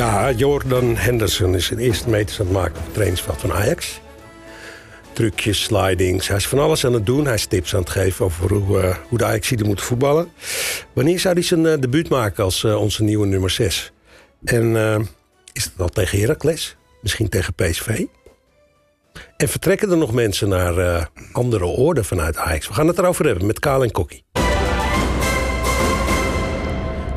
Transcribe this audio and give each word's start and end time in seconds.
Ja, 0.00 0.30
Jordan 0.30 0.96
Henderson 0.96 1.54
is 1.54 1.66
zijn 1.66 1.78
eerste 1.78 2.08
meters 2.08 2.40
aan 2.40 2.46
het 2.46 2.54
maken 2.54 2.76
op 2.76 2.84
het 2.84 2.92
trainingsveld 2.92 3.40
van 3.40 3.52
Ajax. 3.52 4.00
Trucjes, 5.12 5.62
slidings, 5.62 6.28
hij 6.28 6.36
is 6.36 6.48
van 6.48 6.58
alles 6.58 6.84
aan 6.84 6.92
het 6.92 7.06
doen. 7.06 7.24
Hij 7.24 7.34
is 7.34 7.46
tips 7.46 7.74
aan 7.74 7.80
het 7.80 7.90
geven 7.90 8.24
over 8.24 8.52
hoe, 8.52 8.82
uh, 8.82 8.96
hoe 9.08 9.18
de 9.18 9.24
Ajaxiden 9.24 9.66
moeten 9.66 9.84
voetballen. 9.84 10.32
Wanneer 10.92 11.18
zou 11.18 11.34
hij 11.34 11.42
zijn 11.42 11.64
uh, 11.64 11.74
debuut 11.80 12.08
maken 12.08 12.44
als 12.44 12.62
uh, 12.62 12.80
onze 12.80 13.02
nieuwe 13.02 13.26
nummer 13.26 13.50
6? 13.50 13.92
En 14.44 14.76
is 15.52 15.64
het 15.64 15.72
al 15.78 15.88
tegen 15.88 16.20
Heracles? 16.20 16.76
Misschien 17.02 17.28
tegen 17.28 17.54
PSV? 17.54 18.04
En 19.36 19.48
vertrekken 19.48 19.90
er 19.90 19.96
nog 19.96 20.12
mensen 20.12 20.48
naar 20.48 21.08
andere 21.32 21.64
orde 21.64 22.04
vanuit 22.04 22.36
Ajax? 22.36 22.68
We 22.68 22.74
gaan 22.74 22.86
het 22.86 22.98
erover 22.98 23.26
hebben 23.26 23.46
met 23.46 23.58
Kaal 23.58 23.82
en 23.82 23.90
Kokkie. 23.90 24.24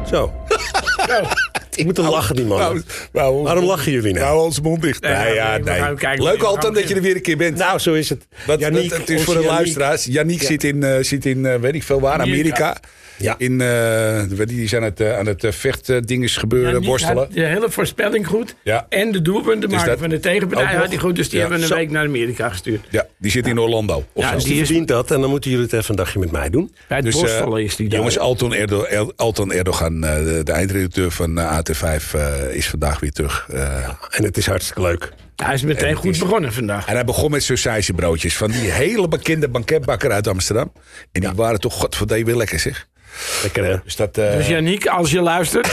Zo. 0.06 0.34
Ik 1.76 1.86
moet 1.86 1.96
toch 1.96 2.10
lachen, 2.10 2.36
die 2.36 2.46
man. 2.46 2.58
Nou, 2.60 2.82
nou, 3.14 3.44
Waarom 3.44 3.64
lachen 3.66 3.92
jullie 3.92 4.14
nou? 4.14 4.26
Nou, 4.26 4.44
onze 4.46 4.62
mond 4.62 4.82
dicht. 4.82 5.02
Nee, 5.02 5.16
Nee, 5.16 5.34
ja, 5.34 5.58
nee. 5.58 5.94
kijken, 5.96 6.24
Leuk 6.24 6.42
altijd 6.44 6.74
dat 6.76 6.88
je 6.90 6.96
er 6.96 7.02
weer 7.02 7.16
een 7.16 7.22
keer 7.22 7.38
bent. 7.38 7.58
Nou, 7.58 7.80
zo 7.80 7.94
is 7.94 8.10
het. 8.10 8.28
Dat, 8.48 8.60
dat- 8.60 8.74
het 8.74 9.10
is 9.10 9.24
voor 9.24 9.34
de 9.34 9.44
luisteraars. 9.46 10.06
Yannick 10.06 10.42
Ja. 10.42 10.48
zit 10.48 10.64
in, 10.64 10.84
eh, 10.84 10.96
zit 11.04 11.26
in 11.26 11.46
eh, 11.46 11.56
weet 11.60 11.74
ik 11.76 11.84
veel 11.84 12.00
waar, 12.00 12.20
Amerika. 12.20 12.36
Amerika. 12.40 12.78
Ja. 13.18 13.36
In, 13.38 13.62
eh, 13.62 14.22
die 14.48 14.68
zijn 14.68 14.82
aan 14.84 14.90
het, 14.90 15.00
eh, 15.00 15.18
aan 15.18 15.26
het 15.26 15.44
eh, 15.44 15.52
vechtdinges 15.52 16.38
gebeuren, 16.38 16.82
Ja, 16.82 16.88
worstelen. 16.88 17.28
de 17.34 17.46
hele 17.46 17.70
voorspelling 17.70 18.28
goed. 18.28 18.56
Ja. 18.64 18.86
En 18.90 19.12
de 19.12 19.22
doelpunten 19.22 19.70
maken 19.70 19.88
dat 19.88 20.00
van 20.00 20.10
de 20.10 20.20
tegenpartij 20.20 20.76
had 20.76 20.88
hij 20.88 20.98
goed. 20.98 21.16
Dus 21.16 21.30
die 21.30 21.36
Ja. 21.36 21.40
hebben 21.42 21.58
we 21.58 21.64
een 21.64 21.70
Zo. 21.72 21.76
week 21.80 21.92
naar 21.92 22.06
Amerika 22.06 22.50
gestuurd. 22.50 22.86
Ja, 22.90 23.06
die 23.18 23.32
zit 23.32 23.48
in 23.48 23.60
Orlando. 23.60 24.06
Of 24.14 24.24
Ja, 24.24 24.36
die 24.38 24.58
verdient 24.58 24.88
dat 24.88 25.12
en 25.12 25.22
dan 25.22 25.30
moeten 25.30 25.50
jullie 25.52 25.66
het 25.66 25.74
even 25.74 25.90
een 25.90 25.96
dagje 25.96 26.20
met 26.20 26.32
mij 26.32 26.50
doen. 26.50 26.74
Bij 26.88 26.98
het 26.98 27.06
Dus, 27.06 27.16
borstvallen 27.16 27.64
is 27.64 27.76
die 27.76 27.88
daar. 27.90 27.98
Jongens, 27.98 28.18
Alton, 28.20 28.54
Erdo, 28.54 28.86
Alton 29.16 29.52
Erdogan, 29.54 30.04
eh, 30.04 30.16
de, 30.16 30.42
de 30.44 30.52
eindredacteur 30.52 31.12
van 31.12 31.40
eh, 31.40 31.58
AT5, 31.58 32.14
eh, 32.14 32.54
is 32.56 32.68
vandaag 32.70 33.00
weer 33.00 33.12
terug. 33.12 33.48
Eh, 33.54 33.90
En 34.10 34.24
het 34.24 34.38
is 34.38 34.46
hartstikke 34.46 34.82
leuk. 34.82 35.12
hij 35.36 35.54
is 35.54 35.64
meteen 35.64 35.96
goed 35.96 36.12
is- 36.14 36.20
begonnen 36.20 36.54
vandaag. 36.54 36.88
En 36.88 36.94
hij 36.94 37.04
begon 37.06 37.32
met 37.32 37.52
broodjes 37.96 38.38
van 38.38 38.52
die 38.52 38.72
hele 38.72 39.08
bekende 39.08 39.50
banketbakker 39.50 40.12
uit 40.12 40.28
Amsterdam. 40.28 40.72
En 41.12 41.22
die 41.22 41.32
waren 41.36 41.60
toch 41.60 41.74
godverdomme 41.74 42.26
weer 42.26 42.36
lekker, 42.36 42.60
zeg. 42.60 42.88
Lekker 43.44 43.64
hè? 43.66 43.76
Dus 43.84 43.96
dat, 43.96 44.18
eh, 44.18 44.36
Dus 44.36 44.48
Yannick, 44.48 44.86
als 44.88 45.12
je 45.12 45.22
luistert. 45.22 45.68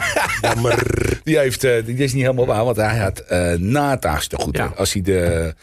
Jammer. 0.42 0.82
die, 1.24 1.38
heeft, 1.38 1.64
eh, 1.64 1.84
die 1.84 1.96
is 1.96 2.12
niet 2.12 2.22
helemaal 2.22 2.46
waar, 2.46 2.64
want 2.64 2.76
hij 2.76 2.96
had 2.98 3.18
eh 3.18 3.52
na 3.52 3.90
het 3.90 4.06
aagste 4.06 4.36
goed. 4.36 4.56
Ja. 4.56 4.72
Als 4.76 4.92
hij 4.92 5.02
de... 5.02 5.54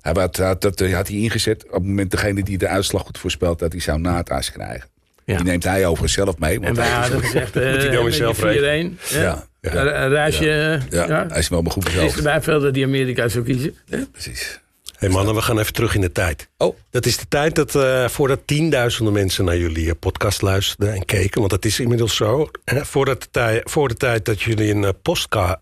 Hij 0.00 0.12
had, 0.12 0.36
had, 0.36 0.60
dat 0.60 0.80
eh, 0.80 0.94
had 0.94 1.08
hij 1.08 1.16
ingezet 1.16 1.64
op 1.66 1.72
het 1.72 1.82
moment 1.84 2.10
degene 2.10 2.42
die 2.42 2.58
de 2.58 2.68
uitslag 2.68 3.02
goed 3.02 3.18
voorspelt... 3.18 3.58
dat 3.58 3.72
hij 3.72 3.80
zou 3.80 4.00
nata's 4.00 4.52
krijgen. 4.52 4.88
Ja. 5.24 5.36
Die 5.36 5.44
neemt 5.44 5.64
hij 5.64 5.84
overigens 5.86 6.12
zelf 6.12 6.38
mee. 6.38 6.54
En 6.54 6.62
Want 6.62 6.76
wij 6.76 6.86
hij 6.86 6.94
is- 6.96 7.02
hadden 7.02 7.20
gezegd, 7.24 7.56
eh 7.56 7.62
hij 7.62 7.90
dan 7.90 8.04
weer 8.04 8.12
zelf 8.12 8.38
4-1. 8.38 8.42
hè? 8.42 9.22
Ja, 9.22 9.44
ja. 9.60 9.74
Een- 9.74 10.02
Een 10.02 10.08
reisje. 10.08 10.44
ja, 10.90 11.06
Ja. 11.06 11.26
hij 11.28 11.38
is 11.38 11.48
wel 11.48 11.62
maar 11.62 11.72
goed 11.72 11.86
Is 11.88 11.94
bezocht. 11.94 12.16
erbij 12.16 12.42
veel 12.42 12.60
dat 12.60 12.74
die 12.74 12.84
Amerika 12.84 13.28
zou 13.28 13.44
kiezen. 13.44 13.74
hè? 13.90 13.98
Precies. 14.12 14.60
Hé 15.00 15.06
hey 15.06 15.14
mannen, 15.16 15.34
we 15.34 15.42
gaan 15.42 15.58
even 15.58 15.72
terug 15.72 15.94
in 15.94 16.00
de 16.00 16.12
tijd. 16.12 16.48
Oh, 16.56 16.76
Dat 16.90 17.06
is 17.06 17.16
de 17.16 17.28
tijd 17.28 17.54
dat 17.54 17.74
eh, 17.74 18.08
voordat 18.08 18.40
tienduizenden 18.46 19.12
mensen 19.12 19.44
naar 19.44 19.56
jullie 19.56 19.88
eh, 19.90 19.94
podcast 20.00 20.42
luisterden 20.42 20.94
en 20.94 21.04
keken. 21.04 21.38
Want 21.38 21.50
dat 21.50 21.64
is 21.64 21.80
inmiddels 21.80 22.16
zo. 22.16 22.50
Hè, 22.64 22.84
voordat 22.84 23.22
de 23.22 23.28
tij- 23.30 23.60
voor 23.64 23.88
de 23.88 23.94
tijd 23.94 24.24
dat 24.24 24.42
jullie 24.42 24.70
een 24.74 24.84
eh, 24.84 24.90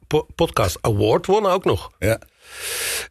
po- 0.07 0.27
podcast 0.35 0.79
award 0.81 1.27
wonnen 1.27 1.51
ook 1.51 1.65
nog. 1.65 1.91
ja. 1.99 2.19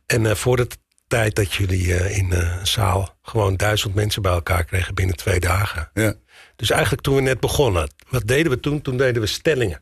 En 0.05 0.25
eh, 0.25 0.35
voor 0.35 0.55
de 0.57 0.67
tijd 1.07 1.35
dat 1.35 1.53
jullie 1.53 1.93
in 2.13 2.31
een 2.31 2.67
zaal 2.67 3.17
gewoon 3.21 3.55
duizend 3.57 3.95
mensen 3.95 4.21
bij 4.21 4.31
elkaar 4.31 4.63
kregen 4.63 4.95
binnen 4.95 5.15
twee 5.15 5.39
dagen. 5.39 5.89
Ja. 5.93 6.13
Dus 6.55 6.69
eigenlijk 6.69 7.01
toen 7.01 7.15
we 7.15 7.21
net 7.21 7.39
begonnen, 7.39 7.89
wat 8.09 8.27
deden 8.27 8.51
we 8.51 8.59
toen? 8.59 8.81
Toen 8.81 8.97
deden 8.97 9.21
we 9.21 9.27
stellingen. 9.27 9.81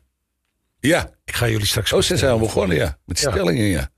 Ja. 0.80 1.10
Ik 1.24 1.34
ga 1.36 1.48
jullie 1.48 1.66
straks... 1.66 1.92
Oh, 1.92 2.00
ze 2.02 2.16
zijn 2.16 2.30
al 2.32 2.38
begonnen, 2.38 2.76
ja. 2.76 2.98
Met 3.04 3.20
Ja. 3.20 3.30
stellingen, 3.30 3.64
ja. 3.64 3.90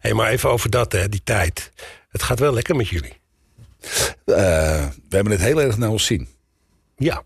Hé, 0.00 0.14
maar 0.14 0.30
even 0.30 0.50
over 0.50 0.70
dat, 0.70 0.92
hè, 0.92 1.08
die 1.08 1.20
tijd. 1.24 1.72
Het 2.08 2.22
gaat 2.22 2.38
wel 2.38 2.52
lekker 2.52 2.76
met 2.76 2.88
jullie. 2.88 3.20
Eh, 4.24 4.86
we 5.08 5.16
hebben 5.16 5.32
het 5.32 5.40
heel 5.40 5.62
erg 5.62 5.78
naar 5.78 5.90
ons 5.90 6.04
zien. 6.04 6.28
Ja. 6.96 7.22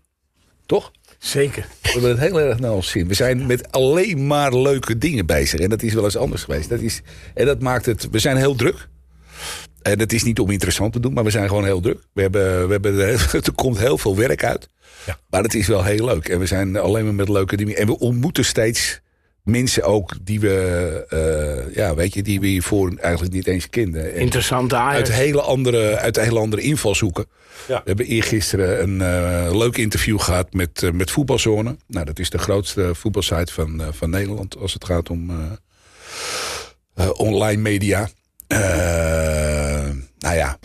Toch? 0.65 0.91
Zeker. 1.17 1.65
We 1.81 1.89
hebben 1.89 2.09
het 2.09 2.19
heel 2.19 2.39
erg 2.39 2.59
naar 2.59 2.71
ons 2.71 2.89
zien. 2.89 3.07
We 3.07 3.13
zijn 3.13 3.45
met 3.45 3.71
alleen 3.71 4.27
maar 4.27 4.57
leuke 4.57 4.97
dingen 4.97 5.25
bezig. 5.25 5.59
En 5.59 5.69
dat 5.69 5.81
is 5.81 5.93
wel 5.93 6.03
eens 6.03 6.17
anders 6.17 6.43
geweest. 6.43 6.69
Dat 6.69 6.79
is, 6.79 7.01
en 7.33 7.45
dat 7.45 7.59
maakt 7.59 7.85
het... 7.85 8.09
We 8.11 8.19
zijn 8.19 8.37
heel 8.37 8.55
druk. 8.55 8.87
En 9.81 9.99
het 9.99 10.13
is 10.13 10.23
niet 10.23 10.39
om 10.39 10.49
interessant 10.49 10.93
te 10.93 10.99
doen, 10.99 11.13
maar 11.13 11.23
we 11.23 11.29
zijn 11.29 11.47
gewoon 11.47 11.65
heel 11.65 11.79
druk. 11.79 11.99
We 12.13 12.21
hebben, 12.21 12.67
we 12.67 12.71
hebben, 12.71 12.99
er 13.31 13.53
komt 13.55 13.79
heel 13.79 13.97
veel 13.97 14.15
werk 14.15 14.43
uit. 14.43 14.69
Ja. 15.05 15.17
Maar 15.29 15.43
het 15.43 15.53
is 15.53 15.67
wel 15.67 15.83
heel 15.83 16.05
leuk. 16.05 16.29
En 16.29 16.39
we 16.39 16.45
zijn 16.45 16.77
alleen 16.77 17.03
maar 17.03 17.13
met 17.13 17.29
leuke 17.29 17.57
dingen. 17.57 17.77
En 17.77 17.87
we 17.87 17.99
ontmoeten 17.99 18.45
steeds 18.45 19.01
mensen 19.43 19.83
ook 19.83 20.13
die 20.21 20.39
we, 20.39 21.05
eh, 21.09 21.75
ja, 21.75 21.95
weet 21.95 22.13
je, 22.13 22.23
die 22.23 22.39
we 22.39 22.47
hiervoor 22.47 22.93
eigenlijk 22.97 23.33
niet 23.33 23.47
eens 23.47 23.69
kenden. 23.69 24.13
En 24.13 24.19
Interessante 24.19 24.75
Ajax. 24.75 24.95
uit 24.95 25.11
hele 25.19 25.41
andere, 25.41 25.97
uit 25.97 26.15
hele 26.15 26.39
andere 26.39 26.61
invalshoeken. 26.61 27.25
Ja. 27.67 27.75
We 27.77 27.81
hebben 27.85 28.05
eergisteren 28.05 28.81
een 28.81 29.01
eh, 29.01 29.57
leuk 29.57 29.77
interview 29.77 30.19
gehad 30.19 30.53
met, 30.53 30.83
eh, 30.83 30.91
met 30.91 31.11
Voetbalzone. 31.11 31.77
Nou, 31.87 32.05
dat 32.05 32.19
is 32.19 32.29
de 32.29 32.37
grootste 32.37 32.95
voetbalsite 32.95 33.53
van, 33.53 33.81
van 33.91 34.09
Nederland 34.09 34.57
als 34.57 34.73
het 34.73 34.85
gaat 34.85 35.09
om 35.09 35.31
online 37.15 37.61
media. 37.61 38.09
Eh, 38.47 39.89
nou 40.19 40.35
ja, 40.35 40.57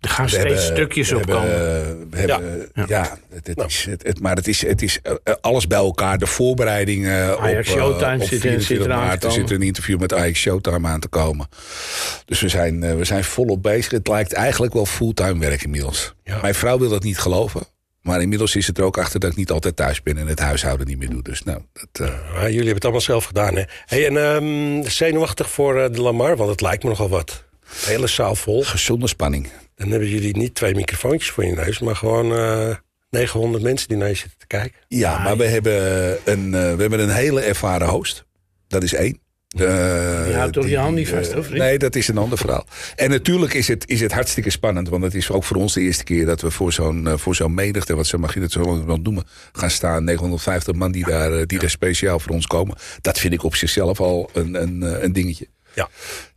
Er 0.00 0.09
gaan 0.28 0.40
we 0.40 0.48
steeds 0.48 0.64
hebben- 0.66 0.76
stukjes 0.76 1.12
op 1.12 1.26
komen. 1.26 1.48
We 2.10 2.16
hebben, 2.18 2.68
ja, 2.74 2.84
Ja. 2.88 3.18
het, 3.34 3.46
het 3.46 3.56
Nou. 3.56 3.68
is, 3.68 3.84
het, 3.90 4.02
het- 4.06 4.20
maar 4.20 4.36
het 4.36 4.48
is, 4.48 4.66
het 4.66 4.82
is 4.82 4.98
eh, 5.02 5.12
eh, 5.24 5.34
alles 5.40 5.66
bij 5.66 5.78
elkaar. 5.78 6.18
De 6.18 6.26
voorbereidingen 6.26 7.32
op, 7.36 7.40
Ajax 7.42 7.68
eh, 7.68 7.74
Showtime 7.74 8.14
op 8.14 8.20
zit 8.22 8.32
er- 8.32 8.40
24 8.40 8.66
zit 8.66 8.76
eraan 8.86 9.00
te 9.00 9.06
maart. 9.06 9.24
Er 9.24 9.32
zit 9.32 9.50
een 9.50 9.62
interview 9.62 10.00
met 10.00 10.14
Ajax 10.14 10.38
Showtime 10.40 10.88
aan 10.88 11.00
te 11.00 11.08
komen. 11.08 11.48
Dus 12.24 12.40
we 12.40 12.48
zijn, 12.48 12.96
we 12.96 13.04
zijn 13.04 13.24
volop 13.24 13.62
bezig. 13.62 13.90
Het 13.90 14.08
lijkt 14.08 14.32
eigenlijk 14.32 14.72
wel 14.72 14.86
fulltime 14.86 15.38
werk 15.38 15.62
inmiddels. 15.62 16.14
Ja. 16.24 16.38
Mijn 16.42 16.54
vrouw 16.54 16.78
wil 16.78 16.88
dat 16.88 17.02
niet 17.02 17.18
geloven. 17.18 17.60
Maar 18.00 18.22
inmiddels 18.22 18.56
is 18.56 18.66
het 18.66 18.78
er 18.78 18.84
ook 18.84 18.98
achter 18.98 19.20
dat 19.20 19.30
ik 19.30 19.36
niet 19.36 19.50
altijd 19.50 19.76
thuis 19.76 20.02
ben 20.02 20.18
en 20.18 20.26
het 20.26 20.38
huishouden 20.38 20.86
niet 20.86 20.98
meer 20.98 21.10
doe. 21.10 21.22
Dus 21.22 21.42
nou, 21.42 21.60
dat, 21.92 22.08
Ja, 22.08 22.40
jullie 22.42 22.56
hebben 22.56 22.74
het 22.74 22.82
allemaal 22.82 23.00
zelf 23.00 23.24
gedaan, 23.24 23.56
hè? 23.56 23.62
Hey, 23.86 24.06
en 24.06 24.16
ehm, 24.16 24.88
zenuwachtig 24.88 25.50
voor 25.50 25.92
de 25.92 26.00
Lamar, 26.00 26.36
want 26.36 26.50
het 26.50 26.60
lijkt 26.60 26.82
me 26.82 26.88
nogal 26.88 27.08
wat. 27.08 27.44
De 27.60 27.90
hele 27.90 28.06
zaal 28.06 28.34
vol. 28.34 28.62
gezonde 28.64 29.08
spanning. 29.08 29.48
Dan 29.80 29.90
hebben 29.90 30.08
jullie 30.08 30.36
niet 30.36 30.54
twee 30.54 30.74
microfoontjes 30.74 31.30
voor 31.30 31.44
je 31.44 31.52
neus, 31.52 31.78
maar 31.78 31.96
gewoon 31.96 32.36
eh 32.36 32.74
900 33.10 33.62
mensen 33.62 33.88
die 33.88 33.96
naar 33.96 34.08
je 34.08 34.14
zitten 34.14 34.38
te 34.38 34.46
kijken. 34.46 34.80
Ja, 34.88 35.18
maar 35.18 35.36
we 35.36 35.44
hebben, 35.44 35.72
een, 36.24 36.54
eh, 36.54 36.74
we 36.74 36.80
hebben 36.80 37.00
een 37.00 37.10
hele 37.10 37.40
ervaren 37.40 37.88
host. 37.88 38.24
Dat 38.68 38.82
is 38.82 38.94
één. 38.94 39.18
De, 39.48 40.22
Die 40.26 40.34
houdt 40.34 40.52
toch 40.52 40.68
je 40.68 40.78
hand 40.78 40.94
niet 40.94 41.10
eh, 41.10 41.16
vast, 41.16 41.36
of 41.36 41.50
niet? 41.50 41.58
Nee, 41.58 41.78
dat 41.78 41.96
is 41.96 42.08
een 42.08 42.18
ander 42.18 42.38
verhaal. 42.38 42.66
En 42.96 43.10
natuurlijk 43.10 43.54
is 43.54 43.68
het, 43.68 43.88
is 43.88 44.00
het 44.00 44.12
hartstikke 44.12 44.50
spannend. 44.50 44.88
Want 44.88 45.02
het 45.02 45.14
is 45.14 45.30
ook 45.30 45.44
voor 45.44 45.56
ons 45.56 45.72
de 45.74 45.80
eerste 45.80 46.04
keer 46.04 46.26
dat 46.26 46.40
we 46.40 46.50
voor 46.50 46.72
zo'n 46.72 47.06
eh, 47.06 47.16
voor 47.16 47.34
zo'n 47.34 47.54
menigte... 47.54 47.94
wat 47.94 48.06
ze 48.06 48.18
mag 48.18 48.34
je 48.34 48.40
het 48.40 48.52
zo 48.52 48.86
wel 48.86 48.96
noemen, 48.96 49.24
gaan 49.52 49.70
staan. 49.70 50.04
950 50.04 50.74
man 50.74 50.92
die 50.92 51.04
daar, 51.04 51.32
eh, 51.32 51.46
die 51.46 51.58
daar 51.58 51.70
speciaal 51.70 52.20
voor 52.20 52.34
ons 52.34 52.46
komen. 52.46 52.76
Dat 53.00 53.18
vind 53.18 53.32
ik 53.32 53.44
op 53.44 53.54
zichzelf 53.54 54.00
al 54.00 54.30
een, 54.32 54.62
een, 54.62 54.82
eh, 54.82 55.02
een 55.02 55.12
dingetje. 55.12 55.46
Ja. 55.74 55.88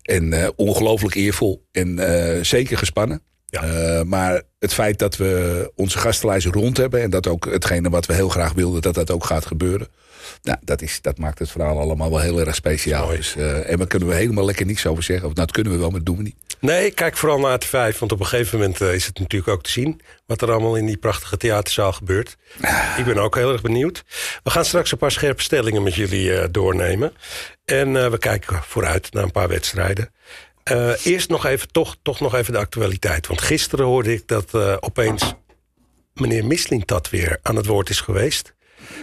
En 0.02 0.34
eh, 0.34 0.50
ongelooflijk 0.56 1.16
eervol. 1.16 1.66
En 1.72 2.00
eh, 2.00 2.44
zeker 2.44 2.78
gespannen. 2.78 3.22
Ja. 3.53 3.64
Eh, 3.64 4.03
maar 4.03 4.41
het 4.59 4.74
feit 4.74 5.00
dat 5.00 5.18
we 5.18 5.72
onze 5.75 5.97
gastenlijst 5.97 6.47
rond 6.47 6.78
hebben... 6.78 7.02
en 7.02 7.09
dat 7.09 7.28
ook 7.28 7.46
hetgene 7.46 7.90
wat 7.90 8.06
we 8.06 8.14
heel 8.14 8.30
graag 8.30 8.53
wilden, 8.53 8.81
dat 8.81 8.94
dat 8.94 9.12
ook 9.12 9.25
gaat 9.25 9.46
gebeuren... 9.46 9.88
Nou, 10.41 10.58
dat, 10.62 10.81
is, 10.81 11.02
dat 11.02 11.18
maakt 11.18 11.40
het 11.40 11.52
verhaal 11.52 11.80
allemaal 11.80 12.09
wel 12.09 12.19
heel 12.19 12.40
erg 12.40 12.56
speciaal. 12.56 13.08
Dus, 13.08 13.36
eh, 13.36 13.69
en 13.69 13.78
daar 13.78 13.88
kunnen 13.88 14.08
we 14.08 14.16
helemaal 14.16 14.46
lekker 14.46 14.66
niks 14.66 14.86
over 14.86 15.03
zeggen. 15.03 15.28
Of, 15.28 15.34
nou, 15.34 15.46
dat 15.46 15.56
kunnen 15.56 15.74
we 15.74 15.80
wel, 15.80 15.90
maar 15.90 15.97
dat 15.97 16.06
doen 16.06 16.18
we 16.18 16.24
niet. 16.24 16.36
Nee, 16.59 16.92
kijk 16.92 17.18
vooral 17.18 17.40
naar 17.40 17.60
de 17.60 17.68
vijf, 17.68 18.00
want 18.00 18.12
op 18.12 18.19
een 18.19 18.25
gegeven 18.25 18.60
moment 18.60 18.81
eh, 18.81 18.94
is 18.94 19.06
het 19.06 19.19
natuurlijk 19.19 19.51
ook 19.51 19.63
te 19.63 19.69
zien... 19.69 20.01
wat 20.25 20.42
er 20.42 20.51
allemaal 20.51 20.75
in 20.75 20.86
die 20.86 20.98
prachtige 20.98 21.38
theaterzaal 21.38 21.94
gebeurt. 21.94 22.38
Ik 22.98 23.06
ben 23.06 23.18
ook 23.18 23.36
heel 23.36 23.51
erg 23.51 23.62
benieuwd. 23.62 24.04
We 24.44 24.50
gaan 24.50 24.66
straks 24.66 24.92
een 24.92 24.98
paar 24.98 25.12
scherpe 25.12 25.42
stellingen 25.42 25.83
met 25.83 25.95
jullie 25.95 26.51
doornemen. 26.51 27.13
En 27.66 28.12
we 28.12 28.18
kijken 28.18 28.63
vooruit 28.63 29.13
naar 29.13 29.24
een 29.24 29.31
paar 29.31 29.48
wedstrijden. 29.48 30.10
Eh, 30.63 31.06
eerst 31.06 31.30
nog 31.30 31.45
even, 31.45 31.71
toch, 31.71 31.95
toch 32.01 32.19
nog 32.19 32.36
even 32.36 32.54
de 32.54 32.60
actualiteit. 32.60 33.27
Want 33.27 33.42
gisteren 33.42 33.86
hoorde 33.86 34.13
ik 34.13 34.27
dat 34.27 34.54
eh, 34.54 34.75
opeens 34.80 35.33
meneer 36.13 36.45
Mislintat 36.45 37.10
weer 37.10 37.39
aan 37.42 37.56
het 37.56 37.65
woord 37.65 37.89
is 37.89 38.00
geweest. 38.01 38.54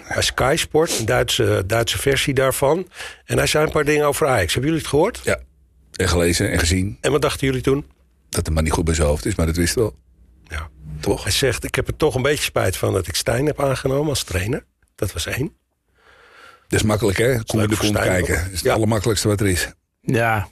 Bij 0.08 0.22
Sky 0.22 0.54
Sport, 0.58 0.98
een 0.98 1.06
Duitse, 1.06 1.62
Duitse 1.66 1.98
versie 1.98 2.34
daarvan. 2.34 2.88
En 3.24 3.36
hij 3.36 3.46
zei 3.46 3.64
een 3.66 3.72
paar 3.72 3.84
dingen 3.84 4.06
over 4.06 4.26
Ajax. 4.26 4.52
Hebben 4.52 4.70
jullie 4.70 4.84
het 4.84 4.88
gehoord? 4.94 5.20
Ja. 5.24 5.38
En 5.96 6.08
gelezen 6.08 6.50
en 6.50 6.58
gezien 6.58 6.98
En 7.00 7.10
wat 7.12 7.22
dachten 7.22 7.46
jullie 7.46 7.62
toen? 7.62 7.86
dat 8.28 8.44
de 8.44 8.50
man 8.50 8.64
niet 8.64 8.72
goed 8.72 8.84
bij 8.84 8.94
zijn 8.94 9.06
hoofd 9.08 9.26
is, 9.26 9.34
maar 9.34 9.46
dat 9.46 9.56
wist 9.56 9.74
wel. 9.74 9.96
Ja. 10.48 10.68
Toch? 11.00 11.22
Hij 11.22 11.32
zegt, 11.32 11.64
ik 11.64 11.74
heb 11.74 11.88
er 11.88 11.96
toch 11.96 12.14
een 12.14 12.22
beetje 12.22 12.44
spijt 12.44 12.76
van 12.76 12.92
dat 12.92 13.06
ik 13.08 13.14
Stijn 13.14 13.46
heb 13.46 13.60
aangenomen 13.62 14.08
als 14.08 14.22
trainer. 14.22 14.64
Dat 14.94 15.12
was 15.12 15.26
één. 15.26 15.52
Dat 16.68 16.80
is 16.80 16.82
makkelijk, 16.82 17.18
hè? 17.18 17.34
Kom 17.44 17.60
kont 17.66 17.74
Stijn 17.74 17.92
kijken. 17.94 18.34
Dat 18.34 18.44
is 18.46 18.50
het 18.50 18.60
Ja. 18.62 18.74
allermakkelijkste 18.74 19.28
wat 19.28 19.40
er 19.40 19.46
is. 19.48 19.68
Ja, 20.00 20.48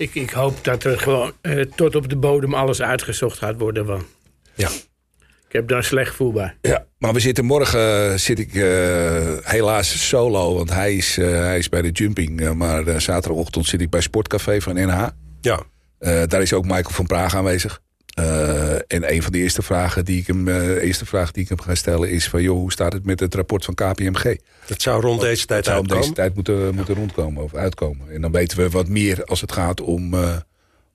ik, 0.00 0.14
ik 0.14 0.30
hoop 0.30 0.64
dat 0.64 0.84
er 0.84 0.98
gewoon 0.98 1.32
eh, 1.40 1.60
tot 1.74 1.94
op 1.94 2.08
de 2.08 2.16
bodem 2.16 2.54
alles 2.54 2.82
uitgezocht 2.82 3.38
gaat 3.38 3.58
worden. 3.58 3.84
Want 3.86 4.04
Ja. 4.54 4.68
Ik 5.48 5.56
heb 5.56 5.68
daar 5.68 5.78
een 5.78 5.84
slecht 5.84 6.10
gevoel 6.10 6.32
bij. 6.32 6.56
Ja, 6.60 6.86
maar 6.98 7.12
we 7.12 7.20
zitten 7.20 7.44
morgen, 7.44 8.10
eh, 8.10 8.16
zit 8.16 8.38
ik 8.38 8.54
eh, 8.54 8.62
helaas 9.42 10.08
solo, 10.08 10.54
want 10.54 10.70
hij 10.72 10.94
is, 10.94 11.18
eh, 11.18 11.26
hij 11.30 11.58
is 11.58 11.68
bij 11.68 11.82
de 11.82 11.90
jumping. 11.90 12.40
eh, 12.40 12.52
maar 12.52 12.86
eh, 12.86 12.98
zaterdagochtend 12.98 13.66
zit 13.66 13.80
ik 13.80 13.90
bij 13.90 14.00
Sportcafé 14.00 14.60
van 14.60 14.74
NH. 14.74 15.06
Ja, 15.40 15.62
Eh, 15.98 16.22
daar 16.26 16.42
is 16.42 16.52
ook 16.52 16.64
Michael 16.64 16.90
van 16.90 17.06
Praag 17.06 17.34
aanwezig. 17.34 17.80
Eh, 18.14 18.72
en 18.74 19.12
een 19.12 19.22
van 19.22 19.32
de 19.32 19.38
eerste 19.38 19.62
vragen, 19.62 20.04
die 20.04 20.20
ik 20.20 20.26
hem, 20.26 20.48
eh, 20.48 20.82
eerste 20.82 21.06
vraag 21.06 21.30
die 21.30 21.42
ik 21.42 21.48
hem 21.48 21.60
ga 21.60 21.74
stellen 21.74 22.10
is 22.10 22.28
van... 22.28 22.42
joh, 22.42 22.56
hoe 22.56 22.72
staat 22.72 22.92
het 22.92 23.04
met 23.04 23.20
het 23.20 23.34
rapport 23.34 23.64
van 23.64 23.74
KPMG? 23.74 24.36
dat 24.66 24.82
zou 24.82 25.00
rond 25.02 25.20
deze 25.20 25.46
tijd 25.46 25.58
Het 25.58 25.74
zou 25.74 25.78
om 25.78 25.84
uitkomen. 25.84 26.02
deze 26.02 26.12
tijd 26.12 26.34
moeten, 26.34 26.74
moeten 26.74 26.94
rondkomen 26.94 27.42
of 27.42 27.54
uitkomen. 27.54 28.10
En 28.10 28.20
dan 28.20 28.32
weten 28.32 28.58
we 28.58 28.70
wat 28.70 28.88
meer 28.88 29.24
als 29.24 29.40
het 29.40 29.52
gaat 29.52 29.80
om, 29.80 30.14
eh, 30.14 30.36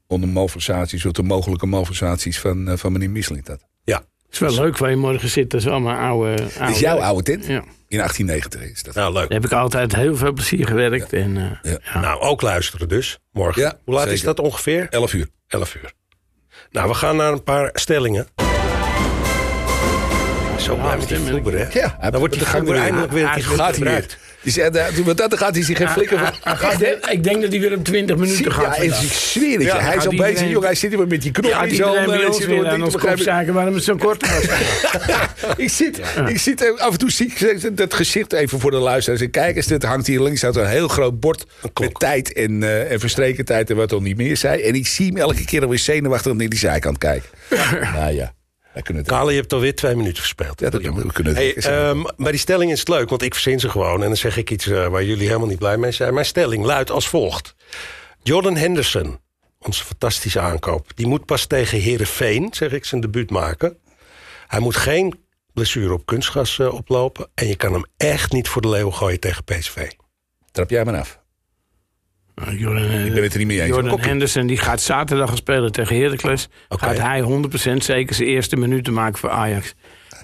om 0.08 0.22
de 0.22 0.28
malversaties... 0.28 1.06
of 1.06 1.12
de 1.12 1.24
mogelijke 1.24 1.66
malversaties 1.66 2.40
van, 2.40 2.78
van 2.78 2.92
meneer 2.92 3.10
Mislintat. 3.10 3.66
Ja, 3.84 3.98
Het 3.98 4.34
is 4.34 4.40
wel 4.40 4.54
leuk 4.54 4.78
waar 4.78 4.90
je 4.90 4.96
morgen 4.96 5.30
zit. 5.30 5.50
Dat 5.52 5.62
is 5.62 5.68
allemaal 5.68 5.98
oude... 5.98 6.30
oude 6.30 6.60
Dit 6.66 6.70
is 6.76 6.80
jouw 6.80 7.00
oude 7.00 7.24
tent? 7.24 7.46
Ja. 7.46 7.64
In 7.88 7.98
1890 7.98 8.62
is 8.72 8.84
dat. 8.84 8.96
nou 8.96 9.14
leuk. 9.14 9.30
Daar 9.30 9.42
heb 9.42 9.52
ik 9.52 9.58
altijd 9.58 9.96
heel 9.96 10.16
veel 10.16 10.32
plezier 10.34 10.68
gewerkt. 10.68 11.14
En, 11.14 11.38
eh, 11.38 11.72
Ja. 11.72 11.80
ja. 11.94 12.00
Nou, 12.00 12.22
ook 12.22 12.42
luisteren 12.42 12.88
dus, 12.90 13.20
morgen. 13.32 13.62
Ja, 13.62 13.78
Hoe 13.84 13.94
laat 13.94 14.08
is 14.08 14.22
dat 14.22 14.40
ongeveer? 14.40 14.88
11 14.90 15.14
uur. 15.14 15.28
11 15.48 15.76
uur. 15.76 15.94
Nou, 16.76 16.88
we 16.88 16.94
gaan 16.94 17.16
naar 17.16 17.32
een 17.32 17.44
paar 17.44 17.70
stellingen. 17.74 18.28
Zo 20.58 20.76
blij 20.76 20.98
met 20.98 21.08
die 21.08 21.18
stem, 21.18 21.28
Fulber, 21.28 21.58
hè? 21.60 21.80
Ja, 21.80 22.10
Dan 22.10 22.20
wordt 22.20 22.34
die 22.34 22.46
Fulber 22.46 22.78
eindelijk 22.78 23.12
weer 23.12 23.24
een 23.24 23.32
keer 23.32 23.44
gebruikt. 23.44 24.18
Dus, 24.46 24.56
ja, 24.56 24.70
daar- 24.70 24.92
wat 25.04 25.18
dat 25.18 25.38
gaat, 25.38 25.56
is 25.56 25.68
hij 25.68 25.76
geen 25.76 25.90
flikker 25.90 26.18
van. 26.20 26.54
Ik 26.72 26.78
denk- 26.80 27.06
Ik 27.06 27.24
denk 27.24 27.42
dat 27.42 27.52
hij 27.52 27.60
weer 27.60 27.74
op 27.78 27.84
20 27.84 28.18
minuten 28.18 28.52
gaat. 28.52 28.76
Ja, 28.78 28.82
ik 28.82 28.94
zweer 28.94 29.52
het 29.52 29.62
je. 29.62 29.68
Ja, 29.68 29.80
hij 29.80 29.96
is 29.96 30.04
al 30.06 30.10
bezig, 30.10 30.28
iedereen- 30.28 30.50
jongen. 30.50 30.68
Hij 30.68 30.76
zit 30.76 30.90
hier 30.94 31.08
met 31.08 31.22
die 31.22 31.32
knop 31.32 31.52
zijn 31.52 31.70
iedereen 31.70 31.94
handen. 31.94 32.12
bij 32.16 32.22
en 32.22 32.28
ons 32.28 32.38
zit 32.38 32.46
weer 32.46 32.56
door 32.56 32.66
aan 32.66 32.72
ding 32.72 32.84
ons 32.84 32.92
te 32.94 32.98
begrijpen. 32.98 33.26
kopzaken 33.26 33.54
waarom 33.54 33.74
het 33.74 33.84
zo 33.84 33.96
kort 33.96 34.30
was? 34.30 34.44
ik 35.66 35.70
zit, 35.70 36.02
ik 36.28 36.40
zit 36.40 36.62
eh, 36.64 36.78
af 36.80 36.92
en 36.92 36.98
toe 36.98 37.12
zie 37.12 37.26
ik 37.38 37.78
dat 37.78 37.94
gezicht 37.94 38.34
even 38.34 38.60
voor 38.60 38.72
de 38.72 38.78
luisteraars. 38.78 39.22
En 39.22 39.30
kijk 39.30 39.56
eens, 39.56 39.66
het 39.70 39.84
hangt 39.84 40.08
hier 40.08 40.22
links 40.22 40.44
uit 40.46 40.56
een 40.56 40.68
heel 40.68 40.88
groot 40.88 41.20
bord 41.20 41.46
met 41.80 41.94
tijd 42.00 42.34
en, 42.34 42.64
eh, 42.64 42.92
en 42.92 43.00
verstreken 43.00 43.46
tijd 43.46 43.70
en 43.70 43.76
wat 43.76 43.90
dan 43.90 44.04
niet 44.04 44.18
meer 44.18 44.38
zei. 44.38 44.62
En 44.62 44.76
ik 44.76 44.88
zie 44.88 45.06
hem 45.08 45.18
elke 45.18 45.46
keer 45.46 45.62
alweer 45.62 45.80
zenuwachtig 45.80 46.34
naar 46.34 46.50
die 46.50 46.60
zijkant 46.60 46.98
kijken. 46.98 47.30
nou 47.96 48.14
ja. 48.14 48.34
Kale, 49.04 49.32
je 49.32 49.40
hebt 49.40 49.54
alweer 49.54 49.76
twee 49.76 49.96
minuten 49.96 50.18
verspeeld. 50.18 50.60
Ja, 50.60 50.70
dat 50.70 50.84
doen 50.84 50.96
we. 50.96 51.14
Kunnen 51.14 51.36
Hey, 51.36 51.56
ehm, 51.56 52.04
bij 52.18 52.32
die 52.32 52.40
stelling 52.40 52.72
is 52.72 52.80
het 52.80 52.88
leuk, 52.88 53.10
want 53.10 53.22
ik 53.22 53.34
verzin 53.34 53.60
ze 53.60 53.70
gewoon. 53.70 54.02
En 54.02 54.08
dan 54.08 54.18
zeg 54.18 54.38
ik 54.38 54.52
iets 54.52 54.68
eh, 54.68 54.88
waar 54.88 55.04
jullie 55.04 55.28
helemaal 55.28 55.48
niet 55.48 55.60
blij 55.60 55.78
mee 55.78 55.92
zijn. 55.92 56.14
Mijn 56.14 56.26
stelling 56.26 56.66
luidt 56.66 56.92
als 56.92 57.08
volgt. 57.08 57.56
Jordan 58.24 58.56
Henderson, 58.56 59.20
onze 59.60 59.84
fantastische 59.84 60.40
aankoop... 60.40 60.92
die 60.96 61.08
moet 61.08 61.26
pas 61.26 61.46
tegen 61.46 61.80
Herenveen, 61.80 62.48
zeg 62.52 62.72
ik, 62.72 62.86
zijn 62.86 63.02
debuut 63.02 63.30
maken. 63.30 63.78
Hij 64.48 64.60
moet 64.60 64.76
geen 64.76 65.24
blessure 65.54 65.94
op 65.94 66.06
kunstgas 66.06 66.60
eh, 66.60 66.74
oplopen. 66.74 67.28
En 67.34 67.48
je 67.48 67.56
kan 67.56 67.74
hem 67.74 67.86
echt 67.98 68.32
niet 68.32 68.48
voor 68.48 68.62
de 68.62 68.70
leeuw 68.70 68.90
gooien 68.90 69.20
tegen 69.20 69.44
PSV. 69.44 69.92
Trap 70.52 70.70
jij 70.70 70.86
maar 70.86 71.00
af. 71.00 71.24
Jordan, 72.36 72.84
Ik 72.84 73.14
ben 73.14 73.24
het 73.24 73.32
er 73.32 73.38
niet 73.38 73.48
mee 73.48 73.60
eens. 73.62 73.70
Jordan 73.70 73.90
Koppie. 73.90 74.08
Henderson 74.08 74.48
die 74.48 74.58
gaat 74.58 74.82
zaterdag 74.82 75.36
spelen 75.38 75.72
tegen 75.72 75.98
Heracles. 76.02 76.48
Gaat 76.70 76.98
hij 76.98 77.22
100% 77.22 77.78
zeker 77.78 78.16
zijn 78.16 78.28
eerste 78.28 78.56
minuten 78.56 78.94
maken 78.94 79.18
voor 79.18 79.30
Ajax. 79.30 79.74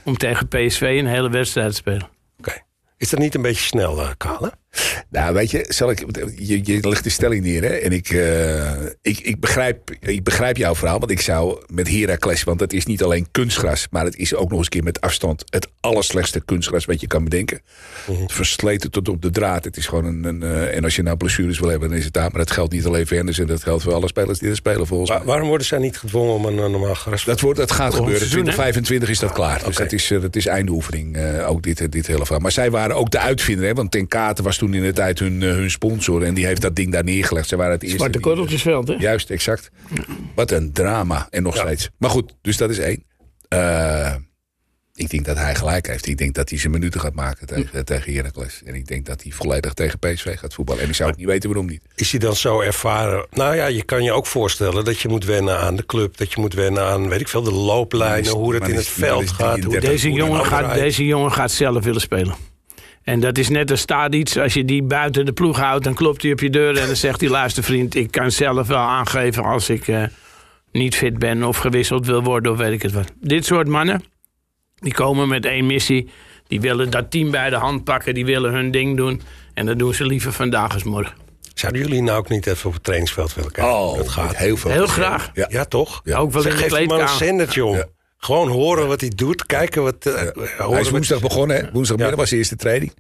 Om 0.04 0.18
tegen 0.18 0.48
PSV 0.48 0.82
een 0.82 1.08
hele 1.08 1.30
wedstrijd 1.30 1.70
te 1.70 1.76
spelen. 1.76 2.10
Oké. 2.38 2.54
Is 2.98 3.10
dat 3.10 3.20
niet 3.20 3.36
een 3.36 3.42
beetje 3.42 3.64
snel, 3.64 4.04
Kale? 4.18 4.52
Nou, 5.10 5.34
weet 5.34 5.52
je, 5.52 5.66
zal 5.68 5.90
ik, 5.92 6.00
je, 6.38 6.60
je 6.64 6.88
legt 6.90 7.04
de 7.04 7.10
stelling 7.10 7.44
neer. 7.44 7.62
Hè? 7.62 7.68
En 7.70 7.92
ik, 7.92 8.10
eh, 8.10 8.72
ik, 9.02 9.20
ik, 9.20 9.40
begrijp, 9.40 9.92
ik 10.00 10.24
begrijp 10.24 10.58
jouw 10.58 10.76
verhaal. 10.76 11.00
Want 11.00 11.12
ik 11.12 11.22
zou 11.22 11.62
met 11.74 11.88
Heracles, 11.90 12.44
want 12.44 12.60
het 12.60 12.74
is 12.74 12.86
niet 12.86 13.04
alleen 13.04 13.28
kunstgras. 13.32 13.88
Maar 13.90 14.06
het 14.06 14.16
is 14.16 14.36
ook 14.36 14.50
nog 14.50 14.58
eens 14.58 14.64
een 14.66 14.72
keer 14.72 14.84
met 14.84 15.02
afstand 15.02 15.44
het 15.50 15.68
allerslechtste 15.80 16.42
kunstgras 16.46 16.86
wat 16.86 17.02
je 17.02 17.08
kan 17.08 17.24
bedenken. 17.24 17.62
Versleten 18.28 18.92
tot 18.92 19.10
op 19.10 19.22
de 19.22 19.30
draad. 19.30 19.64
Het 19.64 19.78
is 19.78 19.86
gewoon 19.88 20.06
een. 20.06 20.24
een 20.24 20.44
eh, 20.44 20.76
en 20.76 20.84
als 20.84 20.96
je 20.96 21.02
nou 21.04 21.18
blessures 21.18 21.60
wil 21.60 21.70
hebben, 21.70 21.90
dan 21.90 21.98
is 21.98 22.04
het 22.04 22.14
daar. 22.14 22.30
Maar 22.32 22.40
dat 22.46 22.52
geldt 22.52 22.74
niet 22.74 22.86
alleen 22.86 23.08
voor 23.08 23.18
Henderson. 23.18 23.46
Dat 23.46 23.64
geldt 23.64 23.84
voor 23.84 23.94
alle 23.94 24.08
spelers 24.08 24.40
die 24.40 24.50
er 24.50 24.56
spelen 24.56 24.88
volgens. 24.88 25.10
Wa- 25.10 25.24
waarom 25.24 25.48
worden 25.48 25.68
zij 25.68 25.80
niet 25.80 25.98
gedwongen 25.98 26.34
om 26.34 26.46
een 26.46 26.60
eh, 26.60 26.70
normaal 26.70 26.94
gras... 26.94 27.24
Dat, 27.26 27.40
wordt, 27.40 27.60
dat 27.60 27.72
gaat 27.72 27.94
gebeuren. 27.94 28.18
seizoen, 28.20 28.46
hè? 28.48 28.54
2025 28.54 29.10
is 29.10 29.20
dat 29.20 29.32
klaar. 29.32 29.64
Dus 29.66 29.76
dat 29.76 29.92
is, 29.92 30.08
dat 30.08 30.36
is 30.36 30.46
eindoefening. 30.46 31.16
eh, 31.16 31.50
ook 31.50 31.64
dit, 31.64 31.92
dit 31.92 32.08
hele 32.08 32.20
verhaal. 32.24 32.40
Maar 32.40 32.52
zij 32.52 32.72
waren 32.72 32.96
ook 32.96 33.12
de 33.12 33.20
uitvinder. 33.20 33.66
Hè? 33.68 33.74
Want 33.74 33.92
Ten 33.92 34.08
Katen 34.08 34.44
was 34.44 34.58
toen 34.62 34.74
in 34.74 34.82
de 34.82 34.94
tijd 34.94 35.20
hun, 35.20 35.42
eh, 35.44 35.50
hun 35.50 35.72
sponsor. 35.72 36.24
En 36.24 36.34
die 36.34 36.46
heeft 36.46 36.62
dat 36.62 36.76
ding 36.76 36.92
daar 36.92 37.04
neergelegd. 37.04 37.48
Zij 37.48 37.58
waren 37.58 37.74
het 37.74 37.82
eerste. 37.84 37.98
Zwarte 37.98 38.18
eh, 38.18 38.24
Korreltjesveld, 38.24 38.88
hè? 38.88 38.94
Juist, 38.94 39.30
exact. 39.30 39.72
Wat 40.36 40.52
een 40.52 40.72
drama. 40.74 41.28
En 41.30 41.44
nog 41.44 41.56
Ja. 41.56 41.62
steeds. 41.62 41.90
Maar 41.98 42.10
goed, 42.10 42.34
dus 42.42 42.58
dat 42.58 42.70
is 42.70 42.80
één. 42.80 43.04
Eh, 43.48 44.16
ik 44.94 45.10
denk 45.10 45.26
dat 45.26 45.38
hij 45.38 45.56
gelijk 45.56 45.88
heeft. 45.88 46.08
Ik 46.08 46.18
denk 46.18 46.34
dat 46.34 46.50
hij 46.50 46.60
zijn 46.60 46.72
minuten 46.72 47.02
gaat 47.02 47.14
maken 47.14 47.48
tegen, 47.48 47.86
tegen 47.86 48.14
Heracles. 48.14 48.62
En 48.66 48.76
ik 48.76 48.88
denk 48.88 49.06
dat 49.06 49.24
hij 49.24 49.32
volledig 49.32 49.74
tegen 49.74 50.00
PSV 50.00 50.38
gaat 50.38 50.54
voetballen. 50.54 50.84
En 50.84 50.90
ik 50.90 50.96
zou 50.96 51.10
ook 51.12 51.18
niet 51.18 51.26
weten 51.28 51.50
waarom 51.50 51.68
niet. 51.70 51.82
Is 51.96 52.12
hij 52.12 52.20
dan 52.20 52.36
zo 52.36 52.60
ervaren? 52.62 53.28
Nou 53.32 53.56
ja, 53.56 53.66
je 53.68 53.84
kan 53.84 54.04
je 54.04 54.12
ook 54.12 54.26
voorstellen 54.26 54.86
dat 54.86 55.00
je 55.00 55.08
moet 55.08 55.26
wennen 55.26 55.60
aan 55.60 55.76
de 55.76 55.86
club. 55.86 56.18
Dat 56.18 56.34
je 56.34 56.40
moet 56.40 56.54
wennen 56.54 56.84
aan, 56.84 57.10
weet 57.10 57.20
ik 57.20 57.28
veel, 57.28 57.42
de 57.44 57.52
looplijnen. 57.54 58.32
Hoe 58.32 58.54
het 58.54 58.68
in 58.68 58.70
is- 58.74 58.78
het 58.78 58.88
veld 58.88 59.30
gaat. 59.30 59.38
Hoe 59.60 59.60
33. 59.60 59.90
Deze 59.90 60.08
hoe 60.08 60.18
jongen, 60.18 60.46
gaat, 60.46 60.74
deze 60.74 61.06
jongen 61.06 61.32
gaat 61.32 61.52
zelf 61.52 61.84
willen 61.84 62.02
spelen. 62.02 62.36
En 63.04 63.20
dat 63.20 63.38
is 63.38 63.50
net 63.50 63.72
als 63.72 63.80
Stadic. 63.80 64.38
Als 64.38 64.54
je 64.54 64.66
die 64.66 64.84
buiten 64.84 65.26
de 65.26 65.32
ploeg 65.34 65.58
houdt, 65.58 65.84
dan 65.84 65.94
klopt 65.94 66.22
hij 66.22 66.32
op 66.32 66.40
je 66.40 66.50
deur 66.50 66.78
en 66.78 66.86
dan 66.86 66.96
zegt 66.96 67.22
hij: 67.22 67.30
luister 67.30 67.64
vriend, 67.64 67.96
ik 67.96 68.12
kan 68.12 68.32
zelf 68.32 68.68
wel 68.68 68.78
aangeven 68.78 69.44
als 69.44 69.70
ik 69.70 69.88
eh, 69.88 70.04
niet 70.72 70.96
fit 70.96 71.20
ben 71.20 71.44
of 71.44 71.58
gewisseld 71.58 72.06
wil 72.06 72.24
worden 72.24 72.52
of 72.52 72.58
weet 72.58 72.72
ik 72.74 72.82
het 72.82 72.92
wat. 72.92 73.12
Dit 73.20 73.46
soort 73.46 73.68
mannen, 73.68 74.04
die 74.76 74.94
komen 74.94 75.28
met 75.28 75.46
één 75.46 75.66
missie. 75.66 76.10
Die 76.48 76.62
willen 76.62 76.90
dat 76.90 77.12
team 77.12 77.32
bij 77.32 77.50
de 77.50 77.56
hand 77.56 77.84
pakken, 77.84 78.14
die 78.14 78.26
willen 78.26 78.52
hun 78.54 78.72
ding 78.72 78.98
doen. 78.98 79.22
En 79.54 79.66
dat 79.66 79.80
doen 79.80 79.94
ze 79.94 80.06
liever 80.06 80.32
vandaag 80.34 80.74
als 80.74 80.84
morgen. 80.84 81.14
Zouden 81.54 81.82
jullie 81.82 82.02
nou 82.02 82.18
ook 82.18 82.30
niet 82.30 82.48
even 82.48 82.68
op 82.68 82.74
het 82.74 82.84
trainingsveld 82.84 83.34
willen 83.34 83.52
kijken? 83.52 83.74
hoe 83.74 83.98
dat 83.98 84.10
gaat. 84.10 84.32
Oh, 84.32 84.38
heel 84.38 84.58
veel. 84.58 84.72
Heel 84.72 84.88
graag. 84.88 85.32
Ja. 85.34 85.46
Ja, 85.50 85.66
toch? 85.66 86.02
Ja. 86.04 86.18
Ook 86.18 86.32
wel 86.32 86.42
Zeg, 86.42 86.52
in 86.52 86.58
de 86.58 86.64
geef 86.64 86.72
hem 86.78 86.88
maar 86.88 87.00
een 87.00 87.06
kleedkamer. 87.06 87.26
zendertje 87.28 87.66
om. 87.66 87.76
Ja. 87.76 87.86
Gewoon 88.26 88.50
horen 88.50 88.88
wat 88.88 89.02
hij 89.02 89.12
doet. 89.16 89.46
Kijken 89.46 89.84
wat... 89.84 90.06
eh, 90.06 90.14
Hij 90.14 90.32
is 90.58 90.58
wat- 90.58 90.90
woensdag 90.90 91.22
begonnen. 91.22 91.58
Hè? 91.58 91.72
Woensdagmiddag 91.72 92.16
Ja. 92.16 92.22
was 92.22 92.30
de 92.30 92.36
eerste 92.38 92.56
training. 92.56 92.94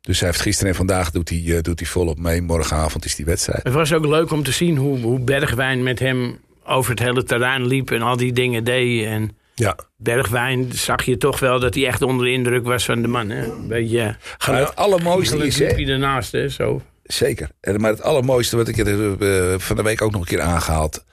Dus 0.00 0.20
hij 0.20 0.28
heeft 0.28 0.40
gisteren 0.40 0.70
en 0.70 0.76
vandaag 0.76 1.10
doet 1.10 1.28
hij, 1.28 1.44
eh, 1.46 1.62
doet 1.62 1.78
hij 1.80 1.88
volop 1.88 2.18
mee. 2.18 2.42
Morgenavond 2.42 3.04
is 3.04 3.14
die 3.14 3.24
wedstrijd. 3.24 3.62
Het 3.62 3.72
was 3.72 3.92
ook 3.92 4.06
leuk 4.06 4.30
om 4.30 4.42
te 4.42 4.52
zien 4.52 4.76
hoe, 4.76 4.98
hoe 4.98 5.20
Bergwijn 5.20 5.82
met 5.82 5.98
hem 5.98 6.38
over 6.64 6.90
het 6.90 6.98
hele 7.00 7.22
terrein 7.22 7.66
liep 7.66 7.90
en 7.90 8.02
al 8.02 8.16
die 8.16 8.32
dingen 8.32 8.64
deed. 8.64 9.04
En 9.06 9.36
Ja. 9.54 9.76
Bergwijn 9.96 10.72
zag 10.72 11.04
je 11.04 11.16
toch 11.16 11.38
wel 11.40 11.60
dat 11.60 11.74
hij 11.74 11.86
echt 11.86 12.02
onder 12.02 12.26
de 12.26 12.32
indruk 12.32 12.64
was 12.64 12.84
van 12.84 13.02
de 13.02 13.08
man. 13.08 13.30
Hè? 13.30 13.44
Een 13.44 13.68
beetje. 13.68 14.16
Gaan 14.38 14.54
het 14.54 14.76
allermooiste 14.76 15.36
Eigenlijk 15.36 15.70
is... 15.70 15.76
liep 15.78 15.86
hij 15.86 15.94
ernaast, 15.94 16.32
hè? 16.32 16.48
Zo. 16.48 16.82
Zeker. 17.04 17.50
En, 17.60 17.80
maar 17.80 17.90
het 17.90 18.02
allermooiste 18.02 18.56
wat 18.56 18.68
ik 18.68 18.78
er 18.78 19.22
eh, 19.22 19.58
van 19.58 19.76
de 19.76 19.82
week 19.82 20.02
ook 20.02 20.10
nog 20.12 20.20
een 20.20 20.26
keer 20.26 20.40
aangehaald. 20.40 21.04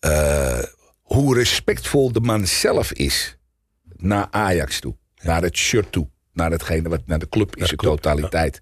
eh, 0.00 0.58
hoe 1.06 1.34
respectvol 1.34 2.12
de 2.12 2.20
man 2.20 2.46
zelf 2.46 2.92
is 2.92 3.36
naar 3.96 4.26
Ajax 4.30 4.80
toe. 4.80 4.96
Naar 5.22 5.42
het 5.42 5.56
shirt 5.56 5.92
toe. 5.92 6.08
Naar 6.32 6.50
hetgene 6.50 6.88
wat 6.88 7.06
naar 7.06 7.18
de 7.18 7.28
club 7.28 7.56
in 7.56 7.66
zijn 7.66 7.78
totaliteit. 7.78 8.60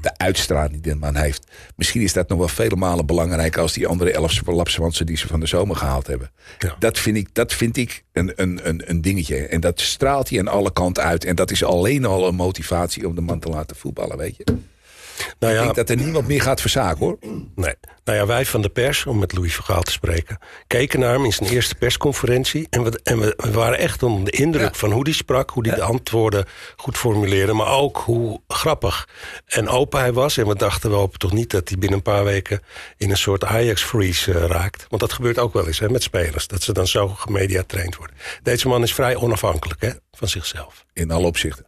De 0.00 0.16
uitstraling 0.16 0.82
die 0.82 0.92
de 0.92 0.98
man 0.98 1.16
heeft. 1.16 1.50
Misschien 1.76 2.00
is 2.02 2.12
dat 2.12 2.28
nog 2.28 2.38
wel 2.38 2.48
vele 2.48 2.76
malen 2.76 3.06
belangrijker 3.06 3.60
als 3.60 3.72
die 3.72 3.86
andere 3.86 4.12
elf 4.12 4.46
lapswansen 4.46 5.06
die 5.06 5.16
ze 5.16 5.26
van 5.26 5.40
de 5.40 5.46
zomer 5.46 5.76
gehaald 5.76 6.06
hebben. 6.06 6.30
Ja. 6.58 6.76
Dat 6.78 6.98
vind 6.98 7.16
ik, 7.16 7.28
dat 7.32 7.52
vind 7.52 7.76
ik 7.76 8.04
een, 8.12 8.32
een, 8.36 8.68
een, 8.68 8.90
een 8.90 9.00
dingetje. 9.00 9.46
En 9.46 9.60
dat 9.60 9.80
straalt 9.80 10.28
hij 10.28 10.38
aan 10.38 10.48
alle 10.48 10.72
kanten 10.72 11.04
uit. 11.04 11.24
En 11.24 11.36
dat 11.36 11.50
is 11.50 11.64
alleen 11.64 12.04
al 12.04 12.28
een 12.28 12.34
motivatie 12.34 13.08
om 13.08 13.14
de 13.14 13.20
man 13.20 13.38
te 13.38 13.48
laten 13.48 13.76
voetballen, 13.76 14.16
weet 14.16 14.36
je. 14.36 14.44
Nou 15.38 15.52
Ik 15.52 15.58
ja, 15.58 15.64
denk 15.64 15.74
dat 15.74 15.90
er 15.90 15.96
niemand 15.96 16.26
meer 16.26 16.42
gaat 16.42 16.60
verzaken 16.60 16.98
hoor. 16.98 17.16
nee. 17.54 17.74
nou 18.04 18.18
ja, 18.18 18.26
wij 18.26 18.46
van 18.46 18.62
de 18.62 18.68
pers, 18.68 19.06
om 19.06 19.18
met 19.18 19.32
Louis 19.32 19.54
Vergaal 19.54 19.82
te 19.82 19.92
spreken... 19.92 20.38
keken 20.66 21.00
naar 21.00 21.12
hem 21.12 21.24
in 21.24 21.32
zijn 21.32 21.50
eerste 21.50 21.74
persconferentie. 21.74 22.66
En 22.70 22.82
we, 22.82 23.00
en 23.02 23.18
we, 23.18 23.34
we 23.36 23.50
waren 23.50 23.78
echt 23.78 24.02
onder 24.02 24.24
de 24.24 24.38
indruk 24.38 24.72
Ja. 24.72 24.78
van 24.78 24.90
hoe 24.92 25.02
hij 25.02 25.12
sprak... 25.12 25.50
hoe 25.50 25.66
hij 25.66 25.76
de 25.76 25.82
antwoorden 25.82 26.44
goed 26.76 26.96
formuleerde... 26.96 27.52
maar 27.52 27.70
ook 27.70 27.96
hoe 27.96 28.40
grappig 28.48 29.08
en 29.46 29.68
open 29.68 30.00
hij 30.00 30.12
was. 30.12 30.36
En 30.36 30.46
we 30.46 30.56
dachten, 30.56 30.90
we 30.90 30.96
hopen 30.96 31.18
toch 31.18 31.32
niet 31.32 31.50
dat 31.50 31.68
hij 31.68 31.78
binnen 31.78 31.98
een 31.98 32.04
paar 32.04 32.24
weken... 32.24 32.60
in 32.96 33.10
een 33.10 33.16
soort 33.16 33.44
Ajax-freeze 33.44 34.32
eh, 34.32 34.46
raakt. 34.46 34.86
Want 34.88 35.00
dat 35.02 35.12
gebeurt 35.12 35.38
ook 35.38 35.52
wel 35.52 35.66
eens 35.66 35.78
hè, 35.78 35.88
met 35.88 36.02
spelers. 36.02 36.46
Dat 36.46 36.62
ze 36.62 36.72
dan 36.72 36.86
zo 36.86 37.08
gemediatraind 37.08 37.96
worden. 37.96 38.16
Deze 38.42 38.68
man 38.68 38.82
is 38.82 38.94
vrij 38.94 39.16
onafhankelijk 39.16 39.80
hè, 39.80 39.90
van 40.12 40.28
zichzelf. 40.28 40.84
In 40.92 41.10
alle 41.10 41.26
opzichten. 41.26 41.66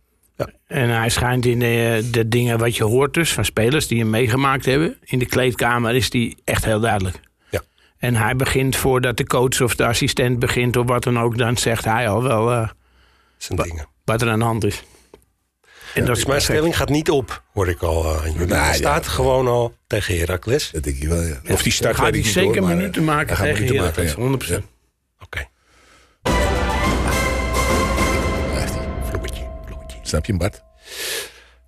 En 0.67 0.89
hij 0.89 1.09
schijnt 1.09 1.47
in 1.47 1.59
de, 1.59 2.09
de 2.11 2.29
dingen 2.29 2.59
wat 2.59 2.77
je 2.77 2.85
hoort 2.85 3.15
dus 3.15 3.33
van 3.33 3.45
spelers 3.45 3.87
die 3.87 3.99
hem 3.99 4.11
meegemaakt 4.11 4.65
hebben. 4.65 4.97
In 5.05 5.19
de 5.19 5.27
kleedkamer 5.27 5.95
is 5.95 6.11
die 6.11 6.37
echt 6.45 6.65
heel 6.65 6.81
duidelijk. 6.81 7.21
Ja. 7.51 7.63
En 7.99 8.15
hij 8.15 8.37
begint 8.37 8.77
voordat 8.77 9.17
de 9.17 9.27
coach 9.27 9.61
of 9.61 9.75
de 9.75 9.87
assistent 9.87 10.39
begint 10.39 10.77
of 10.77 10.87
wat 10.87 11.03
dan 11.03 11.19
ook. 11.19 11.39
Dan 11.39 11.57
zegt 11.57 11.85
hij 11.85 12.09
al 12.09 12.23
wel 12.23 12.53
eh, 12.53 12.69
Zijn 13.37 13.59
dingen. 13.59 13.87
wat 14.05 14.23
er 14.23 14.31
aan 14.31 14.39
de 14.39 14.45
hand 14.45 14.65
is. 14.65 14.83
En 15.95 16.05
dat 16.05 16.17
is 16.17 16.17
Dus 16.17 16.27
mijn 16.27 16.39
perfect. 16.39 16.45
stelling 16.45 16.77
gaat 16.77 16.89
niet 16.89 17.11
op, 17.11 17.43
hoor 17.53 17.69
ik 17.69 17.83
al 17.83 18.05
eh, 18.05 18.25
aan 18.25 18.33
jullie. 18.33 18.47
Nou, 18.47 18.61
hij 18.61 18.69
ja. 18.71 18.75
staat 18.75 19.07
gewoon 19.09 19.47
al 19.49 19.75
tegen 19.87 20.19
Heracles. 20.19 20.71
Dat 20.71 20.83
denk 20.83 20.97
je 20.97 21.09
wel, 21.09 21.23
ja. 21.23 21.41
Of 21.49 21.63
die 21.63 21.73
start 21.73 21.97
gaat 21.97 22.07
ik 22.07 22.13
hij 22.13 22.23
niet 22.23 22.33
zeker 22.33 22.63
maar, 22.63 22.77
minuten 22.77 23.01
eh, 23.03 23.09
maken 23.09 23.37
tegen 23.37 23.67
Heracles, 23.77 24.17
maken, 24.17 24.53
ja. 24.53 24.61
100%. 24.61 24.74
Snap 30.15 30.27
je, 30.27 30.37
Bart? 30.37 30.63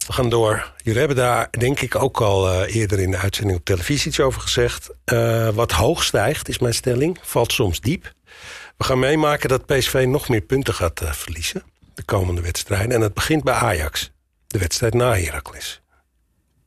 We 0.06 0.12
gaan 0.12 0.28
door. 0.28 0.72
Jullie 0.82 0.98
hebben 0.98 1.16
daar 1.16 1.48
denk 1.58 1.80
ik 1.80 1.94
ook 1.94 2.20
al 2.20 2.50
eh, 2.50 2.74
eerder 2.74 2.98
in 2.98 3.10
de 3.10 3.16
uitzending 3.16 3.58
op 3.58 3.64
televisie 3.64 4.08
iets 4.08 4.20
over 4.20 4.40
gezegd. 4.40 4.94
Eh, 5.04 5.48
wat 5.48 5.72
hoog 5.72 6.02
stijgt, 6.04 6.48
is 6.48 6.58
mijn 6.58 6.74
stelling, 6.74 7.18
valt 7.22 7.52
soms 7.52 7.80
diep. 7.80 8.12
We 8.76 8.84
gaan 8.84 8.98
meemaken 8.98 9.48
dat 9.48 9.66
PSV 9.66 10.04
nog 10.08 10.28
meer 10.28 10.40
punten 10.40 10.74
gaat 10.74 11.00
eh, 11.00 11.12
verliezen. 11.12 11.62
De 11.94 12.02
komende 12.02 12.40
wedstrijden. 12.40 12.92
En 12.92 13.00
het 13.00 13.14
begint 13.14 13.44
bij 13.44 13.54
Ajax. 13.54 14.12
De 14.46 14.58
wedstrijd 14.58 14.94
na 14.94 15.14
Heracles. 15.14 15.82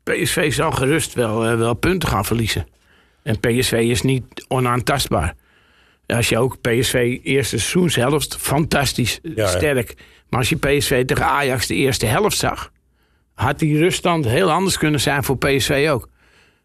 PSV 0.03 0.53
zal 0.53 0.71
gerust 0.71 1.13
wel, 1.13 1.45
eh, 1.45 1.57
wel 1.57 1.73
punten 1.73 2.09
gaan 2.09 2.25
verliezen. 2.25 2.67
En 3.23 3.39
PSV 3.39 3.71
is 3.71 4.01
niet 4.01 4.45
onaantastbaar. 4.47 5.35
Als 6.05 6.29
je 6.29 6.37
ook 6.37 6.61
PSV 6.61 7.19
eerste 7.23 7.57
seizoenshelft, 7.57 8.35
fantastisch, 8.35 9.19
ja. 9.21 9.47
sterk. 9.47 9.95
Maar 10.29 10.39
als 10.39 10.49
je 10.49 10.55
PSV 10.55 11.05
tegen 11.05 11.25
Ajax 11.25 11.67
de 11.67 11.75
eerste 11.75 12.05
helft 12.05 12.37
zag... 12.37 12.71
had 13.33 13.59
die 13.59 13.77
ruststand 13.77 14.25
heel 14.25 14.51
anders 14.51 14.77
kunnen 14.77 14.99
zijn 14.99 15.23
voor 15.23 15.37
PSV 15.37 15.87
ook. 15.91 16.09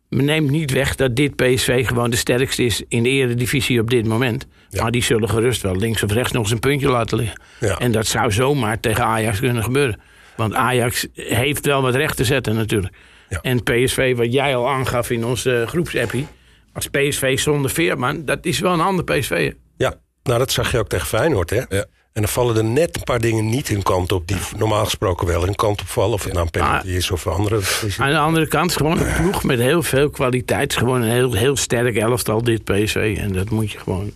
Men 0.08 0.24
neemt 0.24 0.50
niet 0.50 0.70
weg 0.70 0.94
dat 0.94 1.16
dit 1.16 1.36
PSV 1.36 1.86
gewoon 1.86 2.10
de 2.10 2.16
sterkste 2.16 2.64
is... 2.64 2.82
in 2.88 3.02
de 3.02 3.08
eredivisie 3.08 3.80
op 3.80 3.90
dit 3.90 4.06
moment. 4.06 4.46
Maar 4.70 4.90
die 4.90 5.02
zullen 5.02 5.28
gerust 5.28 5.62
wel 5.62 5.76
links 5.76 6.02
of 6.02 6.12
rechts 6.12 6.32
nog 6.32 6.42
eens 6.42 6.52
een 6.52 6.58
puntje 6.58 6.88
laten 6.88 7.18
liggen. 7.18 7.40
Ja. 7.60 7.78
En 7.78 7.92
dat 7.92 8.06
zou 8.06 8.32
zomaar 8.32 8.80
tegen 8.80 9.04
Ajax 9.04 9.40
kunnen 9.40 9.62
gebeuren. 9.62 10.00
Want 10.36 10.54
Ajax 10.54 11.06
heeft 11.14 11.66
wel 11.66 11.82
wat 11.82 11.94
recht 11.94 12.16
te 12.16 12.24
zetten 12.24 12.54
natuurlijk. 12.54 12.94
Ja. 13.28 13.40
En 13.42 13.62
PSV, 13.62 14.16
wat 14.16 14.32
jij 14.32 14.56
al 14.56 14.68
aangaf 14.68 15.10
in 15.10 15.24
onze 15.24 15.64
groepsappie... 15.66 16.26
als 16.72 16.88
PSV 16.88 17.38
zonder 17.38 17.70
Veerman, 17.70 18.24
dat 18.24 18.44
is 18.46 18.58
wel 18.58 18.72
een 18.72 18.80
ander 18.80 19.04
PSV. 19.04 19.52
Ja, 19.76 19.94
nou 20.22 20.38
dat 20.38 20.52
zag 20.52 20.70
je 20.70 20.78
ook 20.78 20.88
tegen 20.88 21.06
Feyenoord 21.06 21.50
hè. 21.50 21.62
Ja. 21.68 21.84
En 22.14 22.22
dan 22.22 22.30
vallen 22.30 22.56
er 22.56 22.64
net 22.64 22.96
een 22.96 23.02
paar 23.02 23.20
dingen 23.20 23.46
niet 23.48 23.68
hun 23.68 23.82
kant 23.82 24.12
op... 24.12 24.26
die 24.28 24.36
normaal 24.56 24.84
gesproken 24.84 25.26
wel 25.26 25.42
hun 25.44 25.54
kant 25.54 25.80
op 25.80 25.86
vallen. 25.88 26.12
Of 26.14 26.24
het 26.24 26.32
nou 26.32 26.44
een 26.44 26.50
penalty 26.50 26.86
is 26.88 27.10
of 27.10 27.24
een 27.24 27.32
andere. 27.32 27.60
Aan 27.98 28.10
de 28.10 28.18
andere 28.18 28.48
kant 28.48 28.76
gewoon 28.76 28.98
een 29.00 29.14
ploeg 29.22 29.44
met 29.44 29.58
heel 29.58 29.82
veel 29.82 30.10
kwaliteit. 30.10 30.76
Gewoon 30.76 31.02
een 31.02 31.10
heel, 31.10 31.32
heel 31.32 31.56
sterk 31.56 31.96
elftal, 31.96 32.42
dit 32.42 32.64
PSV. 32.64 33.16
En 33.20 33.32
dat 33.32 33.50
moet 33.50 33.72
je 33.72 33.78
gewoon 33.78 34.12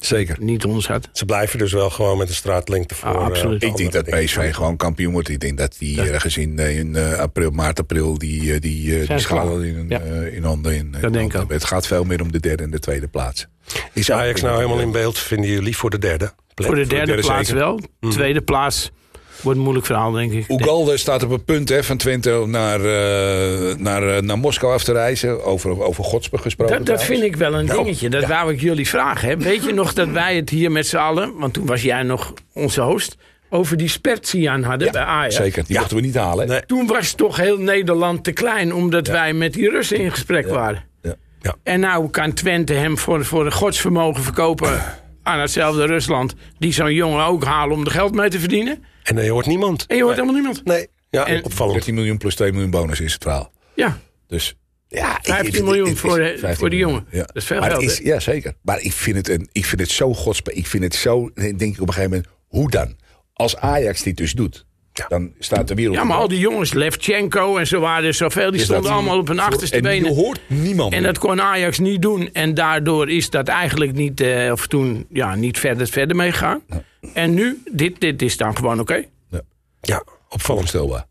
Zeker. 0.00 0.36
niet 0.40 0.64
onderschatten. 0.64 1.10
Ze 1.14 1.24
blijven 1.24 1.58
dus 1.58 1.72
wel 1.72 1.90
gewoon 1.90 2.18
met 2.18 2.28
een 2.28 2.34
straatlengte 2.34 2.94
voor. 2.94 3.08
Ah, 3.08 3.24
absoluut. 3.24 3.62
eh, 3.62 3.68
Ik 3.68 3.76
denk 3.76 3.92
dat. 3.92 4.04
PSV 4.04 4.54
gewoon 4.54 4.76
kampioen 4.76 5.12
wordt. 5.12 5.28
Ik 5.28 5.40
denk 5.40 5.58
dat 5.58 5.76
die 5.78 6.00
ergens 6.02 6.36
in, 6.36 6.58
eh, 6.58 6.78
in 6.78 6.96
eh, 6.96 7.12
april, 7.18 7.50
maart, 7.50 7.78
april 7.80 8.18
die, 8.18 8.52
eh, 8.54 8.60
die, 8.60 9.06
die 9.06 9.18
schalen 9.18 9.64
in, 9.64 9.86
Ja. 9.88 10.00
in 10.32 10.42
handen. 10.44 10.74
In, 10.74 10.94
in 11.02 11.12
denk 11.12 11.34
ik 11.34 11.40
ook. 11.40 11.50
Het 11.52 11.64
gaat 11.64 11.86
veel 11.86 12.04
meer 12.04 12.20
om 12.22 12.32
de 12.32 12.40
derde 12.40 12.62
en 12.62 12.70
de 12.70 12.78
tweede 12.80 13.08
plaats. 13.08 13.46
Is 13.92 14.10
Ajax 14.10 14.40
nou 14.40 14.56
helemaal 14.56 14.80
in 14.80 14.92
beeld, 14.92 15.18
vinden 15.18 15.50
jullie, 15.50 15.76
voor 15.76 15.90
de 15.90 15.98
derde 15.98 16.32
plek? 16.66 16.72
Voor 16.72 16.82
de 16.82 16.88
derde 16.88 17.06
derde 17.06 17.22
plaats 17.22 17.48
zeker. 17.48 17.64
wel. 18.00 18.10
Tweede 18.10 18.42
plaats 18.42 18.90
wordt 19.42 19.58
een 19.58 19.64
moeilijk 19.64 19.86
verhaal, 19.86 20.12
denk 20.12 20.32
ik. 20.32 20.48
Ugalde 20.48 20.96
staat 20.96 21.22
op 21.22 21.30
het 21.30 21.44
punt 21.44 21.68
hè, 21.68 21.84
van 21.84 21.96
Twente 21.96 22.44
naar, 22.46 22.80
eh, 22.80 23.76
naar, 23.76 24.16
eh, 24.16 24.22
naar 24.22 24.38
Moskou 24.38 24.72
af 24.72 24.84
te 24.84 24.92
reizen. 24.92 25.44
Over, 25.44 25.82
over 25.82 26.04
Godsburg 26.04 26.42
gesproken. 26.42 26.76
Dat, 26.76 26.86
dat 26.86 27.04
vind 27.04 27.22
ik 27.22 27.36
wel 27.36 27.54
een 27.54 27.64
Nou, 27.64 27.78
dingetje. 27.82 28.08
Dat 28.08 28.24
wou 28.26 28.52
ik 28.52 28.60
jullie 28.60 28.88
vragen. 28.88 29.28
Hè. 29.28 29.36
Weet 29.36 29.64
je 29.64 29.72
nog 29.72 29.92
dat 29.92 30.08
wij 30.08 30.36
het 30.36 30.50
hier 30.50 30.72
met 30.72 30.86
z'n 30.86 30.96
allen... 30.96 31.32
want 31.38 31.52
toen 31.52 31.66
was 31.66 31.82
jij 31.82 32.02
nog 32.02 32.32
onze 32.54 32.80
host... 32.80 33.16
over 33.50 33.76
die 33.76 33.88
Spertian 33.88 34.62
hadden 34.62 34.92
bij 34.92 35.02
Ajax. 35.02 35.34
Zeker, 35.34 35.64
die 35.66 35.78
mochten 35.78 35.96
we 35.96 36.02
niet 36.02 36.14
halen. 36.14 36.48
Nee. 36.48 36.66
Toen 36.66 36.86
was 36.86 37.12
toch 37.12 37.36
heel 37.36 37.58
Nederland 37.58 38.24
te 38.24 38.32
klein... 38.32 38.74
omdat 38.74 39.06
wij 39.06 39.32
met 39.32 39.52
die 39.52 39.70
Russen 39.70 39.98
in 39.98 40.10
gesprek 40.10 40.48
waren. 40.48 40.84
Ja. 41.02 41.14
Ja. 41.40 41.54
En 41.62 41.80
nou 41.80 42.10
kan 42.10 42.32
Twente 42.32 42.72
hem 42.72 42.98
voor, 42.98 43.24
voor 43.24 43.46
een 43.46 43.52
godsvermogen 43.52 44.22
verkopen... 44.22 44.82
aan 45.22 45.40
hetzelfde 45.40 45.84
Rusland... 45.86 46.34
die 46.58 46.72
zo'n 46.72 46.94
jongen 46.94 47.24
ook 47.24 47.44
halen 47.44 47.76
om 47.76 47.84
er 47.84 47.90
geld 47.90 48.14
mee 48.14 48.28
te 48.30 48.38
verdienen. 48.40 48.84
En 49.02 49.16
dan 49.16 49.26
hoort 49.28 49.46
niemand. 49.46 49.86
En 49.86 49.96
je 49.96 50.02
hoort 50.02 50.14
helemaal 50.14 50.34
niemand. 50.36 50.64
Nee, 50.64 50.86
ja, 51.10 51.26
En- 51.26 51.44
opvallend. 51.44 51.74
13 51.76 51.94
miljoen 51.94 52.18
plus 52.18 52.34
2 52.34 52.52
miljoen 52.52 52.70
bonus 52.70 53.00
is 53.00 53.12
het 53.12 53.22
verhaal. 53.22 53.52
Ja, 53.74 53.98
Dus 54.26 54.54
ja, 54.88 55.16
ik- 55.18 55.24
15 55.24 55.54
ik- 55.54 55.64
miljoen 55.64 55.88
het 55.88 55.98
voor 55.98 56.16
de- 56.18 56.24
15 56.38 56.56
voor 56.56 56.70
die 56.70 56.78
miljoen, 56.78 56.98
jongen. 56.98 57.18
Ja. 57.18 57.24
Dat 57.26 57.36
is 57.36 57.44
veel 57.44 57.60
maar 57.60 57.70
geld, 57.70 57.82
is, 57.82 57.98
ja, 57.98 58.20
zeker. 58.20 58.54
Maar 58.62 58.80
ik 58.80 58.92
vind 58.92 59.16
het, 59.16 59.28
een, 59.28 59.48
ik 59.52 59.64
vind 59.64 59.80
het 59.80 59.90
zo 59.90 60.14
godspe. 60.14 60.52
Ik 60.52 60.66
vind 60.66 60.82
het 60.84 60.94
zo, 60.94 61.30
denk 61.34 61.60
ik 61.60 61.80
op 61.80 61.88
een 61.88 61.94
gegeven 61.94 62.10
moment, 62.10 62.28
hoe 62.48 62.70
dan? 62.70 62.96
Als 63.32 63.56
Ajax 63.56 64.02
dit 64.02 64.16
dus 64.16 64.32
doet, 64.32 64.66
dan 65.08 65.32
staat 65.38 65.68
de 65.68 65.74
wereld... 65.74 65.96
ja 65.96 66.04
maar 66.04 66.16
al 66.16 66.28
die 66.28 66.38
jongens, 66.38 66.72
Levchenko 66.72 67.56
en 67.56 67.66
zo 67.66 67.80
waren 67.80 68.04
er 68.04 68.14
zoveel... 68.14 68.50
die 68.50 68.60
stonden 68.60 68.90
allemaal 68.92 69.18
op 69.18 69.28
hun 69.28 69.36
voor- 69.36 69.46
achterste 69.46 69.76
en 69.76 69.82
benen. 69.82 70.08
je 70.10 70.14
hoort 70.16 70.40
niemand 70.46 70.92
En 70.92 71.02
dat 71.02 71.18
kon 71.18 71.40
Ajax 71.40 71.78
niet 71.78 72.02
doen. 72.02 72.30
En 72.32 72.54
daardoor 72.54 73.10
is 73.10 73.30
dat 73.30 73.48
eigenlijk 73.48 73.92
niet, 73.92 74.20
eh, 74.20 74.52
of 74.52 74.66
toen, 74.66 75.06
ja, 75.12 75.34
niet 75.34 75.58
verder, 75.58 75.86
verder 75.86 76.16
meegegaan. 76.16 76.62
En 77.14 77.34
nu, 77.34 77.62
dit, 77.72 78.00
dit 78.00 78.22
is 78.22 78.36
dan 78.36 78.56
gewoon 78.56 78.80
oké. 78.80 79.04
Ja, 79.80 80.02
opvallend. 80.28 80.28
Onvoorstelbaar. 80.28 81.08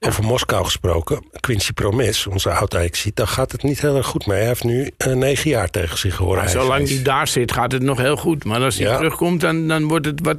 Over 0.00 0.24
Moskou 0.24 0.64
gesproken. 0.64 1.24
Quincy 1.40 1.72
Promes, 1.72 2.26
onze 2.26 2.50
oud 2.50 2.76
ziet, 2.92 3.16
daar 3.16 3.26
gaat 3.26 3.52
het 3.52 3.62
niet 3.62 3.80
heel 3.80 3.96
erg 3.96 4.06
goed 4.06 4.26
mee. 4.26 4.38
Hij 4.38 4.46
heeft 4.46 4.64
nu 4.64 4.90
eh, 4.96 5.12
negen 5.12 5.50
jaar 5.50 5.70
tegen 5.70 5.98
zich 5.98 6.14
gehoord. 6.14 6.38
Maar 6.38 6.48
zolang 6.48 6.88
hij 6.88 7.02
daar 7.02 7.28
zit, 7.28 7.52
gaat 7.52 7.72
het 7.72 7.82
nog 7.82 7.98
heel 7.98 8.16
goed. 8.16 8.44
Maar 8.44 8.60
als 8.60 8.78
hij 8.78 8.86
Ja. 8.86 8.96
terugkomt, 8.96 9.40
dan, 9.40 9.68
dan 9.68 9.88
wordt, 9.88 10.06
het 10.06 10.20
wat, 10.22 10.38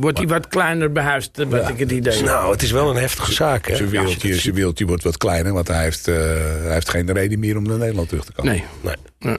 wordt 0.00 0.18
hij 0.18 0.26
wat 0.26 0.48
kleiner 0.48 0.92
behuisd. 0.92 1.38
eh, 1.38 1.46
Wat 1.46 1.68
ik 1.68 1.78
het 1.78 1.90
idee 1.90 2.12
heb. 2.16 2.24
Nou, 2.24 2.52
het 2.52 2.62
is 2.62 2.70
wel 2.70 2.90
een 2.90 2.96
heftige 2.96 3.32
zaak, 3.32 3.66
hè? 3.68 3.76
Zijn 3.76 3.88
wereldje, 3.88 4.34
zijn 4.34 4.54
wereldje 4.54 4.86
wordt 4.86 5.02
wat 5.02 5.16
kleiner, 5.16 5.52
want 5.52 5.68
hij 5.68 5.82
heeft, 5.82 6.08
eh, 6.08 6.14
hij 6.62 6.72
heeft 6.72 6.88
geen 6.88 7.12
reden 7.12 7.38
meer 7.38 7.56
om 7.56 7.62
naar 7.62 7.78
Nederland 7.78 8.08
terug 8.08 8.24
te 8.24 8.32
komen. 8.32 8.52
Nee. 8.52 8.64
Nee. 8.80 8.94
Ja. 9.18 9.36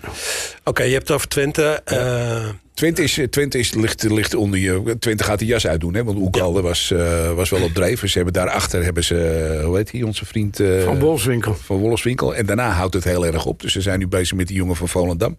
Oké, 0.63 0.84
je 0.84 0.91
hebt 0.94 1.08
het 1.08 1.15
over 1.15 1.27
Twente. 1.27 1.82
eh, 1.86 2.50
Twente, 2.74 3.03
is, 3.03 3.20
Twente 3.30 3.60
is, 3.60 3.74
ligt, 3.74 4.03
ligt 4.03 4.34
onder 4.36 4.60
je. 4.60 4.96
Twente 5.00 5.24
gaat 5.24 5.39
de 5.39 5.46
jas 5.46 5.68
uitdoen, 5.68 5.94
hè? 5.94 6.03
Want 6.03 6.18
Oegalde 6.18 6.62
was, 6.62 6.91
eh, 6.91 7.32
was 7.34 7.50
wel 7.50 7.62
op 7.63 7.74
dreef. 7.74 8.00
Ze 8.08 8.15
hebben 8.15 8.34
daarachter 8.34 8.84
hebben 8.84 9.03
ze, 9.03 9.62
hoe 9.65 9.77
heet 9.77 9.91
hij, 9.91 10.01
onze 10.03 10.25
vriend 10.25 10.60
eh, 10.60 10.84
Van 10.84 11.00
Bolswinkel. 11.00 11.56
van 11.63 11.77
Wolfswinkel. 11.77 12.36
En 12.36 12.46
daarna 12.46 12.70
houdt 12.70 12.94
het 12.94 13.03
heel 13.03 13.25
erg 13.25 13.46
op. 13.46 13.62
Dus 13.62 13.72
ze 13.74 13.82
zijn 13.82 14.00
nu 14.00 14.08
bezig 14.08 14.38
met 14.38 14.48
die 14.48 14.56
jongen 14.58 14.75
van 14.75 14.88
Volendam. 14.88 15.38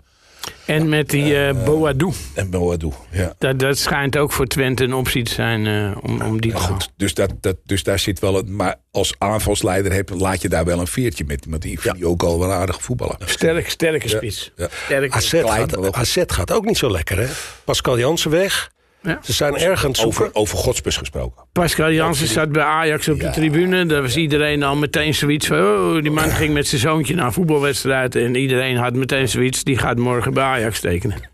En 0.66 0.88
met 0.88 1.10
die 1.10 1.36
eh 1.36 1.64
Boadou. 1.64 2.12
En 2.34 2.50
Boadou. 2.50 2.92
Ja. 3.10 3.34
Dat, 3.38 3.58
dat 3.58 3.78
schijnt 3.78 4.16
ook 4.16 4.32
voor 4.32 4.46
Twente 4.46 4.84
een 4.84 4.94
optie 4.94 5.22
te 5.22 5.32
zijn 5.32 5.66
eh, 5.66 5.96
om, 6.02 6.22
om 6.22 6.40
die 6.40 6.50
te 6.50 6.56
goed, 6.56 6.90
dus, 6.96 7.14
dat, 7.14 7.32
dat, 7.40 7.56
dus 7.64 7.82
daar 7.82 7.98
zit 7.98 8.18
wel 8.18 8.38
een. 8.38 8.56
Maar 8.56 8.76
als 8.90 9.14
aanvalsleider 9.18 9.92
heb, 9.92 10.10
laat 10.10 10.42
je 10.42 10.48
daar 10.48 10.64
wel 10.64 10.80
een 10.80 10.86
veertje 10.86 11.24
met. 11.24 11.46
Want 11.48 11.62
die 11.62 11.80
vind 11.80 11.98
je 11.98 12.06
ook 12.06 12.22
al 12.22 12.38
wel 12.38 12.50
een 12.50 12.56
aardige 12.56 12.80
voetballer. 12.80 13.16
Sterk, 13.24 13.70
sterke 13.70 14.08
spits. 14.08 14.52
Ja. 14.56 14.68
Sterke. 14.84 15.14
AZ, 15.14 15.30
gaat. 15.30 15.94
AZ 15.94 16.22
gaat 16.26 16.52
ook 16.52 16.64
niet 16.64 16.78
zo 16.78 16.90
lekker, 16.90 17.18
hè? 17.18 17.26
Pascal 17.64 17.98
Jansen 17.98 18.30
weg. 18.30 18.70
Ja. 19.02 19.18
Ze 19.22 19.32
zijn 19.32 19.56
erg 19.56 19.84
aan 19.84 19.90
het 19.90 19.98
zoeken. 19.98 20.20
Over, 20.20 20.34
over 20.34 20.58
Godspus 20.58 20.96
gesproken. 20.96 21.44
Pascal 21.52 21.92
Jansen 21.92 22.26
zat 22.26 22.52
bij 22.52 22.62
Ajax 22.62 23.08
op 23.08 23.18
de 23.18 23.24
Ja. 23.24 23.30
tribune. 23.30 23.86
Daar 23.86 24.02
was 24.02 24.16
iedereen 24.16 24.62
al 24.62 24.76
meteen 24.76 25.14
zoiets 25.14 25.46
van... 25.46 25.58
Oh, 25.58 26.02
die 26.02 26.10
man 26.10 26.30
ging 26.30 26.54
met 26.54 26.66
zijn 26.66 26.80
zoontje 26.80 27.14
naar 27.14 27.26
een 27.26 27.32
voetbalwedstrijd. 27.32 28.14
En 28.14 28.34
iedereen 28.34 28.76
had 28.76 28.94
meteen 28.94 29.28
zoiets... 29.28 29.64
die 29.64 29.78
gaat 29.78 29.98
morgen 29.98 30.34
bij 30.34 30.44
Ajax 30.44 30.80
tekenen. 30.80 31.30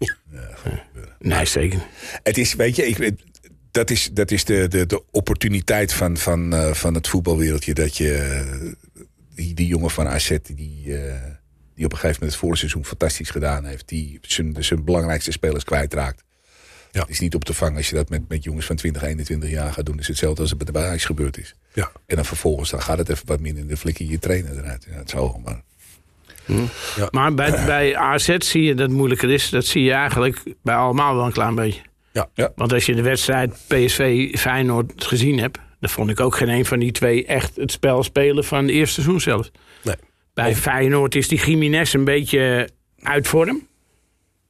Nee, 1.19 1.45
zeker 1.45 1.79
niet. 1.79 1.87
Het 2.23 2.39
is, 2.39 2.55
weet 2.55 2.77
je, 2.77 2.87
ik, 2.87 3.15
dat 3.71 3.91
is, 3.91 4.11
dat 4.13 4.31
is 4.31 4.45
de, 4.45 4.69
de, 4.69 4.87
de 4.87 5.03
opportuniteit 5.11 5.93
van, 5.93 6.17
van, 6.17 6.55
eh, 6.55 6.73
van 6.73 6.95
het 6.95 7.09
voetbalwereldje. 7.09 7.75
Dat 7.75 7.97
je 7.97 8.15
eh, 8.15 9.05
die, 9.35 9.55
die 9.55 9.67
jongen 9.67 9.91
van 9.91 10.09
AZ, 10.09 10.37
die, 10.55 10.97
eh, 10.97 11.15
die 11.75 11.85
op 11.85 11.93
een 11.93 11.99
gegeven 11.99 12.21
moment 12.21 12.21
het 12.21 12.35
vorige 12.37 12.59
seizoen 12.59 12.85
fantastisch 12.85 13.31
gedaan 13.31 13.65
heeft. 13.65 13.89
Die 13.89 14.19
zijn, 14.23 14.57
zijn 14.59 14.85
belangrijkste 14.85 15.33
spelers 15.33 15.65
kwijtraakt. 15.65 16.25
Ja. 16.91 17.01
Het 17.01 17.11
is 17.11 17.21
niet 17.21 17.35
op 17.35 17.45
te 17.45 17.55
vangen 17.55 17.77
als 17.77 17.89
je 17.89 17.95
dat 17.95 18.09
met, 18.09 18.29
met 18.29 18.45
jongens 18.45 18.67
van 18.67 18.77
20, 18.77 19.03
21 19.03 19.51
jaar 19.51 19.73
gaat 19.73 19.87
doen. 19.87 19.95
Het 19.95 20.03
is 20.03 20.09
hetzelfde 20.09 20.41
als 20.43 20.51
het 20.51 20.73
bij 20.73 20.83
de 20.83 20.89
Ajax 20.89 21.05
gebeurd 21.05 21.39
is. 21.39 21.55
Ja. 21.73 21.91
En 22.07 22.17
dan 22.17 22.25
vervolgens 22.25 22.71
dan 22.71 22.83
gaat 22.83 22.99
het 22.99 23.09
even 23.09 23.27
wat 23.27 23.41
minder. 23.41 23.69
Dan 23.69 23.77
flikker 23.77 24.05
je 24.05 24.11
je 24.11 24.19
trainer 24.19 24.59
eruit. 24.59 24.87
Ja, 24.91 24.97
het 24.97 25.11
zal, 25.11 25.41
maar 25.45 25.63
Maar 27.11 27.35
bij, 27.35 27.51
bij 27.67 27.97
AZ 27.97 28.37
zie 28.39 28.63
je 28.63 28.75
dat 28.75 28.89
het 28.89 28.97
moeilijker 28.97 29.31
is. 29.31 29.51
Dat 29.51 29.65
zie 29.65 29.83
je 29.83 29.93
eigenlijk 29.93 30.43
bij 30.63 30.75
allemaal 30.75 31.15
wel 31.15 31.25
een 31.25 31.33
klein 31.33 31.55
beetje. 31.55 31.81
Ja. 32.13 32.29
Ja. 32.35 32.53
Want 32.57 32.73
als 32.73 32.87
je 32.87 32.95
de 32.95 33.03
wedstrijd 33.03 33.51
PSV-Feyenoord 33.67 35.05
gezien 35.05 35.39
hebt... 35.39 35.59
dan 35.81 35.91
vond 35.91 36.11
ik 36.11 36.21
ook 36.21 36.37
geen 36.37 36.49
een 36.49 36.65
van 36.65 36.79
die 36.79 36.93
twee 36.93 37.27
echt 37.27 37.57
het 37.57 37.73
spel 37.73 38.03
spelen 38.03 38.45
van 38.45 38.67
de 38.67 38.73
eerste 38.73 38.95
seizoen 38.95 39.21
zelf. 39.21 39.51
Nee. 39.83 39.97
Bij 40.35 40.57
Feyenoord 40.57 41.15
is 41.15 41.29
die 41.29 41.45
Jiménez 41.45 41.95
een 41.95 42.05
beetje 42.05 42.69
uit 43.03 43.29
vorm. 43.29 43.68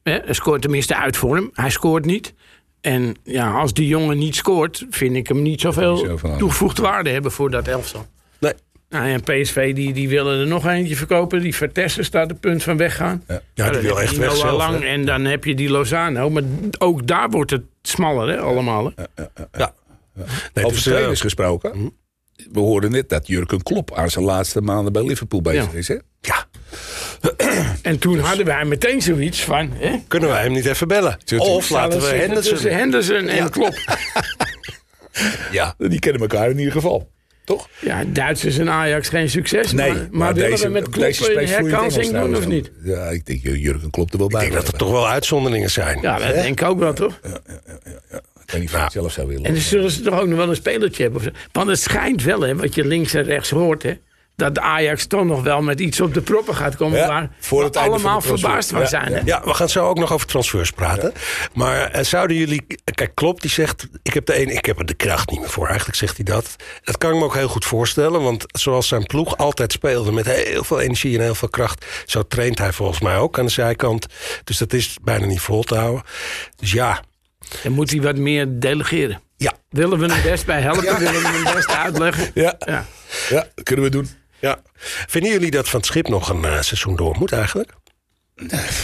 Hè, 0.09 0.33
scoort 0.33 0.61
tenminste 0.61 0.95
uit 0.95 1.17
vorm. 1.17 1.49
Hij 1.53 1.69
scoort 1.69 2.05
niet. 2.05 2.33
En 2.81 3.15
ja, 3.23 3.51
als 3.51 3.73
die 3.73 3.87
jongen 3.87 4.17
niet 4.17 4.35
scoort, 4.35 4.85
vind 4.89 5.15
ik 5.15 5.27
hem 5.27 5.41
niet 5.41 5.61
zoveel 5.61 6.19
aan. 6.23 6.37
toegevoegde 6.37 6.81
waarde 6.81 7.09
hebben 7.09 7.31
voor 7.31 7.49
dat 7.49 7.67
elftal. 7.67 8.05
Nee. 8.39 8.53
Nou, 8.89 9.05
en 9.09 9.21
PSV 9.23 9.73
die, 9.75 9.93
die 9.93 10.09
willen 10.09 10.39
er 10.39 10.47
nog 10.47 10.65
eentje 10.67 10.95
verkopen. 10.95 11.41
Die 11.41 11.55
Vertessen 11.55 12.05
staat 12.05 12.23
op 12.23 12.29
het 12.29 12.39
punt 12.39 12.63
van 12.63 12.77
weggaan. 12.77 13.23
Ja, 13.53 13.69
die 13.69 13.81
wil 13.81 13.95
heb 13.95 14.03
echt 14.05 14.17
weg 14.17 14.35
zelf. 14.35 14.57
Lang 14.57 14.79
hè? 14.79 14.85
en 14.85 15.05
dan 15.05 15.25
heb 15.25 15.43
je 15.43 15.55
die 15.55 15.69
Lozano. 15.69 16.29
Maar 16.29 16.43
ook 16.77 17.07
daar 17.07 17.29
wordt 17.29 17.51
het 17.51 17.63
smaller, 17.81 18.27
hè, 18.27 18.37
allemaal. 18.39 18.91
Hè? 18.95 19.23
Ja. 19.57 19.73
Nee, 20.53 20.65
Over 20.65 20.77
dus, 20.77 20.83
trainers 20.83 21.21
gesproken. 21.21 21.91
We 22.51 22.59
hoorden 22.59 22.91
net 22.91 23.09
dat 23.09 23.27
Jurgen 23.27 23.63
Klopp 23.63 23.93
aan 23.93 24.09
zijn 24.09 24.25
laatste 24.25 24.61
maanden 24.61 24.93
bij 24.93 25.03
Liverpool 25.03 25.41
bezig 25.41 25.71
Ja. 25.71 25.77
is. 25.77 25.87
Hè? 25.87 25.97
ja, 26.21 26.45
En 27.81 27.99
toen 27.99 28.19
hadden 28.19 28.45
wij 28.45 28.65
meteen 28.65 29.01
zoiets 29.01 29.43
van... 29.43 29.71
Hè, 29.73 29.95
kunnen 30.07 30.29
wij 30.29 30.41
hem 30.41 30.51
niet 30.51 30.65
even 30.65 30.87
bellen? 30.87 31.17
Tuurlijk. 31.23 31.49
Of 31.49 31.69
laten 31.69 31.99
we 31.99 32.07
Henderson... 32.07 32.53
tussen 32.53 32.75
Henderson 32.75 33.27
en 33.27 33.49
Klopp. 33.49 33.77
Ja, 35.51 35.75
die 35.77 35.99
kennen 35.99 36.21
elkaar 36.21 36.49
in 36.49 36.57
ieder 36.57 36.73
geval. 36.73 37.09
Toch? 37.43 37.69
Ja, 37.79 38.03
Duitsers 38.03 38.57
en 38.57 38.69
Ajax 38.69 39.09
geen 39.09 39.29
succes. 39.29 39.73
maar, 39.73 40.07
maar, 40.11 40.33
willen 40.33 40.59
we 40.59 40.67
met 40.67 40.89
Klopp 40.89 41.07
deze 41.07 41.41
een 41.41 41.47
herkansing 41.47 42.11
doen 42.11 42.35
of 42.35 42.47
niet? 42.47 42.71
Ja, 42.83 43.09
ik 43.09 43.25
denk 43.25 43.39
Jurgen 43.43 43.89
klopt 43.89 44.13
er 44.13 44.19
wel 44.19 44.27
bij. 44.27 44.45
Ik 44.45 44.51
denk 44.51 44.61
dat 44.61 44.73
er 44.73 44.79
toch 44.79 44.91
wel 44.91 45.07
uitzonderingen 45.07 45.69
zijn. 45.69 45.99
Ja, 46.01 46.17
dat 46.17 46.33
denk 46.33 46.61
ik 46.61 46.67
ook 46.67 46.79
wel, 46.79 46.93
toch? 46.93 47.19
Ik 48.45 48.51
weet 48.51 48.61
niet 48.61 48.69
of 48.69 48.77
ik 48.77 48.83
het 48.83 48.91
zelf 48.91 49.11
zou 49.11 49.27
willen. 49.27 49.45
En 49.45 49.53
dan 49.53 49.61
zullen 49.61 49.91
ze 49.91 50.01
toch 50.01 50.19
ook 50.19 50.27
nog 50.27 50.37
wel 50.37 50.49
een 50.49 50.55
spelertje 50.55 51.03
hebben. 51.03 51.21
Of 51.21 51.27
zo. 51.27 51.33
Want 51.51 51.69
het 51.69 51.79
schijnt 51.79 52.23
wel, 52.23 52.41
hè, 52.41 52.55
wat 52.55 52.75
je 52.75 52.85
links 52.85 53.13
en 53.13 53.23
rechts 53.23 53.49
hoort... 53.49 53.83
Hè, 53.83 53.93
dat 54.39 54.59
Ajax 54.59 55.05
toch 55.07 55.25
nog 55.25 55.43
wel 55.43 55.61
met 55.61 55.79
iets 55.79 56.01
op 56.01 56.13
de 56.13 56.21
proppen 56.21 56.55
gaat 56.55 56.75
komen... 56.75 56.97
Ja, 56.99 57.07
waar 57.07 57.29
voor 57.39 57.59
we 57.59 57.65
het 57.65 57.77
allemaal 57.77 58.21
verbaasd 58.21 58.69
van 58.69 58.79
Ja, 58.79 58.85
zijn. 58.85 59.13
Hè? 59.13 59.19
Ja, 59.25 59.41
we 59.43 59.53
gaan 59.53 59.69
zo 59.69 59.87
ook 59.87 59.99
nog 59.99 60.13
over 60.13 60.27
transfers 60.27 60.71
praten. 60.71 61.13
Maar 61.53 61.81
eh, 61.91 62.03
zouden 62.03 62.37
jullie... 62.37 62.65
Kijk, 62.93 63.11
Klopp 63.15 63.41
die 63.41 63.49
zegt... 63.51 63.87
Ik 64.03 64.13
heb, 64.13 64.25
de 64.25 64.33
ene, 64.33 64.53
ik 64.53 64.65
heb 64.65 64.79
er 64.79 64.85
de 64.85 64.93
kracht 64.93 65.29
niet 65.29 65.39
meer 65.39 65.49
voor. 65.49 65.67
Eigenlijk 65.67 65.97
zegt 65.97 66.15
hij 66.15 66.25
dat. 66.25 66.55
Dat 66.83 66.97
kan 66.97 67.11
ik 67.11 67.17
me 67.17 67.23
ook 67.23 67.33
heel 67.35 67.47
goed 67.47 67.65
voorstellen. 67.65 68.21
Want 68.23 68.43
zoals 68.47 68.87
zijn 68.87 69.05
ploeg 69.05 69.37
altijd 69.37 69.71
speelde... 69.71 70.11
met 70.11 70.25
heel 70.25 70.63
veel 70.63 70.79
energie 70.79 71.17
en 71.17 71.23
heel 71.23 71.35
veel 71.35 71.49
kracht... 71.49 71.85
zo 72.05 72.23
traint 72.27 72.57
hij 72.57 72.73
volgens 72.73 72.99
mij 72.99 73.17
ook 73.17 73.39
aan 73.39 73.45
de 73.45 73.51
zijkant. 73.51 74.07
Dus 74.43 74.57
dat 74.57 74.73
is 74.73 74.97
bijna 75.01 75.25
niet 75.25 75.41
vol 75.41 75.63
te 75.63 75.75
houden. 75.75 76.03
Dus 76.55 76.71
ja, 76.71 77.01
Dan 77.63 77.71
moet 77.71 77.89
hij 77.91 78.01
wat 78.01 78.17
meer 78.17 78.45
delegeren. 78.49 79.21
ja, 79.37 79.53
Willen 79.69 79.99
we 79.99 80.13
hem 80.13 80.21
best 80.23 80.45
bij 80.45 80.61
helpen? 80.61 80.83
Willen 80.99 81.21
we 81.21 81.27
hem 81.43 81.53
best 81.53 81.71
uitleggen? 81.71 82.31
Ja, 82.33 82.55
Ja. 82.65 82.85
ja, 83.29 83.47
kunnen 83.63 83.85
we 83.85 83.91
doen. 83.91 84.09
Ja. 84.41 84.61
Vinden 85.07 85.31
jullie 85.31 85.51
dat 85.51 85.69
Van 85.69 85.79
het 85.79 85.89
Schip 85.89 86.07
nog 86.07 86.29
een 86.29 86.45
eh, 86.45 86.61
seizoen 86.61 86.95
door 86.95 87.15
moet 87.19 87.31
eigenlijk? 87.31 87.73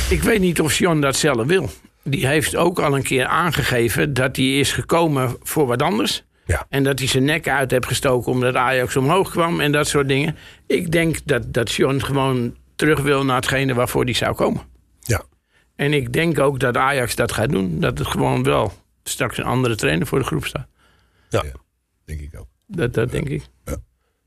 Ik 0.10 0.24
weet 0.24 0.40
niet 0.40 0.62
of 0.62 0.78
John 0.78 1.00
dat 1.00 1.16
zelf 1.16 1.48
wil. 1.48 1.70
Die 2.04 2.28
heeft 2.28 2.56
ook 2.56 2.80
al 2.80 2.96
een 2.96 3.04
keer 3.04 3.26
aangegeven 3.26 4.14
dat 4.14 4.36
hij 4.36 4.60
is 4.60 4.72
gekomen 4.72 5.38
voor 5.44 5.68
wat 5.68 5.82
anders. 5.82 6.24
Ja. 6.46 6.66
En 6.70 6.84
dat 6.84 7.00
hij 7.00 7.08
zijn 7.08 7.24
nek 7.24 7.48
uit 7.48 7.72
heeft 7.72 7.86
gestoken 7.86 8.32
omdat 8.32 8.56
Ajax 8.56 8.96
omhoog 8.96 9.30
kwam 9.32 9.60
en 9.60 9.72
dat 9.72 9.88
soort 9.88 10.08
dingen. 10.08 10.38
Ik 10.68 10.92
denk 10.92 11.18
dat, 11.26 11.54
dat 11.54 11.72
John 11.72 12.00
gewoon 12.00 12.56
terug 12.76 13.00
wil 13.00 13.26
naar 13.26 13.36
hetgene 13.36 13.74
waarvoor 13.74 14.04
hij 14.04 14.14
zou 14.14 14.36
komen. 14.36 14.62
Ja. 15.00 15.24
En 15.76 15.94
ik 15.94 16.14
denk 16.14 16.40
ook 16.40 16.60
dat 16.60 16.78
Ajax 16.78 17.16
dat 17.16 17.32
gaat 17.32 17.50
doen. 17.50 17.80
Dat 17.80 17.98
het 17.98 18.08
gewoon 18.08 18.44
wel 18.44 18.74
straks 19.04 19.38
een 19.38 19.44
andere 19.44 19.76
trainer 19.76 20.08
voor 20.08 20.20
de 20.20 20.26
groep 20.26 20.46
staat. 20.46 20.68
ja. 21.30 21.44
Ja. 21.44 21.52
Denk 22.06 22.20
ik 22.20 22.40
ook. 22.40 22.48
Dat, 22.68 22.94
dat 22.94 23.12
denk 23.12 23.30
ik. 23.30 23.44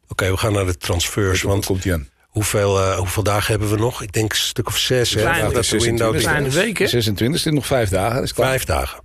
Oké, 0.08 0.30
we 0.30 0.36
gaan 0.36 0.52
naar 0.52 0.66
de 0.66 0.76
transfers. 0.76 1.42
Want 1.42 1.66
komt 1.66 1.84
hij 1.84 1.92
aan? 1.92 2.08
hoeveel, 2.28 2.78
eh, 2.80 2.96
hoeveel 2.96 3.22
dagen 3.22 3.50
hebben 3.50 3.70
we 3.70 3.76
nog? 3.76 4.02
Ik 4.02 4.12
denk 4.12 4.30
een 4.32 4.38
stuk 4.38 4.66
of 4.66 4.76
zes. 4.76 5.14
Hè, 5.14 5.20
Kleine- 5.20 5.44
voordat 5.44 5.64
de 5.64 6.18
Kleine 6.18 6.48
week, 6.48 6.78
hè? 6.78 6.86
26 6.86 7.46
is 7.46 7.52
nog 7.52 7.66
vijf 7.66 7.88
dagen. 7.88 8.14
Dat 8.14 8.24
is 8.24 8.32
klaar. 8.32 8.48
Vijf 8.48 8.64
dagen. 8.64 9.00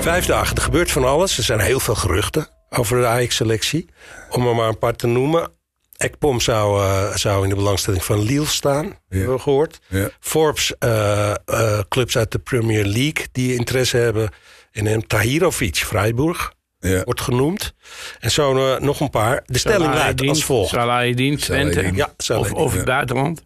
Vijf 0.00 0.26
dagen. 0.26 0.56
Er 0.56 0.62
gebeurt 0.62 0.90
van 0.90 1.04
alles. 1.04 1.38
Er 1.38 1.44
zijn 1.44 1.60
heel 1.60 1.80
veel 1.80 1.94
geruchten 1.94 2.48
over 2.70 3.00
de 3.00 3.06
Ajax-selectie. 3.06 3.88
Om 4.30 4.46
er 4.46 4.54
maar 4.54 4.68
een 4.68 4.78
paar 4.78 4.96
te 4.96 5.06
noemen. 5.06 5.50
Ekpom 5.96 6.40
zou, 6.40 6.82
eh, 6.82 7.16
zou 7.16 7.42
in 7.42 7.48
de 7.48 7.54
belangstelling 7.54 8.04
van 8.04 8.22
Lille 8.22 8.46
staan, 8.46 8.98
hebben 9.08 9.32
we 9.34 9.38
gehoord. 9.38 9.80
Ja. 9.88 10.08
Forbes, 10.20 10.74
eh, 10.78 11.30
eh, 11.30 11.78
clubs 11.88 12.16
uit 12.16 12.32
de 12.32 12.38
Premier 12.38 12.84
League 12.84 13.26
die 13.32 13.54
interesse 13.54 13.96
hebben 13.96 14.30
in 14.72 14.86
hem. 14.86 15.06
Tahirovic, 15.06 15.76
Freiburg, 15.76 16.52
Ja. 16.90 17.04
wordt 17.04 17.20
genoemd. 17.20 17.74
En 18.20 18.30
zo 18.30 18.72
eh, 18.74 18.80
nog 18.80 19.00
een 19.00 19.10
paar. 19.10 19.42
De 19.46 19.58
stelling 19.58 19.94
luidt 19.94 20.28
als 20.28 20.44
volgt. 20.44 20.70
Salahidin, 20.70 21.36
Twente. 21.36 21.90
Ja, 21.94 22.14
Of, 22.38 22.52
of 22.52 22.74
het 22.74 22.84
buitenland. 22.84 23.44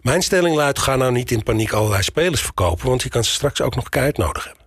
Mijn 0.00 0.22
stelling 0.22 0.56
luidt, 0.56 0.78
ga 0.78 0.96
nou 0.96 1.12
niet 1.12 1.30
in 1.30 1.42
paniek 1.42 1.72
allerlei 1.72 2.02
spelers 2.02 2.40
verkopen... 2.40 2.88
want 2.88 3.02
je 3.02 3.08
kan 3.08 3.24
ze 3.24 3.32
straks 3.32 3.60
ook 3.60 3.74
nog 3.74 3.88
keihard 3.88 4.16
nodig 4.16 4.44
hebben. 4.44 4.60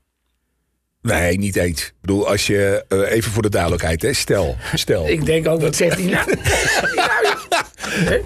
Nee, 1.02 1.38
niet 1.38 1.56
eens. 1.56 1.82
Ik 1.82 1.94
bedoel, 2.02 2.28
als 2.28 2.48
je, 2.48 2.86
eh, 2.88 3.12
even 3.12 3.32
voor 3.32 3.42
de 3.42 3.50
duidelijkheid, 3.50 4.02
hè. 4.02 4.14
stel, 4.14 4.58
stel. 4.74 5.08
Ik 5.08 5.26
denk 5.26 5.48
ook, 5.48 5.62
wat 5.62 5.76
zegt 5.76 5.98
hij 5.98 6.10
nou? 6.10 6.26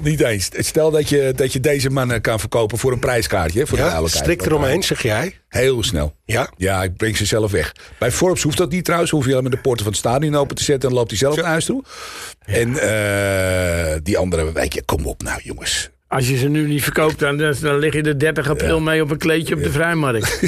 Niet 0.01 0.21
eens. 0.21 0.49
Stel 0.57 0.91
dat 0.91 1.09
je, 1.09 1.33
dat 1.35 1.53
je 1.53 1.59
deze 1.59 1.89
man 1.89 2.21
kan 2.21 2.39
verkopen 2.39 2.77
voor 2.77 2.91
een 2.91 2.99
prijskaartje, 2.99 3.59
voor 3.67 3.77
de 3.77 3.83
Ja, 3.83 3.89
duidelijkheid. 3.89 4.23
strikt 4.25 4.45
eromheen, 4.45 4.83
zeg 4.83 5.01
jij? 5.01 5.35
Heel 5.49 5.83
snel. 5.83 6.15
Ja? 6.25 6.49
Ja, 6.57 6.83
ik 6.83 6.97
breng 6.97 7.17
ze 7.17 7.25
zelf 7.25 7.51
weg. 7.51 7.71
Bij 7.99 8.11
Forbes 8.11 8.41
hoeft 8.43 8.57
dat 8.57 8.71
niet 8.71 8.85
trouwens. 8.85 9.11
Hoef 9.11 9.25
je 9.25 9.31
alleen 9.31 9.41
maar 9.43 9.51
de 9.51 9.57
poorten 9.57 9.83
van 9.83 9.91
het 9.93 10.01
stadion 10.01 10.35
open 10.35 10.55
te 10.55 10.63
zetten... 10.63 10.89
en 10.89 10.95
dan 10.95 10.97
loopt 10.97 11.09
hij 11.09 11.19
zelf 11.19 11.35
naar 11.35 11.45
huis 11.45 11.65
toe. 11.65 11.83
En 12.45 12.77
eh, 12.77 13.95
die 14.03 14.17
andere, 14.17 14.51
weet 14.51 14.73
je, 14.73 14.83
kom 14.85 15.05
op 15.05 15.23
nou 15.23 15.39
jongens. 15.43 15.89
Als 16.07 16.29
je 16.29 16.37
ze 16.37 16.47
nu 16.47 16.67
niet 16.67 16.83
verkoopt, 16.83 17.19
dan, 17.19 17.37
dan 17.37 17.77
lig 17.79 17.93
je 17.93 18.01
er 18.01 18.19
30 18.19 18.49
april 18.49 18.79
mee 18.79 19.01
op 19.01 19.11
een 19.11 19.17
kleedje 19.17 19.55
op 19.55 19.63
de 19.63 19.71
vrijmarkt. 19.71 20.39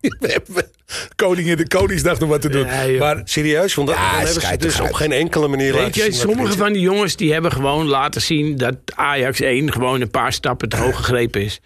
We 0.00 0.30
hebben 0.32 0.70
Koningin 1.16 1.56
de 1.56 1.68
Koningsdag 1.68 2.18
nog 2.18 2.28
wat 2.28 2.40
te 2.40 2.48
doen. 2.48 2.66
Ja, 2.66 2.98
maar 2.98 3.20
Serieus? 3.24 3.74
Want 3.74 3.88
dan, 3.88 3.96
Ja, 3.96 4.02
dan 4.02 4.16
hebben 4.16 4.34
ze 4.34 4.40
schijt 4.40 4.62
dus 4.62 4.80
op 4.80 4.92
geen 4.92 5.12
enkele 5.12 5.48
manier 5.48 5.72
Weet 5.72 5.82
laten 5.82 6.04
je, 6.04 6.12
sommige 6.12 6.56
van 6.56 6.72
die 6.72 6.82
jongens 6.82 7.16
die 7.16 7.32
hebben 7.32 7.52
gewoon 7.52 7.86
laten 7.86 8.20
zien 8.20 8.56
dat 8.56 8.74
Ajax 8.94 9.40
1 9.40 9.72
gewoon 9.72 10.00
een 10.00 10.10
paar 10.10 10.32
stappen 10.32 10.68
te 10.68 10.76
hoog 10.76 10.96
gegrepen 10.96 11.42
is. 11.42 11.60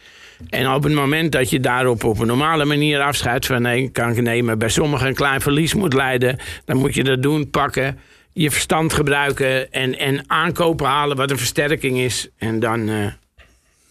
En 0.49 0.71
op 0.71 0.83
het 0.83 0.93
moment 0.93 1.33
dat 1.33 1.51
je 1.51 1.61
daarop 1.61 2.05
op 2.05 2.19
een 2.19 2.27
normale 2.27 2.65
manier 2.65 3.01
afscheid 3.01 3.47
van 3.47 3.63
nee, 3.63 3.89
kan 3.89 4.23
nemen, 4.23 4.59
bij 4.59 4.69
sommigen 4.69 5.07
een 5.07 5.15
klein 5.15 5.41
verlies 5.41 5.75
moet 5.75 5.93
leiden, 5.93 6.39
dan 6.65 6.77
moet 6.77 6.95
je 6.95 7.05
dat 7.05 7.23
doen, 7.23 7.51
pakken, 7.51 7.99
je 8.39 8.51
verstand 8.51 8.93
gebruiken 8.93 9.73
en, 9.73 9.99
en 9.99 10.25
aankopen 10.27 10.87
halen 10.87 11.17
wat 11.17 11.31
een 11.31 11.39
versterking 11.39 11.99
is. 11.99 12.29
En 12.39 12.61
dan 12.61 12.89
eh, 12.89 13.07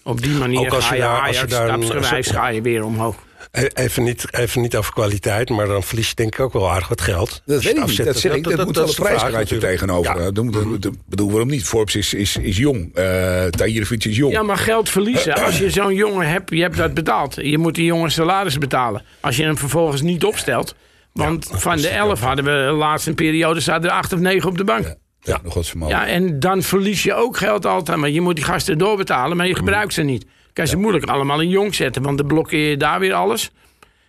op 0.03 0.21
die 0.21 0.31
manier 0.37 0.59
Ook 0.59 0.73
als 0.73 0.85
ga 0.85 0.93
je 0.95 1.01
daar- 1.01 1.27
als 1.27 1.39
je 1.39 1.45
daar 1.45 1.69
een- 1.69 1.83
stapsgewijs 1.83 2.27
ga 2.29 2.47
je 2.47 2.61
weer 2.61 2.83
omhoog. 2.83 3.15
E- 3.51 3.67
Even 3.73 4.03
niet, 4.03 4.33
even 4.37 4.61
niet 4.61 4.75
over 4.75 4.93
kwaliteit, 4.93 5.49
maar 5.49 5.67
dan 5.67 5.83
verlies 5.83 6.09
je 6.09 6.15
denk 6.15 6.33
ik 6.33 6.39
ook 6.39 6.53
wel 6.53 6.71
aardig 6.71 6.87
wat 6.87 7.01
geld. 7.01 7.41
Dat 7.45 7.63
weet 7.63 7.71
ik 7.71 7.73
niet. 7.73 7.83
afzet- 7.83 8.05
Dat, 8.05 8.17
zeg 8.17 8.33
ik, 8.35 8.43
dat, 8.43 8.65
moet 8.65 8.75
wel 8.75 8.87
een 8.87 8.93
prijskaartje 8.95 9.37
natuurlijk. 9.37 9.71
tegenover. 9.71 10.21
Ja. 10.23 10.31
Doe, 10.31 10.79
doe- 10.79 10.93
bedoel, 11.05 11.29
waarom 11.29 11.49
niet? 11.49 11.63
Forbes 11.63 11.95
is, 11.95 12.13
is, 12.13 12.37
is 12.37 12.57
jong. 12.57 12.97
Uh, 12.97 13.43
Tahirovic 13.45 14.05
is 14.05 14.15
jong. 14.15 14.33
Ja, 14.33 14.43
maar 14.43 14.57
geld 14.57 14.89
verliezen. 14.89 15.33
Als 15.43 15.57
je 15.57 15.69
zo'n 15.69 15.93
jongen 15.95 16.27
hebt, 16.29 16.49
je 16.49 16.61
hebt 16.61 16.77
dat 16.77 16.93
betaald. 16.93 17.35
Je 17.35 17.57
moet 17.57 17.75
die 17.75 17.85
jongen 17.85 18.11
salaris 18.11 18.57
betalen. 18.57 19.03
Als 19.19 19.35
je 19.37 19.43
hem 19.43 19.57
vervolgens 19.57 20.01
niet 20.01 20.23
opstelt. 20.23 20.75
Want 21.19 21.47
van 21.51 21.77
de 21.77 21.87
elf 21.87 22.19
hadden 22.19 22.45
we 22.45 22.51
de 22.51 22.71
laatste 22.77 23.13
periode 23.13 23.59
zaten 23.59 23.89
er 23.89 23.95
acht 23.95 24.13
of 24.13 24.19
negen 24.19 24.49
op 24.49 24.57
de 24.57 24.63
bank. 24.63 24.83
Ja. 24.85 24.95
ja, 25.19 25.39
nog 25.43 25.53
wat 25.53 25.67
vermogen. 25.67 26.05
en 26.05 26.39
dan 26.39 26.61
verlies 26.61 27.03
je 27.03 27.13
ook 27.13 27.37
geld 27.37 27.65
altijd. 27.65 27.97
Maar 27.97 28.09
je 28.09 28.21
moet 28.21 28.35
die 28.35 28.45
gasten 28.45 28.77
doorbetalen, 28.77 29.37
maar 29.37 29.47
je 29.47 29.55
gebruikt 29.55 29.93
ze 29.93 30.01
niet. 30.01 30.25
Kan 30.53 30.67
ze 30.67 30.77
moeilijk 30.77 31.05
allemaal 31.05 31.41
in 31.41 31.49
jong 31.49 31.75
zetten, 31.75 32.01
want 32.01 32.17
dan 32.17 32.27
blokkeer 32.27 32.69
je 32.69 32.77
daar 32.77 32.99
weer 32.99 33.13
alles. 33.13 33.51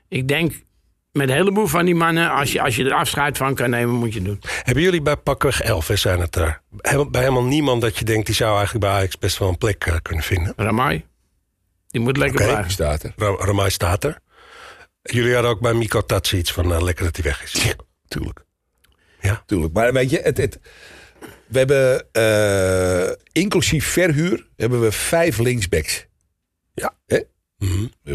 Ik 0.09 0.29
denk 0.29 0.53
met 1.13 1.29
een 1.29 1.35
heleboel 1.35 1.67
van 1.67 1.85
die 1.85 1.95
mannen, 1.95 2.31
als 2.31 2.53
je, 2.53 2.63
als 2.63 2.77
je 2.77 2.85
er 2.85 2.93
afscheid 2.93 3.37
van 3.37 3.55
kan 3.55 3.71
nemen, 3.71 3.95
moet 3.95 4.13
je 4.13 4.19
het 4.19 4.29
doen. 4.29 4.41
Hebben 4.63 4.83
jullie 4.83 5.03
bij 5.03 5.17
pakweg 5.17 5.61
11, 5.63 5.89
hè, 5.89 5.97
zijn 5.97 6.21
het 6.21 6.37
er, 6.37 6.61
bij 7.11 7.21
helemaal 7.21 7.45
niemand 7.45 7.81
dat 7.81 7.97
je 7.99 8.05
denkt... 8.05 8.27
die 8.27 8.35
zou 8.35 8.57
eigenlijk 8.57 8.85
bij 8.85 8.95
Ajax 8.95 9.19
best 9.19 9.39
wel 9.39 9.49
een 9.49 9.59
plek 9.59 9.85
eh, 9.87 9.95
kunnen 10.03 10.25
vinden? 10.25 10.53
Ramai, 10.57 11.05
die 11.89 12.01
moet 12.01 12.17
lekker. 12.17 12.39
Die 12.39 12.47
blijven. 12.47 12.71
staat 12.71 13.03
er. 13.03 13.13
Ra- 13.17 13.37
Ramai 13.45 13.71
staat 13.71 14.05
er. 14.05 14.19
Jullie 15.13 15.33
hadden 15.33 15.51
ook 15.51 15.61
bij 15.61 15.75
Miko 15.75 16.01
Tatsi 16.01 16.37
iets 16.37 16.53
van 16.53 16.73
eh, 16.73 16.83
lekker 16.83 17.05
dat 17.05 17.17
hij 17.17 17.25
weg 17.25 17.43
is. 17.43 17.75
Tuurlijk. 18.09 18.45
Ja. 19.21 19.43
Tuurlijk. 19.47 19.73
Maar 19.73 19.93
weet 19.93 20.11
je, 20.11 20.21
het, 20.21 20.37
het, 20.37 20.59
we 21.47 21.59
hebben 21.59 22.13
eh, 22.13 23.13
inclusief 23.33 23.87
verhuur 23.87 24.49
hebben 24.57 24.81
we 24.81 24.93
vijf 24.93 25.39
linksbacks. 25.39 26.07
Ja. 26.75 26.97
Hè? 27.07 27.21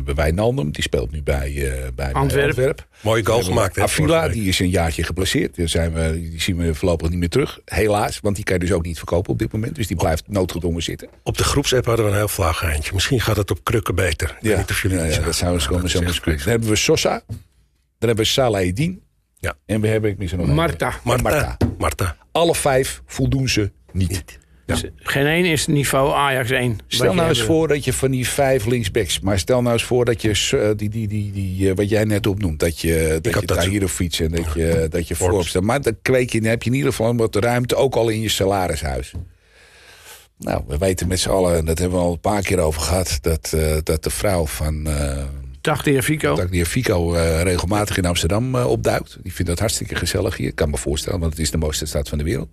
We 0.01 0.07
hebben 0.07 0.23
Wijnaldum, 0.23 0.71
die 0.71 0.83
speelt 0.83 1.11
nu 1.11 1.23
bij, 1.23 1.71
eh 1.71 1.87
bij, 1.95 2.13
Antwerp. 2.13 2.47
Antwerp. 2.47 2.87
Mooie 3.01 3.25
goal 3.25 3.39
We 3.39 3.45
gemaakt. 3.45 3.79
Avila, 3.79 4.27
die 4.27 4.47
is 4.47 4.59
een 4.59 4.69
jaartje 4.69 5.03
geplaceerd. 5.03 5.55
Daar 5.55 5.69
zijn 5.69 5.93
we, 5.93 6.29
die 6.29 6.41
zien 6.41 6.57
we 6.57 6.75
voorlopig 6.75 7.09
niet 7.09 7.19
meer 7.19 7.29
terug. 7.29 7.59
Helaas, 7.65 8.19
want 8.19 8.35
die 8.35 8.45
kan 8.45 8.53
je 8.53 8.61
dus 8.61 8.71
ook 8.71 8.85
niet 8.85 8.97
verkopen 8.97 9.31
op 9.31 9.39
dit 9.39 9.51
moment. 9.51 9.75
Dus 9.75 9.87
die 9.87 9.97
blijft 9.97 10.23
noodgedwongen 10.27 10.83
zitten. 10.83 11.07
Op 11.23 11.37
de 11.37 11.43
groepsapp 11.43 11.85
hadden 11.85 12.05
we 12.05 12.11
een 12.11 12.17
heel 12.17 12.27
vlaag 12.27 12.63
eindje. 12.63 12.93
Misschien 12.93 13.21
gaat 13.21 13.37
het 13.37 13.51
op 13.51 13.63
krukken 13.63 13.95
beter. 13.95 14.29
Ik 14.29 14.47
weet 14.47 14.57
niet 14.57 14.69
of 14.69 14.81
jullie 14.81 14.97
ja, 14.97 15.19
dat 15.19 15.35
zou 15.35 15.53
eens 15.53 15.63
Nou, 15.63 15.75
komen. 15.75 15.89
zo 15.89 16.01
eens. 16.01 16.21
Dan 16.23 16.37
hebben 16.37 16.69
we 16.69 16.75
Sosa. 16.75 17.23
Dan 17.27 17.37
hebben 18.09 18.15
we 18.15 18.23
Salahedin. 18.31 19.03
Ja. 19.39 19.55
En 19.65 19.81
we 19.81 19.87
hebben, 19.87 20.09
ik 20.11 20.17
mis 20.17 20.31
er 20.31 20.37
nog. 20.37 20.47
Marta. 20.47 20.93
Marta. 21.03 21.57
Marta. 21.77 22.17
Alle 22.31 22.55
vijf 22.55 23.01
voldoen 23.05 23.49
ze 23.49 23.71
niet. 23.91 24.39
Dus 24.71 24.91
geen 24.95 25.25
één 25.25 25.45
is 25.45 25.67
niveau 25.67 26.13
Ajax 26.13 26.49
1. 26.49 26.77
Stel 26.87 27.13
nou 27.13 27.29
eens 27.29 27.41
voor 27.41 27.67
dat 27.67 27.85
je 27.85 27.93
van 27.93 28.11
die 28.11 28.27
vijf 28.27 28.65
linksbacks, 28.65 29.19
maar 29.19 29.39
stel 29.39 29.61
nou 29.61 29.73
eens 29.73 29.83
voor 29.83 30.05
dat 30.05 30.21
je 30.21 30.29
eh, 30.29 30.69
die, 30.75 30.89
die, 30.89 31.07
die, 31.07 31.31
die, 31.31 31.69
eh, 31.69 31.75
wat 31.75 31.89
jij 31.89 32.03
net 32.03 32.27
opnoemt, 32.27 32.59
dat 32.59 32.79
je, 32.79 33.19
dat 33.21 33.33
je 33.33 33.45
dat 33.45 33.57
zo. 33.57 33.63
Tahirovic 33.63 34.19
en 34.19 34.31
dat 34.31 34.53
je, 34.53 34.87
dat 34.89 35.07
je 35.07 35.15
Forbes, 35.15 35.59
maar 35.59 35.81
dan 35.81 35.95
kweek 36.01 36.31
je, 36.31 36.41
dan 36.41 36.49
heb 36.49 36.63
je 36.63 36.69
in 36.69 36.75
ieder 36.75 36.91
geval 36.91 37.15
wat 37.15 37.35
ruimte 37.35 37.75
ook 37.75 37.95
al 37.95 38.09
in 38.09 38.21
je 38.21 38.29
salarishuis. 38.29 39.13
Nou, 40.41 40.63
we 40.67 40.77
weten 40.77 41.07
met 41.07 41.19
z'n 41.19 41.29
allen, 41.29 41.57
en 41.57 41.65
dat 41.65 41.79
hebben 41.79 41.97
we 41.97 42.05
al 42.05 42.11
een 42.11 42.19
paar 42.19 42.41
keer 42.41 42.59
over 42.59 42.81
gehad, 42.81 43.17
dat, 43.21 43.53
eh, 43.53 43.75
dat 43.83 44.03
de 44.03 44.09
vrouw 44.09 44.45
van 44.45 44.87
uh, 44.87 45.23
de 45.61 46.03
Fico. 46.03 46.35
dat 46.35 46.51
die 46.51 46.65
Fico 46.65 47.13
eh, 47.13 47.41
regelmatig 47.41 47.97
in 47.97 48.05
Amsterdam 48.05 48.55
opduikt. 48.55 49.17
Die 49.23 49.33
vindt 49.33 49.49
dat 49.49 49.59
hartstikke 49.59 49.95
gezellig 49.95 50.37
hier. 50.37 50.47
Ik 50.47 50.55
kan 50.55 50.69
me 50.69 50.77
voorstellen, 50.77 51.19
want 51.19 51.31
het 51.31 51.41
is 51.41 51.51
de 51.51 51.57
mooiste 51.57 51.85
stad 51.85 52.09
van 52.09 52.17
de 52.17 52.23
wereld. 52.23 52.49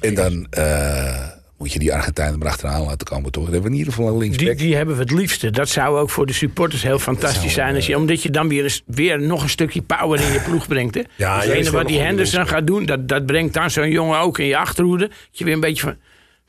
En 0.00 0.14
dan 0.14 0.46
eh, 0.50 1.26
moet 1.58 1.72
je 1.72 1.78
die 1.78 1.94
Argentijnen 1.94 2.40
er 2.40 2.46
achteraan 2.46 2.82
laten 2.84 3.06
komen, 3.06 3.30
toch? 3.32 3.44
Dan 3.44 3.52
hebben 3.52 3.70
we 3.70 3.76
in 3.76 3.84
ieder 3.84 3.92
geval 3.94 4.12
een 4.12 4.18
Die, 4.18 4.28
linksback. 4.28 4.58
die 4.58 4.76
hebben 4.76 4.94
we 4.94 5.00
het 5.00 5.10
liefste. 5.10 5.50
Dat 5.50 5.68
zou 5.68 5.98
ook 5.98 6.10
voor 6.10 6.26
de 6.26 6.32
supporters 6.32 6.82
heel 6.82 6.98
fantastisch 6.98 7.52
zijn. 7.52 7.74
Als 7.74 7.86
je, 7.86 7.96
omdat 7.96 8.22
je 8.22 8.30
dan 8.30 8.48
weer, 8.48 8.62
eens, 8.62 8.82
weer 8.86 9.20
nog 9.20 9.42
een 9.42 9.48
stukje 9.48 9.82
power 9.82 10.20
in 10.20 10.32
je 10.32 10.40
ploeg 10.40 10.68
brengt. 10.68 10.94
Hè? 10.94 11.02
Ja, 11.16 11.40
Dus 11.40 11.48
ene 11.48 11.70
wat 11.70 11.86
die 11.88 11.98
Henderson 12.00 12.46
gaat 12.48 12.66
doen, 12.66 12.86
dat, 12.86 13.08
dat 13.08 13.26
brengt 13.26 13.54
dan 13.54 13.70
zo'n 13.70 13.90
jongen 13.90 14.18
ook 14.18 14.38
in 14.38 14.46
je 14.46 14.56
achterhoede. 14.56 15.06
Dat 15.08 15.16
je 15.38 15.44
weer 15.44 15.54
een 15.54 15.60
beetje 15.60 15.82
van, 15.82 15.96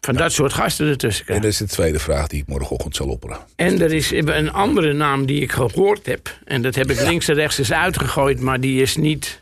van 0.02 0.16
dat 0.16 0.32
soort 0.32 0.54
gasten 0.54 0.88
ertussen 0.88 1.20
En 1.20 1.26
krijgt. 1.26 1.44
dat 1.44 1.52
is 1.52 1.58
de 1.58 1.68
tweede 1.76 2.00
vraag 2.00 2.28
die 2.28 2.42
ik 2.42 2.48
morgenochtend 2.48 2.96
zal 2.96 3.08
opperen. 3.08 3.38
En 3.56 3.82
er 3.82 3.94
is 3.94 4.12
een 4.12 4.52
andere 4.52 4.94
naam 4.94 5.26
die 5.26 5.42
ik 5.42 5.52
gehoord 5.52 6.06
heb. 6.06 6.38
En 6.46 6.62
dat 6.62 6.76
heb 6.76 6.92
ik 6.92 7.02
links 7.02 7.28
en 7.28 7.36
rechts 7.36 7.58
eens 7.58 7.72
uitgegooid, 7.74 8.40
maar 8.40 8.60
die 8.60 8.82
is 8.82 8.96
niet. 8.96 9.42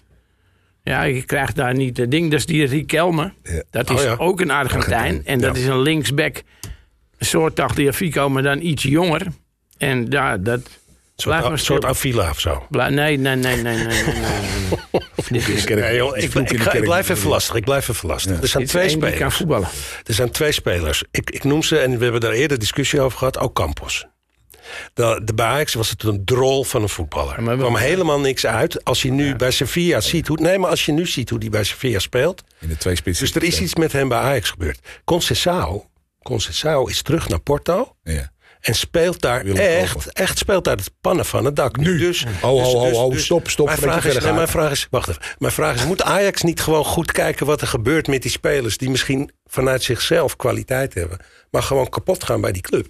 Ja, 0.84 1.04
je 1.04 1.22
krijgt 1.24 1.56
daar 1.56 1.74
niet 1.74 1.98
het 1.98 2.12
ding. 2.12 2.30
Dat 2.32 2.40
is 2.40 2.46
die 2.46 2.66
Riquelme. 2.66 3.34
Ja. 3.44 3.64
Dat 3.70 3.90
Oh 3.90 3.96
is 3.98 4.04
ja. 4.04 4.16
ook 4.18 4.42
een 4.42 4.52
Argentijn. 4.52 4.94
Argentijn, 5.00 5.26
En 5.26 5.40
dat 5.40 5.56
ja. 5.56 5.62
is 5.62 5.68
een 5.68 5.82
linksback. 5.82 6.42
Een 7.18 7.26
soort 7.26 7.56
Tagliafico, 7.56 8.30
maar 8.30 8.44
dan 8.44 8.62
iets 8.62 8.84
jonger. 8.84 9.28
En 9.78 10.06
ja, 10.10 10.38
dat. 10.38 10.60
Een 11.26 11.58
soort. 11.60 11.86
Avila 11.86 12.30
of 12.30 12.40
zo. 12.40 12.66
Bla- 12.70 12.90
Nee, 12.90 13.18
nee, 13.18 13.36
nee, 13.36 13.56
nee, 13.56 13.76
nee. 13.76 13.86
nee, 13.86 14.04
nee, 14.04 14.14
nee. 14.14 15.02
Dit 15.30 15.48
is, 15.48 15.66
Nee, 15.66 15.96
joh, 15.96 16.18
ik, 16.18 16.32
ga- 16.62 16.80
blijf 16.80 17.10
even 17.10 17.30
lastig. 17.30 17.56
Ik 17.56 17.64
blijf 17.64 17.90
even 17.90 18.08
lastig. 18.08 18.42
Er 18.42 18.48
zijn 18.48 18.66
twee 18.66 18.88
die 18.88 18.98
kan 19.00 19.10
spelers. 19.12 19.36
voetballen. 19.36 19.68
Er 20.06 20.14
zijn 20.14 20.32
twee 20.32 20.52
spelers. 20.52 21.04
Ik, 21.12 21.30
ik 21.30 21.44
noem 21.44 21.64
ze, 21.64 21.78
en 21.78 21.98
we 21.98 22.04
hebben 22.04 22.22
daar 22.22 22.32
eerder 22.32 22.60
discussie 22.60 23.02
over 23.02 23.18
gehad, 23.18 23.40
ook 23.40 23.54
Campos. 23.56 24.06
De, 24.94 25.22
de 25.24 25.34
bij 25.34 25.46
Ajax 25.46 25.74
was 25.74 25.90
het 25.90 26.04
een 26.04 26.26
drol 26.26 26.64
van 26.64 26.82
een 26.82 26.90
voetballer. 26.90 27.50
Er 27.50 27.58
kwam 27.58 27.76
helemaal 27.76 28.20
niks 28.20 28.46
uit. 28.46 28.84
Als 28.84 29.02
je 29.02 29.12
nu 29.12 29.36
bij 29.36 29.52
Sevilla 29.52 30.02
ziet 30.02 30.28
hoe... 30.28 30.38
Nee, 30.42 30.58
maar 30.58 30.70
als 30.70 30.86
je 30.86 30.92
nu 30.92 31.08
ziet 31.08 31.30
hoe 31.30 31.40
die 31.40 31.50
bij 31.50 31.64
Sevilla 31.64 32.00
speelt... 32.00 32.44
In 32.60 32.68
de 32.68 32.78
twee 32.78 32.96
spitsen. 32.96 33.26
Dus 33.26 33.36
er 33.36 33.44
is 33.44 33.62
iets 33.62 33.76
met 33.76 33.92
hem 33.92 34.10
bij 34.10 34.18
Ajax 34.18 34.50
gebeurd. 34.50 34.80
Concessao, 35.04 35.86
Concessao 36.22 36.86
is 36.86 37.02
terug 37.02 37.30
naar 37.30 37.40
Porto... 37.40 37.96
Ja. 38.04 38.32
En 38.62 38.76
speelt 38.76 39.22
daar 39.22 39.46
echt, 39.46 40.12
echt 40.12 40.38
speelt 40.38 40.64
daar 40.64 40.76
het 40.76 40.92
pannen 41.02 41.26
van 41.26 41.46
het 41.46 41.56
dak. 41.56 41.78
Nu. 41.78 41.98
Dus, 41.98 42.26
Ho, 42.42 42.48
ho, 42.48 42.64
dus- 42.64 42.74
ho, 42.74 42.88
dus- 42.88 42.98
ho, 42.98 43.10
dus- 43.10 43.24
stop, 43.24 43.50
stop, 43.50 43.70
vraag, 43.70 44.06
is, 44.06 44.18
nee, 44.18 44.34
mijn 44.34 44.48
vraag 44.48 44.72
is, 44.72 44.88
wacht 44.90 45.10
even. 45.10 45.22
Mijn 45.38 45.54
vraag 45.54 45.76
is, 45.76 45.86
moet 45.86 46.02
Ajax 46.02 46.42
niet 46.42 46.62
gewoon 46.62 46.86
goed 46.86 47.12
kijken 47.12 47.46
wat 47.46 47.62
er 47.62 47.68
gebeurt 47.68 48.08
met 48.08 48.22
die 48.22 48.32
spelers... 48.32 48.78
die 48.78 48.90
misschien 48.90 49.32
vanuit 49.46 49.84
zichzelf 49.84 50.36
kwaliteit 50.36 50.94
hebben... 50.94 51.18
maar 51.52 51.64
gewoon 51.64 51.90
kapot 51.90 52.24
gaan 52.24 52.42
bij 52.42 52.52
die 52.52 52.62
club? 52.62 52.88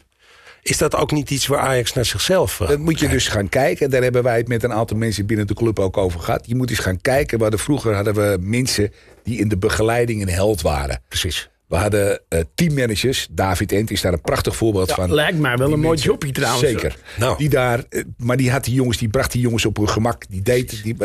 Is 0.63 0.77
dat 0.77 0.95
ook 0.95 1.11
niet 1.11 1.29
iets 1.29 1.47
waar 1.47 1.59
Ajax 1.59 1.93
naar 1.93 2.05
zichzelf... 2.05 2.57
Dat 2.57 2.79
moet 2.79 2.99
je 2.99 3.07
dus 3.07 3.27
gaan 3.27 3.49
kijken. 3.49 3.89
Daar 3.89 4.01
hebben 4.01 4.23
wij 4.23 4.37
het 4.37 4.47
met 4.47 4.63
een 4.63 4.73
aantal 4.73 4.97
mensen 4.97 5.25
binnen 5.25 5.47
de 5.47 5.53
club 5.53 5.79
ook 5.79 5.97
over 5.97 6.19
gehad. 6.19 6.47
Je 6.47 6.55
moet 6.55 6.69
eens 6.69 6.79
gaan 6.79 7.01
kijken. 7.01 7.37
We 7.37 7.43
hadden, 7.43 7.59
vroeger 7.59 7.95
hadden 7.95 8.13
we 8.13 8.37
mensen 8.41 8.91
die 9.23 9.39
in 9.39 9.47
de 9.47 9.57
begeleiding 9.57 10.21
een 10.21 10.29
held 10.29 10.61
waren. 10.61 11.01
Precies. 11.07 11.49
We 11.71 11.77
hadden 11.77 12.21
eh, 12.27 12.39
teammanagers. 12.55 13.27
David 13.31 13.71
Ent 13.71 13.91
is 13.91 14.01
daar 14.01 14.13
een 14.13 14.21
prachtig 14.21 14.55
voorbeeld 14.55 14.91
van. 14.91 15.13
Lijkt 15.13 15.37
mij 15.37 15.57
wel 15.57 15.71
een 15.71 15.79
mooi 15.79 15.99
joppie 15.99 16.31
trouwens. 16.31 16.69
Zeker. 16.69 16.95
Nou. 17.17 17.37
Die 17.37 17.49
daar, 17.49 17.83
eh, 17.89 18.03
maar 18.17 18.37
die 18.37 18.51
had 18.51 18.63
die 18.63 18.73
jongens, 18.73 18.97
die 18.97 19.09
bracht 19.09 19.31
die 19.31 19.41
jongens 19.41 19.65
op 19.65 19.77
hun 19.77 19.89
gemak. 19.89 20.23
Die 20.29 20.41
deed, 20.41 20.83
die, 20.83 20.95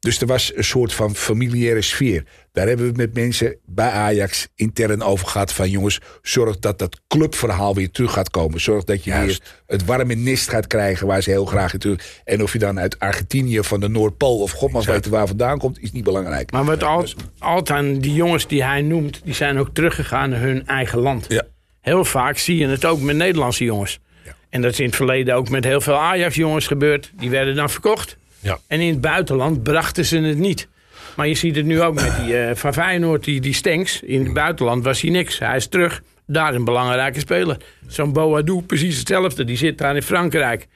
dus 0.00 0.20
er 0.20 0.26
was 0.26 0.52
een 0.54 0.64
soort 0.64 0.92
van 0.92 1.16
familiaire 1.16 1.82
sfeer. 1.82 2.24
Daar 2.52 2.66
hebben 2.66 2.84
we 2.84 2.90
het 2.90 3.00
met 3.00 3.14
mensen 3.14 3.56
bij 3.66 3.90
Ajax 3.90 4.48
intern 4.54 5.02
over 5.02 5.26
gehad. 5.26 5.52
Van 5.52 5.70
jongens, 5.70 6.00
zorg 6.22 6.58
dat 6.58 6.78
dat 6.78 7.00
clubverhaal 7.08 7.74
weer 7.74 7.90
terug 7.90 8.12
gaat 8.12 8.30
komen. 8.30 8.60
Zorg 8.60 8.84
dat 8.84 9.04
je 9.04 9.10
Juist. 9.10 9.38
weer 9.38 9.78
het 9.78 9.84
warme 9.84 10.14
nest 10.14 10.48
gaat 10.48 10.66
krijgen 10.66 11.06
waar 11.06 11.22
ze 11.22 11.30
heel 11.30 11.44
graag 11.44 11.72
in 11.72 11.78
terug. 11.78 12.20
En 12.24 12.42
of 12.42 12.52
je 12.52 12.58
dan 12.58 12.78
uit 12.78 12.98
Argentinië 12.98 13.62
van 13.62 13.80
de 13.80 13.88
Noordpool 13.88 14.38
of 14.40 14.50
god 14.50 14.72
maar 14.72 14.82
weten 14.82 15.10
waar 15.10 15.26
vandaan 15.26 15.58
komt, 15.58 15.82
is 15.82 15.92
niet 15.92 16.04
belangrijk. 16.04 16.50
Maar 16.50 16.64
wat 16.64 16.82
al, 16.82 17.06
altijd 17.38 18.02
die 18.02 18.14
jongens 18.14 18.46
die 18.46 18.64
hij 18.64 18.82
noemt, 18.82 19.20
die 19.24 19.34
zijn 19.34 19.58
ook 19.58 19.68
teruggegaan 19.72 20.30
naar 20.30 20.40
hun 20.40 20.66
eigen 20.66 20.98
land. 20.98 21.26
Ja. 21.28 21.42
Heel 21.80 22.04
vaak 22.04 22.38
zie 22.38 22.56
je 22.56 22.66
het 22.66 22.84
ook 22.84 23.00
met 23.00 23.16
Nederlandse 23.16 23.64
jongens. 23.64 24.00
En 24.48 24.62
dat 24.62 24.72
is 24.72 24.80
in 24.80 24.86
het 24.86 24.96
verleden 24.96 25.34
ook 25.34 25.48
met 25.48 25.64
heel 25.64 25.80
veel 25.80 25.96
Ajax-jongens 25.98 26.66
gebeurd. 26.66 27.12
Die 27.18 27.30
werden 27.30 27.54
dan 27.54 27.70
verkocht. 27.70 28.16
Ja. 28.38 28.58
En 28.66 28.80
in 28.80 28.88
het 28.88 29.00
buitenland 29.00 29.62
brachten 29.62 30.04
ze 30.04 30.18
het 30.18 30.38
niet. 30.38 30.68
Maar 31.16 31.28
je 31.28 31.34
ziet 31.34 31.56
het 31.56 31.64
nu 31.64 31.82
ook 31.82 31.94
met 31.94 32.16
die 32.24 32.36
eh, 32.36 32.54
van 32.54 32.72
Feyenoord, 32.72 33.24
die, 33.24 33.40
die 33.40 33.54
Stenks. 33.54 34.02
In 34.02 34.24
het 34.24 34.32
buitenland 34.32 34.84
was 34.84 35.00
hij 35.00 35.10
niks. 35.10 35.38
Hij 35.38 35.56
is 35.56 35.66
terug. 35.66 36.02
Daar 36.26 36.54
een 36.54 36.64
belangrijke 36.64 37.20
speler. 37.20 37.56
Zo'n 37.86 38.12
Boadou, 38.12 38.62
precies 38.62 38.98
hetzelfde. 38.98 39.44
Die 39.44 39.56
zit 39.56 39.78
daar 39.78 39.96
in 39.96 40.02
Frankrijk. 40.02 40.66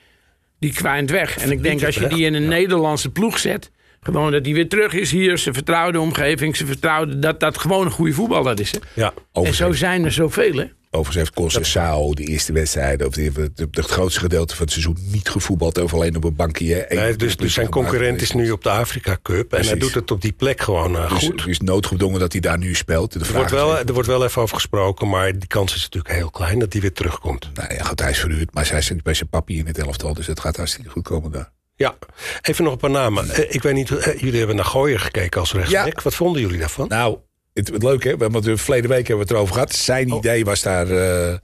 Die 0.59 0.73
kwijnt 0.73 1.11
weg. 1.11 1.39
En 1.39 1.51
ik 1.51 1.63
denk 1.63 1.85
als 1.85 1.95
je 1.95 2.07
die 2.07 2.25
in 2.25 2.35
een 2.35 2.49
Nederlandse 2.49 3.11
ploeg 3.11 3.39
zet... 3.39 3.71
gewoon 4.01 4.33
dat 4.33 4.45
hij 4.45 4.55
weer 4.55 4.69
terug 4.69 4.93
is 4.93 5.11
hier. 5.11 5.39
Zijn 5.39 5.55
vertrouwde 5.55 6.01
omgeving. 6.01 6.57
Zijn 6.57 6.69
vertrouwde... 6.69 7.19
Dat 7.19 7.41
dat 7.41 7.59
gewoon 7.59 7.85
een 7.85 7.93
goede 7.93 8.13
voetballer 8.13 8.61
is. 8.61 8.73
Hè? 8.73 8.79
Ja. 8.95 9.13
En 9.33 9.55
zo 9.55 9.73
zijn 9.73 10.05
er 10.05 10.13
zoveel, 10.13 10.55
hè? 10.55 10.67
Overigens 10.97 11.17
heeft 11.17 11.35
Conceição 11.35 12.15
de 12.15 12.25
eerste 12.25 12.53
wedstrijden... 12.53 13.07
of 13.07 13.15
het, 13.15 13.67
het 13.71 13.87
grootste 13.87 14.21
gedeelte 14.21 14.55
van 14.55 14.65
het 14.65 14.73
seizoen 14.73 14.97
niet 15.13 15.29
gevoetbald... 15.29 15.83
of 15.83 15.95
alleen 15.95 16.17
op 16.17 16.25
een 16.25 16.35
bankje. 16.37 16.87
Nee, 16.89 17.17
dus, 17.17 17.37
dus 17.37 17.55
zijn 17.55 17.69
concurrent 17.69 18.23
is 18.23 18.33
nu 18.33 18.51
op 18.51 18.63
de 18.63 18.71
Afrika 18.71 19.19
Cup. 19.23 19.53
En 19.53 19.67
hij 19.67 19.77
doet 19.79 19.95
het 19.95 20.11
op 20.11 20.21
die 20.21 20.33
plek 20.33 20.61
gewoon 20.61 20.97
eh, 20.97 21.09
Dus 21.11 21.25
goed. 21.25 21.41
het 21.41 21.49
is 21.51 21.61
noodgedwongen 21.61 22.21
dat 22.21 22.33
hij 22.33 22.41
daar 22.41 22.59
nu 22.59 22.75
speelt. 22.75 23.13
De 23.13 23.19
Er 23.25 23.33
wordt, 23.33 23.51
wel, 23.51 23.73
even- 23.75 23.87
er 23.87 23.93
wordt 23.93 24.09
wel 24.09 24.25
even 24.25 24.43
over 24.43 24.55
gesproken, 24.55 25.09
maar 25.09 25.39
die 25.39 25.49
kans 25.49 25.75
is 25.75 25.83
natuurlijk 25.83 26.15
heel 26.15 26.31
klein 26.31 26.59
dat 26.59 26.73
hij 26.73 26.83
weer 26.83 26.93
terugkomt. 26.93 27.51
Nou 27.55 27.75
ja, 27.75 27.85
goed, 27.85 28.01
hij 28.01 28.11
is 28.11 28.19
verhuurd, 28.19 28.55
maar 28.55 28.69
hij 28.71 28.81
zit 28.83 29.03
bij 29.03 29.15
zijn 29.15 29.29
papi 29.29 29.59
in 29.59 29.67
het 29.67 29.79
elftal. 29.79 30.15
Dus 30.15 30.27
het 30.27 30.41
gaat 30.41 30.57
hartstikke 30.57 30.91
goed 30.91 31.03
komen 31.05 31.31
daar. 31.31 31.51
Ja, 31.75 31.95
even 32.43 32.65
nog 32.65 32.73
een 32.73 32.79
paar 32.79 32.91
namen. 32.91 33.31
Eh, 33.31 33.55
ik 33.55 33.63
weet 33.63 33.75
niet, 33.75 33.91
eh, 33.91 34.21
jullie 34.21 34.39
hebben 34.39 34.57
naar 34.57 34.65
Gooier 34.65 35.01
gekeken 35.01 35.41
als 35.41 35.53
rechtsback. 35.53 35.95
Ja. 35.97 36.03
Wat 36.03 36.15
vonden 36.15 36.41
jullie 36.43 36.59
daarvan? 36.59 36.89
Nou, 36.89 37.19
het, 37.57 37.69
het 37.69 37.83
leuke, 37.83 38.09
hè, 38.09 38.17
want 38.17 38.45
we 38.45 38.57
verleden 38.57 38.91
week 38.91 39.07
hebben 39.09 39.17
we 39.17 39.23
het 39.23 39.31
erover 39.31 39.55
gehad. 39.55 39.73
Zijn 39.75 40.13
Oh. 40.13 40.19
idee 40.19 40.45
was 40.45 40.63
daar... 40.63 40.91
eh, 40.91 41.35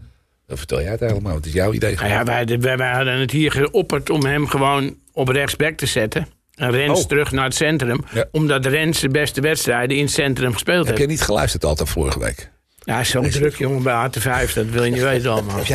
vertel 0.48 0.80
jij 0.80 0.90
het 0.90 1.00
eigenlijk 1.00 1.22
maar, 1.22 1.34
wat 1.34 1.46
is 1.46 1.52
jouw 1.52 1.72
idee? 1.72 1.94
Nou 1.94 2.08
ja, 2.08 2.24
wij, 2.24 2.58
wij, 2.60 2.76
wij 2.76 2.90
hadden 2.92 3.18
het 3.20 3.30
hier 3.30 3.52
geopperd 3.52 4.10
om 4.10 4.24
hem 4.24 4.46
gewoon 4.46 4.96
op 5.12 5.28
rechtsback 5.28 5.76
te 5.76 5.86
zetten. 5.86 6.26
En 6.54 6.70
Rens 6.70 7.00
Oh. 7.00 7.06
terug 7.06 7.32
naar 7.32 7.44
het 7.44 7.54
centrum. 7.54 8.04
Ja. 8.12 8.24
Omdat 8.30 8.66
Rens 8.66 9.00
de 9.00 9.08
beste 9.08 9.40
wedstrijden 9.40 9.96
in 9.96 10.02
het 10.02 10.12
centrum 10.12 10.52
gespeeld 10.52 10.76
Heb 10.78 10.86
heeft. 10.86 10.98
jij 10.98 11.06
niet 11.06 11.22
geluisterd 11.22 11.64
altijd 11.64 11.88
vorige 11.88 12.18
week? 12.18 12.50
Ja, 12.84 12.92
hij 12.92 13.02
is 13.02 13.08
zo'n 13.10 13.30
druk 13.30 13.56
jongen 13.56 13.82
bij 13.82 14.08
AT5, 14.08 14.52
dat 14.54 14.66
wil 14.66 14.84
je 14.84 14.90
niet 14.90 15.02
weten 15.02 15.30
allemaal. 15.30 15.56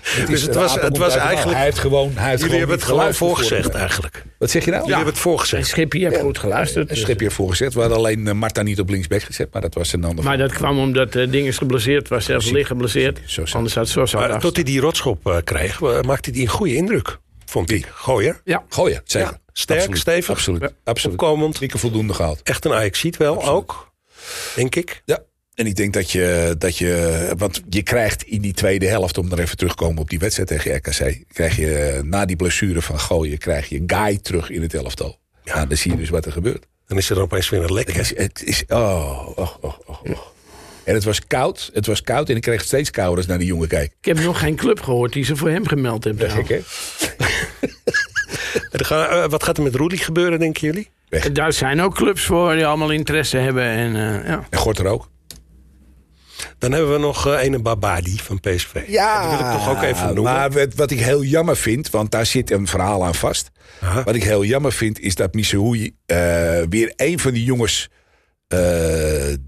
Het, 0.00 0.26
Dus 0.26 0.42
het 0.42 0.54
was- 0.54 0.74
het 0.80 0.96
was 0.96 1.16
eigenlijk- 1.16 1.56
Hij 1.56 1.64
heeft 1.66 1.78
gewoon, 1.78 2.12
hij 2.14 2.30
heeft 2.30 2.42
Jullie 2.42 2.58
hebben 2.58 2.76
het 2.76 2.84
gewoon 2.84 3.14
voorgezegd 3.14 3.74
eigenlijk. 3.74 4.24
Wat 4.38 4.50
zeg 4.50 4.64
je 4.64 4.70
nou? 4.70 4.82
Jullie 4.82 4.96
hebben 4.96 5.14
het 5.14 5.24
En 5.24 5.30
voorgezegd. 5.30 5.66
Schippie 5.68 6.04
heeft 6.06 6.20
goed 6.20 6.38
geluisterd. 6.38 6.88
Dus- 6.88 7.00
schipje 7.00 7.26
ervoor 7.26 7.50
gezet. 7.50 7.74
We 7.74 7.80
hadden 7.80 7.98
alleen 7.98 8.26
eh, 8.26 8.34
Marta 8.34 8.62
niet 8.62 8.80
op 8.80 8.88
linksback 8.88 9.22
gezet, 9.22 9.52
maar 9.52 9.62
dat 9.62 9.74
was 9.74 9.92
een 9.92 10.04
ander. 10.04 10.24
Maar 10.24 10.38
dat 10.38 10.52
kwam 10.52 10.78
omdat 10.78 11.14
uh, 11.14 11.30
ding 11.30 11.46
is 11.46 11.58
geblesseerd 11.58 12.08
was, 12.08 12.24
zelfs 12.24 12.50
licht 12.50 12.66
geblesseerd. 12.66 13.20
Zo, 13.26 13.44
zo. 13.46 13.56
Anders 13.56 13.74
had 13.74 13.88
Sosa 13.88 14.18
Maar 14.18 14.40
tot 14.40 14.54
hij 14.56 14.64
die 14.64 14.80
rotschop 14.80 15.26
eh, 15.26 15.36
kreeg, 15.44 15.80
eh, 15.82 16.00
maakte 16.00 16.30
hij 16.30 16.40
een 16.40 16.46
goede 16.46 16.74
indruk. 16.74 17.18
Vond 17.46 17.70
ik. 17.70 17.86
Gooier. 17.94 18.40
Ja, 18.44 18.64
zeker. 19.04 19.28
Ja, 19.30 19.38
sterk, 19.52 19.78
Absoluut. 19.78 20.00
stevig. 20.00 20.30
Absoluut. 20.30 20.60
Ja, 20.60 20.70
Absoluut. 20.84 21.20
opkomend. 21.20 21.54
Drie 21.54 21.68
keer 21.68 21.80
voldoende 21.80 22.14
gehaald. 22.14 22.40
Echt 22.42 22.64
een 22.64 22.72
ajax 22.72 22.98
ziet 22.98 23.16
wel 23.16 23.44
ook, 23.48 23.92
denk 24.54 24.74
ik. 24.74 25.02
Ja. 25.04 25.18
En 25.58 25.66
ik 25.66 25.76
denk 25.76 25.92
dat 25.92 26.10
je, 26.10 26.54
dat 26.58 26.76
je, 26.78 27.32
want 27.36 27.62
je 27.68 27.82
krijgt 27.82 28.22
in 28.22 28.40
die 28.40 28.52
tweede 28.52 28.86
helft, 28.86 29.18
om 29.18 29.32
er 29.32 29.38
even 29.38 29.56
terug 29.56 29.74
te 29.74 29.82
komen 29.84 30.02
op 30.02 30.10
die 30.10 30.18
wedstrijd 30.18 30.48
tegen 30.48 30.74
RKC, 30.76 31.24
krijg 31.32 31.56
je 31.56 31.74
eh, 31.74 32.02
na 32.02 32.24
die 32.24 32.36
blessure 32.36 32.82
van 32.82 33.00
gooien, 33.00 33.38
krijg 33.38 33.68
je 33.68 33.82
Guy 33.86 34.18
terug 34.18 34.50
in 34.50 34.62
het 34.62 34.74
elftal. 34.74 35.18
Ja, 35.44 35.66
dan 35.66 35.76
zie 35.76 35.90
je 35.90 35.96
dus 35.96 36.08
wat 36.08 36.26
er 36.26 36.32
gebeurt. 36.32 36.66
Dan 36.86 36.98
is 36.98 37.10
er 37.10 37.20
opeens 37.20 37.48
weer 37.48 37.62
een 37.62 37.72
lek. 37.72 37.86
Het 37.92 37.96
is, 37.98 38.16
het 38.16 38.42
is 38.44 38.64
oh, 38.68 39.28
oh, 39.36 39.48
oh, 39.60 39.74
oh, 39.86 40.02
oh. 40.04 40.18
En 40.84 40.94
het 40.94 41.04
was 41.04 41.26
koud, 41.26 41.70
het 41.74 41.86
was 41.86 42.02
koud 42.02 42.28
en 42.28 42.36
ik 42.36 42.42
kreeg 42.42 42.62
steeds 42.62 42.90
kouder 42.90 43.16
als 43.16 43.26
naar 43.26 43.38
die 43.38 43.46
jongen 43.46 43.68
kijk. 43.68 43.92
ik 44.00 44.04
heb 44.04 44.18
nog 44.24 44.38
geen 44.38 44.56
club 44.56 44.80
gehoord 44.80 45.12
die 45.12 45.24
ze 45.24 45.36
voor 45.36 45.48
hem 45.50 45.66
gemeld 45.66 46.04
hebben. 46.04 46.30
Gek 46.30 46.48
hè? 46.48 46.60
Er 48.70 48.84
gaan- 48.84 49.08
eh, 49.08 49.28
wat 49.28 49.42
gaat 49.42 49.56
er 49.56 49.62
met 49.62 49.74
Roelie 49.74 49.98
gebeuren, 49.98 50.38
denken 50.38 50.66
jullie? 50.66 50.90
Daar 51.32 51.52
zijn 51.52 51.80
ook 51.80 51.94
clubs 51.94 52.24
voor 52.24 52.54
die 52.54 52.66
allemaal 52.66 52.90
interesse 52.90 53.36
hebben. 53.36 53.62
En, 53.64 53.94
eh, 53.96 54.28
ja. 54.28 54.46
En 54.50 54.58
Gort 54.58 54.78
er 54.78 54.86
ook. 54.86 55.08
Dan 56.58 56.72
hebben 56.72 56.92
we 56.92 56.98
nog 56.98 57.26
eh 57.26 57.42
ene 57.42 57.58
Babadi 57.58 58.18
van 58.18 58.40
PSV. 58.40 58.72
Dat 58.74 59.30
wil 59.38 59.46
ik 59.46 59.52
toch 59.52 59.68
ook 59.70 59.82
even 59.82 60.06
noemen. 60.14 60.22
Maar 60.32 60.50
wat, 60.50 60.74
wat 60.74 60.90
ik 60.90 61.00
heel 61.00 61.22
jammer 61.24 61.56
vind, 61.56 61.90
want 61.90 62.10
daar 62.10 62.26
zit 62.26 62.50
een 62.50 62.66
verhaal 62.66 63.04
aan 63.04 63.14
vast. 63.14 63.50
Aha. 63.80 64.02
Wat 64.04 64.14
ik 64.14 64.22
heel 64.24 64.44
jammer 64.44 64.72
vind, 64.72 65.00
is 65.00 65.14
dat 65.14 65.34
Misehoei 65.34 65.94
eh 66.06 66.16
weer 66.68 66.92
een 66.96 67.18
van 67.18 67.32
die 67.32 67.44
jongens... 67.44 67.88
eh, 68.48 68.58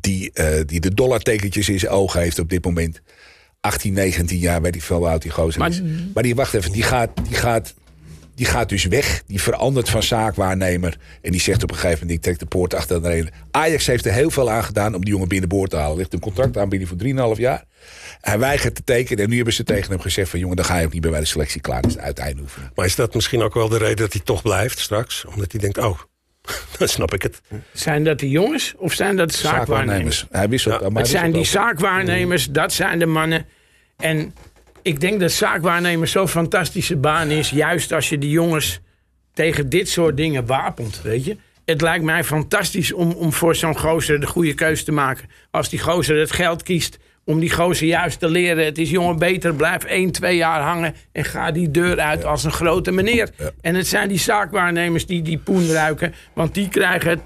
die, 0.00 0.32
eh, 0.32 0.60
die 0.66 0.80
de 0.80 0.94
dollartekentjes 0.94 1.68
in 1.68 1.78
zijn 1.78 1.92
ogen 1.92 2.20
heeft 2.20 2.38
op 2.38 2.48
dit 2.50 2.64
moment. 2.64 3.00
18, 3.60 3.92
19 3.92 4.38
jaar, 4.38 4.62
weet 4.62 4.74
ik 4.74 4.82
veel 4.82 4.96
hoe 4.96 5.08
oud 5.08 5.22
die 5.22 5.30
gozer 5.30 5.60
Maar- 5.60 5.70
is. 5.70 5.82
Maar 6.14 6.22
die, 6.22 6.34
wacht 6.34 6.54
even, 6.54 6.72
die 6.72 6.82
gaat, 6.82 7.10
die, 7.28 7.36
gaat, 7.36 7.74
die 8.40 8.48
gaat 8.48 8.68
dus 8.68 8.84
weg. 8.84 9.22
Die 9.26 9.42
verandert 9.42 9.88
van 9.88 10.02
zaakwaarnemer. 10.02 10.96
En 11.22 11.30
die 11.30 11.40
zegt 11.40 11.62
op 11.62 11.70
een 11.70 11.76
gegeven 11.76 11.98
moment, 11.98 12.16
ik 12.16 12.22
trek 12.22 12.38
de 12.38 12.46
poort 12.46 12.74
achter 12.74 13.02
de 13.02 13.08
reden. 13.08 13.32
Ajax 13.50 13.86
heeft 13.86 14.06
er 14.06 14.12
heel 14.12 14.30
veel 14.30 14.50
aan 14.50 14.64
gedaan 14.64 14.94
om 14.94 15.04
die 15.04 15.12
jongen 15.12 15.28
binnenboord 15.28 15.70
te 15.70 15.76
halen. 15.76 15.92
Er 15.92 15.98
ligt 15.98 16.12
een 16.12 16.20
contract 16.20 16.56
aanbieding 16.56 16.88
voor 16.88 17.34
3,5 17.36 17.40
jaar. 17.40 17.64
Hij 18.20 18.38
weigert 18.38 18.74
te 18.74 18.84
tekenen. 18.84 19.24
En 19.24 19.30
nu 19.30 19.36
hebben 19.36 19.54
ze 19.54 19.64
tegen 19.64 19.90
hem 19.90 20.00
gezegd 20.00 20.30
van... 20.30 20.38
jongen, 20.38 20.56
dan 20.56 20.64
ga 20.64 20.78
je 20.78 20.86
ook 20.86 20.92
niet 20.92 21.02
meer 21.02 21.10
bij 21.10 21.20
de 21.20 21.26
selectie 21.26 21.60
klaar. 21.60 21.82
Dat 21.82 21.90
is 21.90 21.96
de 21.96 22.02
uiteinde 22.02 22.42
oefening. 22.42 22.70
Maar 22.74 22.86
is 22.86 22.94
dat 22.94 23.14
misschien 23.14 23.42
ook 23.42 23.54
wel 23.54 23.68
de 23.68 23.78
reden 23.78 23.96
dat 23.96 24.12
hij 24.12 24.22
toch 24.24 24.42
blijft 24.42 24.78
straks? 24.78 25.24
Omdat 25.24 25.52
hij 25.52 25.60
denkt, 25.60 25.78
oh, 25.78 25.98
dan 26.78 26.88
snap 26.88 27.14
ik 27.14 27.22
het. 27.22 27.40
Zijn 27.72 28.04
dat 28.04 28.18
de 28.18 28.28
jongens 28.28 28.74
of 28.76 28.92
zijn 28.92 29.16
dat 29.16 29.30
de 29.30 29.36
zaakwaarnemers? 29.36 30.18
Zaakwaarnemers. 30.18 30.26
Hij 30.30 30.48
wisselt. 30.48 30.80
Ja, 30.80 30.88
maar 30.88 31.02
Het 31.02 31.10
zijn 31.10 31.32
die 31.32 31.44
zaakwaarnemers, 31.44 32.46
dat 32.46 32.72
zijn 32.72 32.98
de 32.98 33.06
mannen. 33.06 33.46
En 33.96 34.34
ik 34.82 35.00
denk 35.00 35.20
dat 35.20 35.32
zaakwaarnemers 35.32 36.12
zo'n 36.12 36.28
fantastische 36.28 36.96
baan 36.96 37.30
is. 37.30 37.50
Juist 37.50 37.92
als 37.92 38.08
je 38.08 38.18
die 38.18 38.30
jongens 38.30 38.80
tegen 39.32 39.68
dit 39.68 39.88
soort 39.88 40.16
dingen 40.16 40.46
wapent, 40.46 41.02
weet 41.02 41.24
je. 41.24 41.36
Het 41.64 41.80
lijkt 41.80 42.04
mij 42.04 42.24
fantastisch 42.24 42.92
om, 42.92 43.12
om 43.12 43.32
voor 43.32 43.56
zo'n 43.56 43.78
gozer 43.78 44.20
de 44.20 44.26
goede 44.26 44.54
keus 44.54 44.84
te 44.84 44.92
maken. 44.92 45.28
Als 45.50 45.68
die 45.68 45.78
gozer 45.78 46.18
het 46.18 46.32
geld 46.32 46.62
kiest 46.62 46.98
om 47.24 47.40
die 47.40 47.50
gozer 47.50 47.86
juist 47.86 48.18
te 48.18 48.28
leren. 48.28 48.64
Het 48.64 48.78
is 48.78 48.90
jongen 48.90 49.18
beter, 49.18 49.54
blijf 49.54 49.84
1, 49.84 50.10
2 50.10 50.36
jaar 50.36 50.60
hangen 50.60 50.94
en 51.12 51.24
ga 51.24 51.50
die 51.50 51.70
deur 51.70 52.00
uit 52.00 52.24
als 52.24 52.44
een 52.44 52.52
grote 52.52 52.90
meneer. 52.90 53.30
En 53.60 53.74
het 53.74 53.86
zijn 53.86 54.08
die 54.08 54.18
zaakwaarnemers 54.18 55.06
die 55.06 55.22
die 55.22 55.38
poen 55.38 55.70
ruiken. 55.70 56.14
Want 56.34 56.54
die 56.54 56.68
krijgen 56.68 57.20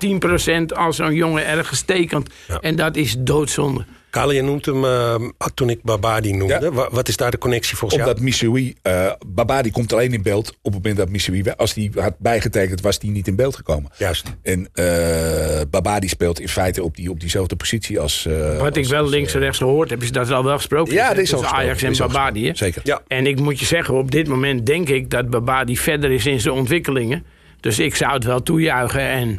10% 0.73 0.77
als 0.77 0.97
zo'n 0.97 1.15
jongen 1.15 1.47
ergens 1.47 1.83
tekent. 1.83 2.31
En 2.61 2.77
dat 2.77 2.97
is 2.97 3.17
doodzonde. 3.19 3.85
Kale, 4.15 4.35
je 4.35 4.43
noemt 4.43 4.67
hem 4.67 4.85
eh, 4.85 5.15
toen 5.55 5.71
ik 5.71 5.83
Babadi 5.83 6.33
noemde. 6.33 6.71
Ja. 6.75 6.89
Wat 6.91 7.09
is 7.09 7.17
daar 7.17 7.31
de 7.31 7.39
connectie 7.39 7.77
volgens 7.77 8.01
Omdat 8.01 8.15
jou? 8.17 8.25
Missouri, 8.29 8.75
eh 8.83 9.13
Babadi 9.27 9.71
komt 9.71 9.93
alleen 9.93 10.13
in 10.13 10.23
beeld 10.23 10.49
op 10.51 10.57
het 10.63 10.73
moment 10.73 10.97
dat 10.97 11.09
Missouri, 11.09 11.43
als 11.57 11.75
die 11.75 11.91
had 11.95 12.15
bijgetekend, 12.19 12.81
was 12.81 12.99
die 12.99 13.11
niet 13.11 13.27
in 13.29 13.37
beeld 13.37 13.57
gekomen. 13.57 13.91
Juist. 13.99 14.37
En 14.43 14.69
eh 14.73 15.61
Babadi 15.71 16.09
speelt 16.09 16.41
in 16.41 16.49
feite 16.49 16.83
op, 16.83 16.97
die, 16.97 17.11
op 17.11 17.21
diezelfde 17.21 17.57
positie 17.57 18.01
als. 18.01 18.27
eh, 18.27 18.59
Wat 18.61 18.77
ik 18.77 18.87
wel 18.87 19.03
als, 19.03 19.11
links 19.11 19.35
en 19.35 19.41
rechts 19.41 19.59
gehoord 19.59 19.91
heb, 19.91 20.03
is 20.03 20.13
dat 20.13 20.29
er 20.29 20.35
al 20.35 20.45
wel 20.45 20.57
gesproken 20.57 20.95
Ja, 20.95 21.11
is. 21.11 21.15
dit 21.15 21.25
is 21.25 21.33
al 21.35 21.41
tussen 21.41 21.57
Ajax 21.59 21.83
en 21.83 21.97
Babadi. 21.97 22.51
Zeker. 22.55 22.81
Ja. 22.85 23.03
En 23.07 23.27
ik 23.27 23.41
moet 23.41 23.59
je 23.59 23.67
zeggen, 23.67 23.95
op 23.95 24.11
dit 24.11 24.29
moment 24.29 24.67
denk 24.67 24.89
ik 24.89 25.11
dat 25.11 25.31
Babadi 25.31 25.77
verder 25.79 26.11
is 26.11 26.27
in 26.27 26.41
zijn 26.41 26.55
ontwikkelingen. 26.55 27.25
Dus 27.61 27.79
ik 27.79 27.95
zou 27.95 28.13
het 28.13 28.25
wel 28.25 28.43
toejuichen. 28.43 29.01
En 29.01 29.39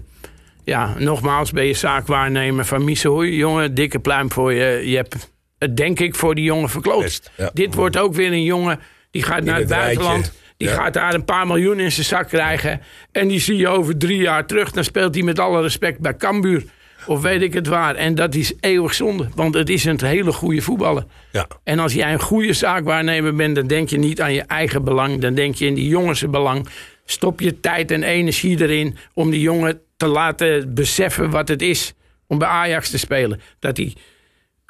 ja, 0.66 0.94
nogmaals, 0.98 1.52
ben 1.52 1.66
je 1.66 1.74
zaakwaarnemer 1.74 2.66
van 2.66 2.84
Missouri. 2.84 3.36
Jongen, 3.36 3.74
dikke 3.74 4.00
pluim 4.00 4.32
voor 4.32 4.54
je. 4.54 4.90
Je 4.90 4.96
hebt 4.96 5.32
het 5.60 5.78
denk 5.78 6.00
ik 6.00 6.16
voor 6.16 6.36
die 6.36 6.44
jongen 6.44 6.70
verkloot. 6.70 7.32
Ja. 7.38 7.50
Dit 7.54 7.74
wordt 7.74 7.98
ook 7.98 8.14
weer 8.14 8.32
een 8.32 8.44
jongen 8.44 8.80
die 9.12 9.24
gaat 9.24 9.44
naar 9.44 9.56
het 9.60 9.64
het 9.70 9.72
rijtje. 9.72 9.96
buitenland. 9.98 10.34
Die 10.58 10.68
Ja. 10.68 10.74
gaat 10.76 10.94
daar 10.94 11.14
een 11.14 11.26
paar 11.26 11.48
miljoen 11.48 11.80
in 11.80 11.92
zijn 11.92 12.06
zak 12.06 12.28
krijgen. 12.28 12.82
En 13.12 13.28
die 13.28 13.40
zie 13.40 13.58
je 13.58 13.68
over 13.68 13.98
drie 13.98 14.18
jaar 14.18 14.46
terug. 14.46 14.72
Dan 14.72 14.84
speelt 14.84 15.16
hij 15.16 15.24
met 15.24 15.40
alle 15.40 15.62
respect 15.62 16.00
bij 16.00 16.16
Cambuur. 16.16 16.64
Of 17.08 17.22
weet 17.22 17.42
ik 17.42 17.54
het 17.54 17.68
waar. 17.68 17.96
En 17.96 18.16
dat 18.16 18.36
is 18.36 18.54
eeuwig 18.60 18.94
zonde. 18.94 19.28
Want 19.36 19.54
het 19.54 19.70
is 19.70 19.84
een 19.86 20.00
hele 20.04 20.32
goede 20.32 20.62
voetballer. 20.62 21.06
Ja. 21.32 21.48
En 21.64 21.80
als 21.80 21.94
jij 21.94 22.14
een 22.14 22.20
goede 22.22 22.54
zaakwaarnemer 22.54 23.36
bent, 23.36 23.56
dan 23.56 23.68
denk 23.68 23.90
je 23.90 23.98
niet 23.98 24.22
aan 24.22 24.34
je 24.34 24.42
eigen 24.42 24.84
belang. 24.84 25.22
Dan 25.22 25.34
denk 25.34 25.56
je 25.56 25.66
in 25.66 25.74
die 25.74 25.88
jongens 25.88 26.30
belang. 26.30 26.68
Stop 27.06 27.40
je 27.40 27.60
tijd 27.60 27.92
en 27.92 28.04
energie 28.04 28.62
erin 28.62 28.98
om 29.14 29.30
die 29.30 29.42
jongen 29.42 29.82
te 29.98 30.08
laten 30.08 30.74
beseffen 30.74 31.30
wat 31.30 31.48
het 31.48 31.62
is 31.62 31.94
om 32.28 32.38
bij 32.38 32.48
Ajax 32.48 32.90
te 32.90 32.98
spelen. 32.98 33.42
Dat 33.60 33.76
die, 33.76 33.94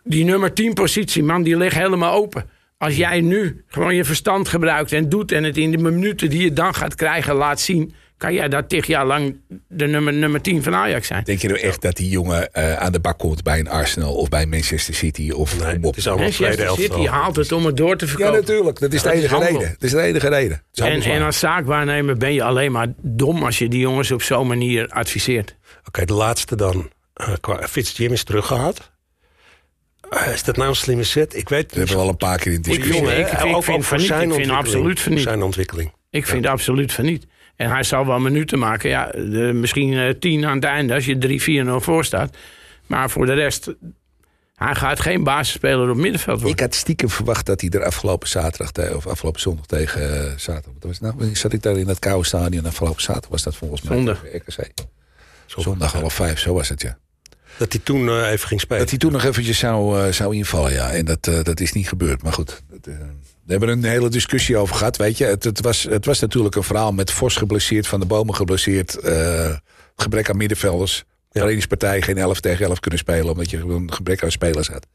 die 0.03 0.23
nummer 0.23 0.53
10 0.53 0.73
positie, 0.73 1.23
man, 1.23 1.43
die 1.43 1.57
ligt 1.57 1.75
helemaal 1.75 2.13
open. 2.13 2.49
Als 2.77 2.95
jij 2.95 3.21
nu 3.21 3.63
gewoon 3.67 3.95
je 3.95 4.03
verstand 4.03 4.47
gebruikt 4.47 4.91
en 4.91 5.09
doet 5.09 5.31
en 5.31 5.43
het 5.43 5.57
in 5.57 5.71
de 5.71 5.77
minuten 5.77 6.29
die 6.29 6.41
je 6.41 6.53
dan 6.53 6.73
gaat 6.73 6.95
krijgen 6.95 7.35
laat 7.35 7.59
zien, 7.59 7.93
kan 8.25 8.33
jij 8.33 8.47
daar 8.47 8.67
tig 8.67 8.87
jaar 8.87 9.05
lang 9.05 9.35
de 9.67 9.87
nummer, 9.87 10.13
nummer 10.13 10.41
10 10.41 10.63
van 10.63 10.75
Ajax 10.75 11.07
zijn. 11.07 11.23
Denk 11.23 11.39
je 11.41 11.47
nou 11.47 11.59
echt 11.59 11.81
dat 11.81 11.95
die 11.95 12.09
jongen 12.09 12.53
eh, 12.53 12.73
aan 12.73 12.91
de 12.91 12.99
bak 12.99 13.17
komt 13.17 13.43
bij 13.43 13.59
een 13.59 13.69
Arsenal 13.69 14.15
of 14.15 14.29
bij 14.29 14.45
Manchester 14.45 14.93
City? 14.93 15.31
Of 15.31 15.59
Nee, 15.59 15.77
het 15.81 15.97
is 15.97 16.05
Manchester. 16.05 16.69
City 16.69 17.05
haalt 17.05 17.35
het 17.35 17.51
om 17.51 17.65
het 17.65 17.77
door 17.77 17.97
te 17.97 18.05
ja, 18.05 18.11
verkopen. 18.11 18.39
natuurlijk. 18.39 18.79
Dat 18.79 18.93
is 18.93 19.01
Ja, 19.01 19.11
de 19.11 19.15
dat 19.15 19.23
is 19.23 19.29
enige 19.31 19.45
reden. 19.51 19.69
Dat 19.71 19.83
is 19.83 19.91
de 19.91 20.01
enige 20.01 20.29
reden. 20.29 20.61
En, 21.11 21.21
als 21.21 21.39
zaakwaarnemer 21.39 22.17
ben 22.17 22.33
je 22.33 22.43
alleen 22.43 22.71
maar 22.71 22.87
dom 23.01 23.43
als 23.43 23.57
je 23.57 23.67
die 23.67 23.79
jongens 23.79 24.11
op 24.11 24.21
zo'n 24.21 24.47
manier 24.47 24.87
adviseert. 24.87 25.55
Oké, 25.87 26.05
de 26.05 26.13
laatste 26.13 26.55
dan. 26.55 26.89
Uh, 27.21 27.27
qua 27.41 27.67
Fitzjim 27.67 28.11
is 28.11 28.23
teruggehaald. 28.23 28.91
Eh, 30.09 30.33
is 30.33 30.43
dat 30.43 30.57
nou 30.57 30.69
een 30.69 30.75
slimme 30.75 31.03
set? 31.03 31.35
Ik 31.35 31.49
weet 31.49 31.61
het 31.63 31.71
We 31.71 31.77
hebben 31.77 31.97
wel 31.97 32.07
een 32.09 32.17
paar 32.17 32.37
keer 32.37 32.51
in 32.53 32.61
discussie. 32.61 32.95
jongen, 32.95 33.19
ik- 33.19 33.31
ik 33.31 33.37
vind 33.39 33.55
ook 33.55 33.63
van 33.63 33.73
niet. 33.97 34.09
Ik 34.11 34.33
vind 34.33 34.49
absoluut 34.51 34.99
van 34.99 35.13
niet. 35.13 35.21
Zijn 35.21 35.41
ontwikkeling. 35.43 35.91
Ik 36.15 36.25
vind 36.25 36.45
absoluut 36.47 36.93
van 36.93 37.05
niet. 37.05 37.25
En 37.55 37.69
hij 37.69 37.83
zal 37.83 38.05
wel 38.05 38.19
minuten 38.19 38.59
maken. 38.59 38.89
Ja, 38.89 39.11
de- 39.11 39.51
misschien 39.53 39.93
eh, 39.93 40.09
tien 40.19 40.45
aan 40.45 40.55
het 40.55 40.63
einde 40.63 40.93
als 40.93 41.05
je 41.05 41.63
3-4-0 41.79 41.83
voor 41.83 42.05
staat. 42.05 42.37
Maar 42.87 43.09
voor 43.09 43.25
de 43.25 43.33
rest, 43.33 43.73
hij 44.55 44.75
gaat 44.75 44.99
geen 44.99 45.23
basisspeler 45.23 45.89
op 45.89 45.95
middenveld 45.97 46.35
worden. 46.41 46.55
Ik 46.57 46.59
had 46.63 46.75
stiekem 46.75 47.09
verwacht 47.09 47.45
dat 47.45 47.61
hij 47.61 47.69
er 47.69 47.83
afgelopen 47.83 48.27
zaterdag 48.27 48.71
te- 48.71 48.93
of 48.95 49.07
afgelopen 49.07 49.41
zondag 49.41 49.65
tegen 49.65 50.01
uh, 50.01 50.31
zaterdag. 50.37 50.73
Was 50.79 50.99
het 50.99 51.15
nou? 51.17 51.35
Zat 51.35 51.53
ik 51.53 51.61
daar 51.61 51.77
in 51.77 51.85
dat 51.85 51.99
koude 51.99 52.25
stadion 52.25 52.65
afgelopen 52.65 53.01
zaterdag 53.01 53.29
was 53.29 53.43
dat 53.43 53.55
volgens 53.55 53.81
mij 53.81 53.97
Zondag. 53.97 54.23
RKC. 54.33 54.69
Zondag 55.45 55.91
half 55.91 56.13
vijf, 56.13 56.39
zo 56.39 56.53
was 56.53 56.69
het 56.69 56.81
ja. 56.81 56.97
Dat 57.57 57.71
hij 57.73 57.81
toen 57.83 58.09
eh, 58.09 58.31
even 58.31 58.47
ging 58.47 58.61
spelen. 58.61 58.79
Dat 58.81 58.89
hij 58.89 58.99
toen 58.99 59.11
nog 59.11 59.23
eventjes 59.23 59.57
zou, 59.59 59.99
eh, 60.05 60.11
zou 60.11 60.35
invallen, 60.35 60.71
ja. 60.73 60.91
En 60.91 61.05
dat, 61.05 61.27
eh, 61.27 61.43
dat 61.43 61.59
is 61.59 61.71
niet 61.73 61.87
gebeurd. 61.87 62.23
Maar 62.23 62.33
goed, 62.33 62.63
dat, 62.69 62.79
we 63.45 63.51
hebben 63.51 63.69
er 63.69 63.75
een 63.75 63.83
hele 63.83 64.09
discussie 64.09 64.57
over 64.57 64.75
gehad, 64.75 64.97
weet 64.97 65.17
je. 65.17 65.25
Het, 65.25 65.43
het, 65.43 65.61
was, 65.61 65.83
het 65.83 66.05
was 66.05 66.19
natuurlijk 66.19 66.55
een 66.55 66.63
verhaal 66.63 66.91
met 66.91 67.11
Vos 67.11 67.35
geblesseerd, 67.35 67.87
Van 67.87 67.99
de 67.99 68.05
Bomen 68.05 68.35
geblesseerd. 68.35 68.95
eh, 68.95 69.55
gebrek 69.95 70.29
aan 70.29 70.37
middenvelders. 70.37 71.03
De 71.29 71.39
trainingspartij 71.41 72.01
geen 72.01 72.17
11 72.17 72.39
tegen 72.39 72.65
11 72.65 72.79
kunnen 72.79 72.99
spelen, 72.99 73.29
omdat 73.31 73.49
je 73.49 73.57
een 73.57 73.93
gebrek 73.93 74.23
aan 74.23 74.31
spelers 74.31 74.67
had. 74.67 74.87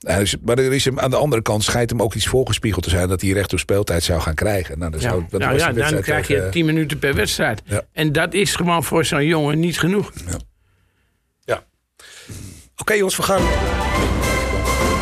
Nou, 0.00 0.18
dus- 0.20 0.36
maar 0.44 0.58
er 0.58 0.72
is 0.72 0.84
hem, 0.84 1.00
aan 1.00 1.10
de 1.10 1.16
andere 1.16 1.42
kant 1.42 1.64
schijnt 1.64 1.90
hem 1.90 2.02
ook 2.02 2.14
iets 2.14 2.26
voorgespiegeld 2.26 2.84
te 2.84 2.90
zijn... 2.90 3.08
dat 3.08 3.20
hij 3.20 3.30
recht 3.30 3.52
op 3.52 3.58
speeltijd 3.58 4.02
zou 4.02 4.20
gaan 4.20 4.34
krijgen. 4.34 4.78
Nou, 4.78 4.90
dat 4.90 5.02
Ja, 5.02 5.08
zou, 5.08 5.24
dat 5.30 5.40
nou 5.40 5.56
ja, 5.58 5.72
dan 5.72 6.00
krijg 6.00 6.28
je 6.28 6.34
tegen- 6.34 6.50
10 6.50 6.64
minuten 6.66 6.98
per 6.98 7.14
wedstrijd. 7.14 7.62
Ja. 7.64 7.82
En 7.92 8.12
dat 8.12 8.34
is 8.34 8.54
gewoon 8.54 8.84
voor 8.84 9.04
zo'n 9.04 9.26
jongen 9.26 9.60
niet 9.60 9.78
genoeg. 9.78 10.12
Ja. 10.26 10.38
Oké 12.82 12.94
jongens, 12.94 13.16
we 13.16 13.22
gaan 13.22 13.42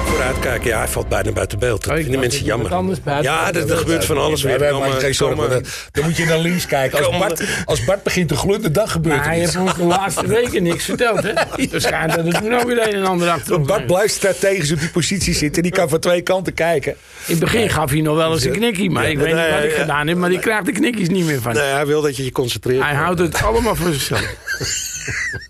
vooruitkijken. 0.04 0.70
Ja, 0.70 0.78
hij 0.78 0.88
valt 0.88 1.08
bijna 1.08 1.32
buiten 1.32 1.58
beeld. 1.58 1.82
Dat 1.84 1.92
Oh, 1.92 1.96
ik 1.96 2.02
vinden 2.02 2.20
mensen 2.20 2.38
dat 2.38 2.48
jammer. 2.48 3.22
Ja, 3.22 3.52
er, 3.54 3.76
gebeurt 3.76 4.04
van 4.04 4.18
alles 4.18 4.42
weer. 4.42 4.60
maak 4.60 4.86
je 4.86 4.94
eh, 4.94 4.98
geen 4.98 5.14
zorgen. 5.14 5.36
komen- 5.36 5.52
Dan, 5.52 5.64
dan 5.92 6.04
moet 6.04 6.16
je 6.16 6.24
naar 6.24 6.38
links 6.38 6.66
kijken. 6.66 7.06
Als 7.06 7.18
Bart, 7.18 7.42
als 7.64 7.84
Bart 7.84 8.02
begint 8.02 8.28
te 8.28 8.36
glunderen, 8.36 8.72
dan 8.72 8.88
gebeurt 8.88 9.16
Maar 9.16 9.24
er 9.24 9.30
hij 9.30 9.40
heeft 9.40 9.56
ons 9.56 9.74
de 9.74 9.82
laatste 9.84 10.26
weken 10.26 10.62
niks 10.62 10.84
verteld. 10.84 11.22
Hè? 11.22 11.32
Dus 11.70 11.82
schijnt 11.82 12.14
dat 12.14 12.24
het 12.24 12.40
nu 12.42 12.54
ook 12.56 12.66
weer 12.66 12.88
een 12.88 12.94
en 12.94 13.04
ander 13.04 13.28
achter 13.28 13.60
Bart 13.60 13.86
blijft 13.86 14.14
strategisch 14.14 14.72
op 14.72 14.80
die 14.80 14.90
positie 14.90 15.34
zitten. 15.34 15.62
Die 15.62 15.72
kan 15.72 15.88
van 15.88 16.00
twee 16.00 16.20
kanten 16.20 16.54
kijken. 16.54 16.92
In 16.92 17.34
het 17.34 17.38
begin 17.38 17.70
gaf 17.70 17.90
hij 17.90 18.00
nog 18.00 18.16
wel 18.16 18.32
eens 18.32 18.44
een 18.44 18.52
knikkie. 18.52 18.90
Maar 18.90 19.10
ik 19.10 19.18
weet 19.18 19.34
niet 19.34 19.50
wat 19.54 19.64
ik 19.64 19.70
ja. 19.70 19.80
gedaan 19.80 20.06
heb. 20.06 20.16
Maar 20.16 20.30
die 20.30 20.38
krijgt 20.38 20.64
de 20.66 20.72
knikkies 20.72 21.08
niet 21.08 21.24
meer 21.24 21.40
van. 21.40 21.52
Nee, 21.52 21.62
hij 21.62 21.86
wil 21.86 22.02
dat 22.02 22.16
je 22.16 22.24
je 22.24 22.32
concentreert. 22.32 22.82
Hij 22.82 22.94
houdt 22.94 23.20
het 23.20 23.42
allemaal 23.42 23.74
voor 23.76 23.92
zichzelf. 23.92 24.34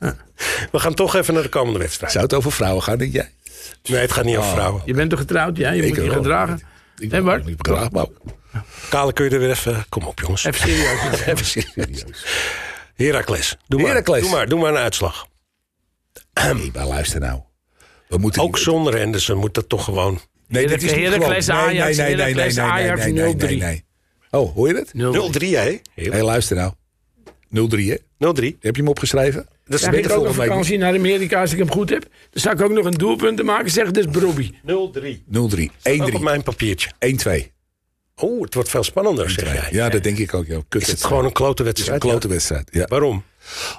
We 0.73 0.79
gaan 0.79 0.95
toch 0.95 1.17
even 1.17 1.35
naar 1.35 1.43
de 1.43 1.49
komende 1.49 1.79
wedstrijd. 1.79 2.13
Zou 2.13 2.25
het 2.25 2.35
over 2.35 2.53
vrouwen 2.53 2.83
gaan, 2.83 2.99
denk 2.99 3.13
jij? 3.13 3.31
Nee, 3.83 4.01
het 4.01 4.13
gaat 4.13 4.25
niet 4.25 4.37
over 4.37 4.51
vrouwen. 4.51 4.83
Je 4.85 4.95
bent 4.95 5.11
toch 5.11 5.19
getrouwd? 5.19 5.57
Ja, 5.57 5.71
je 5.71 5.87
moet 5.87 5.97
je 5.97 6.11
gedragen. 6.11 6.61
Ik 6.99 7.11
Hé, 7.11 7.23
Bart? 7.23 7.47
Ik 7.47 7.57
graag, 7.59 7.91
maar 7.91 8.07
Kale, 8.89 9.13
kun 9.13 9.25
je 9.25 9.31
er 9.31 9.39
weer 9.39 9.51
even... 9.51 9.85
Kom 9.89 10.05
op 10.05 10.21
jongens. 10.21 10.45
Even 10.45 10.69
serieus. 10.69 11.21
even 11.27 11.47
serieus. 11.47 12.05
Heracles. 12.95 13.57
Doe 13.69 13.81
maar. 13.81 14.05
Doe 14.05 14.31
maar, 14.31 14.49
doe 14.49 14.61
maar 14.61 14.71
een 14.71 14.77
uitslag. 14.77 15.27
Nee, 16.53 16.71
maar 16.75 16.87
luister 16.87 17.21
nou. 17.21 17.41
We 18.09 18.19
moeten 18.19 18.43
Ook 18.43 18.59
zonder 18.59 18.99
Henderson 18.99 19.39
moet 19.39 19.55
dat 19.55 19.69
toch 19.69 19.85
gewoon... 19.85 20.21
Nee, 20.49 20.67
dat 20.67 20.83
is 20.83 20.95
niet 20.95 21.05
Heracles 21.05 21.47
gewoon. 21.47 21.67
Nee, 21.67 21.83
Ajax, 21.83 21.97
nee, 21.97 22.07
nee, 22.07 22.17
nee, 22.17 22.35
nee, 22.35 22.53
nee, 22.53 22.65
Ajax 22.65 23.05
nee, 23.05 23.13
nee, 23.13 23.35
nee, 23.35 23.57
0-3. 23.57 23.59
nee. 23.59 23.85
Oh, 24.31 24.55
hoor 24.55 24.69
je 24.69 24.75
het? 24.75 24.93
0-3, 25.43 25.47
hè? 25.47 25.79
Hé, 25.95 26.11
hey, 26.11 26.23
luister 26.23 26.57
nou. 26.57 26.73
0-3, 27.25 27.79
hè? 27.87 27.97
0-3. 27.97 28.59
Heb 28.61 28.77
je 28.77 28.83
hem 28.83 28.89
opgeschreven? 28.89 29.49
Dat 29.71 29.81
is 29.81 29.87
ik 29.87 30.11
ook 30.13 30.27
een 30.27 30.35
vakantie 30.35 30.79
naar 30.79 30.95
Amerika 30.95 31.41
als 31.41 31.53
ik 31.53 31.59
hem 31.59 31.71
goed 31.71 31.91
heb? 31.91 32.03
Dan 32.31 32.43
zou 32.43 32.55
ik 32.55 32.63
ook 32.63 32.71
nog 32.73 32.85
een 32.85 32.93
doelpunt 32.93 33.37
te 33.37 33.43
maken. 33.43 33.71
Zeg, 33.71 33.91
dit 33.91 34.07
is 34.07 34.11
Brobby. 34.13 34.51
0-3. 34.53 34.57
0-3. 34.67 35.71
1-3. 35.89 36.01
Ook 36.01 36.15
op 36.15 36.21
mijn 36.21 36.43
papiertje. 36.43 36.91
1-2. 36.93 37.47
Oh, 38.17 38.43
het 38.43 38.55
wordt 38.55 38.69
veel 38.71 38.83
spannender, 38.83 39.31
zeg 39.31 39.53
jij. 39.53 39.69
Ja, 39.71 39.89
dat 39.89 40.03
denk 40.03 40.19
ik 40.19 40.35
ook. 40.35 40.47
Ja. 40.47 40.61
Kut 40.69 40.83
Is 40.83 40.89
het 40.89 41.05
gewoon 41.05 41.25
een 41.25 41.33
klote 41.33 41.65
Het 41.65 41.79
is 41.79 41.85
een 41.87 41.91
wedstrijd? 41.91 42.21
klote 42.21 42.35
wedstrijd. 42.35 42.69
Ja. 42.73 42.87
Waarom? 42.89 43.23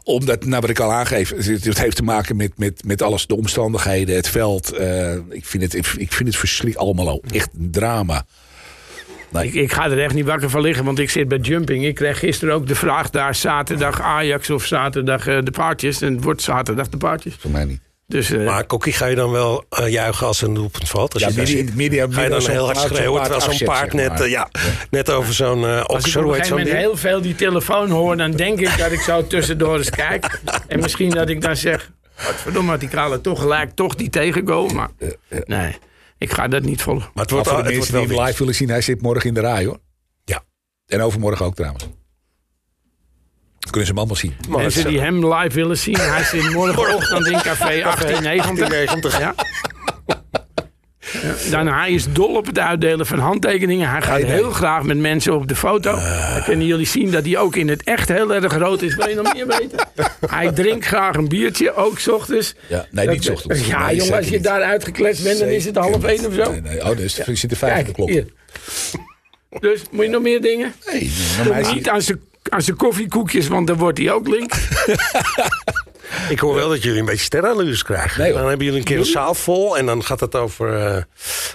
Omdat, 0.03 0.45
nou 0.45 0.61
wat 0.61 0.69
ik 0.69 0.79
al 0.79 0.91
aangeef, 0.91 1.29
het 1.63 1.77
heeft 1.77 1.95
te 1.95 2.03
maken 2.03 2.35
met, 2.35 2.57
met, 2.57 2.83
met 2.85 3.01
alles, 3.01 3.27
de 3.27 3.35
omstandigheden, 3.35 4.15
het 4.15 4.27
veld. 4.27 4.71
eh, 4.71 5.15
ik, 5.15 5.45
vind 5.45 5.63
het, 5.63 5.73
ik 5.97 6.11
vind 6.13 6.27
het 6.29 6.37
verschrikkelijk 6.37 6.79
allemaal 6.79 7.07
al. 7.09 7.23
Echt 7.31 7.49
een 7.59 7.71
drama. 7.71 8.25
Ik, 9.39 9.53
ik 9.53 9.71
ga 9.71 9.89
er 9.89 10.03
echt 10.03 10.13
niet 10.13 10.25
wakker 10.25 10.49
van 10.49 10.61
liggen, 10.61 10.85
want 10.85 10.99
ik 10.99 11.09
zit 11.09 11.27
bij 11.27 11.37
Jumping. 11.37 11.85
Ik 11.85 11.95
kreeg 11.95 12.19
gisteren 12.19 12.53
ook 12.53 12.67
de 12.67 12.75
vraag 12.75 13.09
daar 13.09 13.35
zaterdag 13.35 14.01
Ajax 14.01 14.49
of 14.49 14.65
zaterdag 14.65 15.27
eh, 15.27 15.37
de 15.43 15.51
paardjes. 15.51 16.01
En 16.01 16.13
het 16.13 16.23
wordt 16.23 16.41
zaterdag 16.41 16.89
de 16.89 16.97
paardjes. 16.97 17.35
Voor 17.39 17.51
mij 17.51 17.65
niet. 17.65 17.79
Dus 18.11 18.31
eh, 18.31 18.45
Maar 18.45 18.65
Kokkie, 18.65 18.93
ga 18.93 19.05
je 19.05 19.15
dan 19.15 19.31
wel 19.31 19.65
eh, 19.69 19.87
juichen 19.87 20.27
als 20.27 20.41
een 20.41 20.53
doelpunt 20.53 20.89
valt? 20.89 21.13
Als 21.13 21.23
Ja, 21.23 21.29
je 21.29 21.65
Ga 21.65 21.71
midden 21.75 22.11
dan 22.11 22.31
als 22.33 22.47
heel 22.47 22.65
hard 22.65 22.77
schreeuwen 22.77 23.21
paard 23.21 23.31
terwijl 23.31 23.57
zo'n 23.57 23.67
paard 23.67 23.93
net, 23.93 24.29
ja, 24.29 24.49
net 24.89 25.11
over 25.11 25.33
zo'n 25.33 25.61
uh, 25.61 25.81
als 25.81 26.05
ik 26.05 26.15
op 26.15 26.23
een 26.23 26.29
gegeven 26.29 26.45
zo'n 26.45 26.57
moment 26.57 26.75
heel 26.75 26.97
veel 26.97 27.21
die 27.21 27.35
telefoon 27.35 27.89
hoor, 27.89 28.17
dan 28.17 28.31
denk 28.31 28.59
ik 28.59 28.77
dat 28.77 28.91
ik 28.91 28.99
zo 28.99 29.27
tussendoor 29.27 29.77
eens 29.77 29.89
kijk. 29.89 30.39
En 30.67 30.79
misschien 30.79 31.09
dat 31.09 31.29
ik 31.29 31.41
dan 31.41 31.55
zeg, 31.55 31.91
wat 32.15 32.35
verdomme 32.35 32.77
die 32.77 32.89
Kale 32.89 33.21
toch 33.21 33.39
gelijk, 33.39 33.71
toch 33.71 33.95
die 33.95 34.09
tegengoal. 34.09 34.67
Maar 34.67 34.89
nee, 35.45 35.75
ik 36.21 36.33
ga 36.33 36.47
dat 36.47 36.63
niet 36.63 36.81
volgen. 36.81 37.09
Maar 37.13 37.23
het 37.23 37.33
Maar 37.33 37.43
wordt, 37.43 37.49
voor 37.49 37.63
de 37.63 37.75
mensen 37.77 37.93
die 37.93 38.17
hem 38.17 38.25
live 38.25 38.37
willen 38.37 38.55
zien, 38.55 38.69
hij 38.69 38.81
zit 38.81 39.01
morgen 39.01 39.27
in 39.27 39.33
de 39.33 39.39
rij 39.39 39.65
hoor. 39.65 39.79
Ja. 40.25 40.43
En 40.85 41.01
overmorgen 41.01 41.45
ook 41.45 41.55
trouwens. 41.55 41.87
kunnen 43.59 43.81
ze 43.81 43.87
hem 43.87 43.97
allemaal 43.97 44.15
zien. 44.15 44.35
Mensen 44.49 44.87
die 44.87 44.99
hem 44.99 45.33
live 45.33 45.55
willen 45.55 45.77
zien, 45.77 45.97
hij 45.97 46.23
zit 46.23 46.53
morgenochtend 46.53 47.25
in 47.25 47.41
café 47.41 47.81
1890. 47.81 48.69
1890. 48.69 49.19
Ja. 49.19 49.35
Dan 51.51 51.67
hij 51.67 51.91
is 51.91 52.05
dol 52.11 52.35
op 52.35 52.45
het 52.45 52.59
uitdelen 52.59 53.05
van 53.05 53.19
handtekeningen. 53.19 53.89
Hij 53.89 54.01
gaat 54.01 54.17
Nee, 54.17 54.25
nee. 54.25 54.33
heel 54.33 54.49
graag 54.51 54.83
met 54.83 54.97
mensen 54.97 55.35
op 55.35 55.47
de 55.47 55.55
foto. 55.55 55.91
Dan 56.33 56.43
kunnen 56.43 56.65
jullie 56.65 56.85
zien 56.85 57.11
dat 57.11 57.25
hij 57.25 57.37
ook 57.37 57.55
in 57.55 57.67
het 57.69 57.83
echt 57.83 58.07
heel 58.09 58.33
erg 58.33 58.57
rood 58.57 58.81
is. 58.81 58.95
Wil 58.95 59.09
je 59.09 59.15
nog 59.15 59.33
meer 59.33 59.47
weten? 59.47 59.79
Hij 60.29 60.51
drinkt 60.51 60.85
graag 60.85 61.15
een 61.15 61.27
biertje, 61.27 61.73
ook 61.75 61.99
's 61.99 62.07
ochtends. 62.07 62.55
Ja, 62.67 62.85
nee, 62.91 63.07
niet 63.07 63.23
's 63.23 63.29
ochtends. 63.29 63.67
Ja, 63.67 63.85
Nee, 63.85 63.95
jongen, 63.95 64.13
als 64.15 64.25
je 64.25 64.31
niet. 64.31 64.43
daar 64.43 64.61
uitgekletst 64.61 65.23
bent, 65.23 65.39
dan 65.39 65.47
is 65.47 65.65
het 65.65 65.75
half 65.75 66.03
één 66.03 66.25
of 66.25 66.33
zo. 66.33 66.51
Nee, 66.51 66.61
nee. 66.61 66.81
Oh, 66.89 66.97
dus 66.97 67.19
zit 67.33 67.51
er 67.51 67.57
vijf 67.57 67.79
op 67.79 67.85
de 67.85 67.91
klok. 67.93 68.09
hier. 68.09 68.25
Dus 69.59 69.81
moet 69.91 70.05
je 70.05 70.09
nog 70.11 70.21
meer 70.21 70.41
dingen? 70.41 70.73
Nee, 70.91 71.11
is 71.59 71.73
niet 71.73 71.89
aan 71.89 72.01
zijn, 72.01 72.21
aan 72.49 72.61
zijn 72.61 72.77
koffiekoekjes, 72.77 73.47
want 73.47 73.67
dan 73.67 73.77
wordt 73.77 73.97
hij 73.97 74.11
ook 74.11 74.27
link. 74.27 74.53
Ik 76.29 76.39
hoor 76.39 76.55
wel 76.55 76.69
dat 76.69 76.83
jullie 76.83 76.99
een 76.99 77.05
beetje 77.05 77.23
sterrenallures 77.23 77.83
krijgen. 77.83 78.21
Nee, 78.21 78.33
dan 78.33 78.47
hebben 78.47 78.65
jullie 78.65 78.79
een 78.79 78.85
keer 78.85 78.97
een 78.97 79.05
zaal 79.05 79.33
vol 79.33 79.77
en 79.77 79.85
dan 79.85 80.03
gaat 80.03 80.19
het 80.19 80.35
over... 80.35 80.77
eh, 80.95 81.03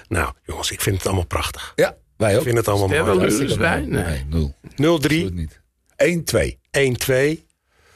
nou, 0.09 0.33
jongens, 0.45 0.71
ik 0.71 0.81
vind 0.81 0.97
het 0.97 1.07
allemaal 1.07 1.27
prachtig. 1.27 1.73
Ja, 1.77 1.97
wij 2.17 2.31
Ik 2.33 2.37
ook. 2.39 2.43
vind 2.45 2.57
het 2.57 2.69
allemaal 2.69 3.05
mooi. 3.17 3.57
Bij? 3.57 3.81
Nee. 3.81 4.05
Nee, 4.05 4.25
nul. 4.31 4.55
0-3, 4.63 5.05
Absoluut 5.05 5.35
niet. 5.35 5.61
1, 5.97 6.25
2. 6.25 6.59
1-2. 6.61 7.45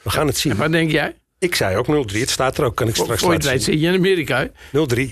We 0.02 0.10
gaan 0.10 0.26
het 0.26 0.38
zien. 0.38 0.56
Wat 0.56 0.72
denk 0.72 0.90
jij? 0.90 1.14
Ik 1.38 1.54
zei 1.54 1.76
ook 1.76 1.86
0-3. 1.86 2.16
Het 2.18 2.30
staat 2.30 2.58
er 2.58 2.64
ook. 2.64 2.74
Kan 2.76 2.88
ik 2.88 2.94
straks 2.96 3.22
laten 3.22 3.42
zien. 3.50 3.60
zit 3.60 3.80
je 3.80 3.86
in 3.86 3.94
Amerika. 3.94 4.38
hè? 4.38 4.46
0-3. 4.46 4.50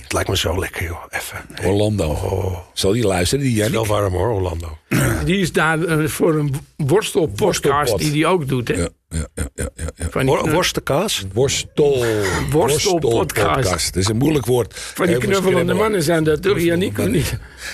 Het 0.03 0.13
lijkt 0.13 0.29
me 0.29 0.37
zo 0.37 0.59
lekker, 0.59 0.83
joh. 0.85 1.05
Even. 1.09 1.39
Orlando. 1.65 2.65
Zal 2.73 2.93
die 2.93 3.07
luisteren, 3.07 3.45
die 3.45 3.57
Wel 3.59 3.71
Jannik? 3.71 3.89
warm 3.91 4.13
hoor, 4.15 4.29
Orlando. 4.29 4.79
Die 5.25 5.39
is 5.41 5.53
daar 5.53 5.83
eh, 5.85 6.07
voor 6.07 6.35
een 6.35 6.55
worstelpodcast 6.77 7.99
die 7.99 8.11
hij 8.23 8.31
ook 8.31 8.49
doet. 8.49 8.69
Hè? 8.69 8.75
Ja, 8.75 8.89
ja, 9.09 9.27
ja, 9.35 9.49
ja, 9.55 9.69
ja, 9.75 9.85
ja. 9.95 10.07
Van 10.11 10.21
die, 10.27 10.31
Wor- 10.31 10.51
Worstenkaas? 10.51 11.25
Worstel. 11.33 12.05
Worstelpodcast. 12.51 13.95
Dat 13.95 14.03
is 14.03 14.09
een 14.09 14.17
moeilijk 14.17 14.47
woord. 14.47 14.75
van 14.95 15.07
die 15.07 15.19
knuffelende 15.19 15.75
mannen 15.75 16.03
zijn 16.03 16.25
dat 16.25 16.43
toch, 16.43 16.57
niet? 16.57 16.97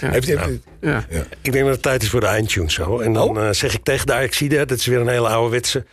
Ja. 0.00 0.10
Heeft, 0.10 0.26
heeft, 0.26 0.42
Ja. 0.80 1.04
Ik 1.42 1.52
denk 1.52 1.64
dat 1.64 1.74
het 1.74 1.82
tijd 1.82 2.02
is 2.02 2.08
voor 2.10 2.20
de 2.20 2.26
eindtune 2.26 2.70
zo. 2.70 2.98
En 3.00 3.12
dan 3.12 3.28
Oh. 3.38 3.46
eh, 3.48 3.52
zeg 3.52 3.74
ik 3.74 3.82
tegen 3.84 4.06
de 4.06 4.12
Ajaxide, 4.12 4.64
dat 4.66 4.78
is 4.78 4.86
weer 4.86 5.00
een 5.00 5.08
hele 5.08 5.28
ouderwetse. 5.28 5.84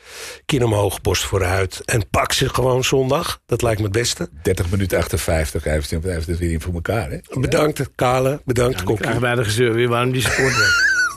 Kin 0.46 0.64
omhoog, 0.64 1.02
borst 1.02 1.24
vooruit. 1.24 1.82
En 1.86 2.10
pak 2.10 2.34
ze 2.34 2.50
gewoon 2.50 2.84
zondag. 2.84 3.40
Dat 3.46 3.62
lijkt 3.62 3.78
me 3.80 3.84
het 3.86 3.94
beste. 3.94 4.30
30 4.42 4.70
minuten 4.70 4.98
58. 4.98 5.64
Hij 5.64 5.74
heeft, 5.74 5.90
heeft 5.90 6.28
het 6.28 6.38
weer 6.40 6.50
niet 6.50 6.64
voor 6.64 6.74
elkaar, 6.74 7.10
hè? 7.12 7.18
Bedankt 7.40 7.90
Kale, 7.96 8.42
bedankt 8.46 8.76
Dan 8.76 8.86
Kokkie. 8.86 9.02
krijgen 9.04 9.22
wij 9.22 9.36
de 9.36 9.44
gezeur 9.44 9.74
weer 9.74 9.88
waarom 9.90 10.12
die 10.12 10.22
sport 10.22 10.54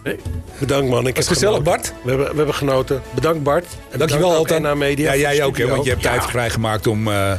wordt. 0.05 0.23
Bedankt 0.59 0.91
man. 0.91 1.07
Ik 1.07 1.17
Was 1.17 1.27
heb 1.27 1.35
het 1.35 1.45
gezellig, 1.45 1.57
genoten. 1.57 1.83
Bart? 1.83 1.93
We 2.03 2.09
hebben, 2.11 2.31
we 2.31 2.37
hebben 2.37 2.55
genoten. 2.55 3.03
Bedankt 3.15 3.43
Bart. 3.43 3.65
En 3.91 3.99
Dankjewel 3.99 4.29
bedankt 4.29 4.51
altijd. 4.53 4.63
NA 4.63 4.75
Media. 4.75 5.13
Ja, 5.13 5.33
jij 5.33 5.45
ook, 5.45 5.59
hè? 5.59 5.67
Want 5.67 5.85
je 5.85 5.91
hebt 5.91 6.03
Ja. 6.03 6.11
tijd 6.11 6.31
vrijgemaakt 6.31 6.87
om, 6.87 7.09
eh 7.09 7.33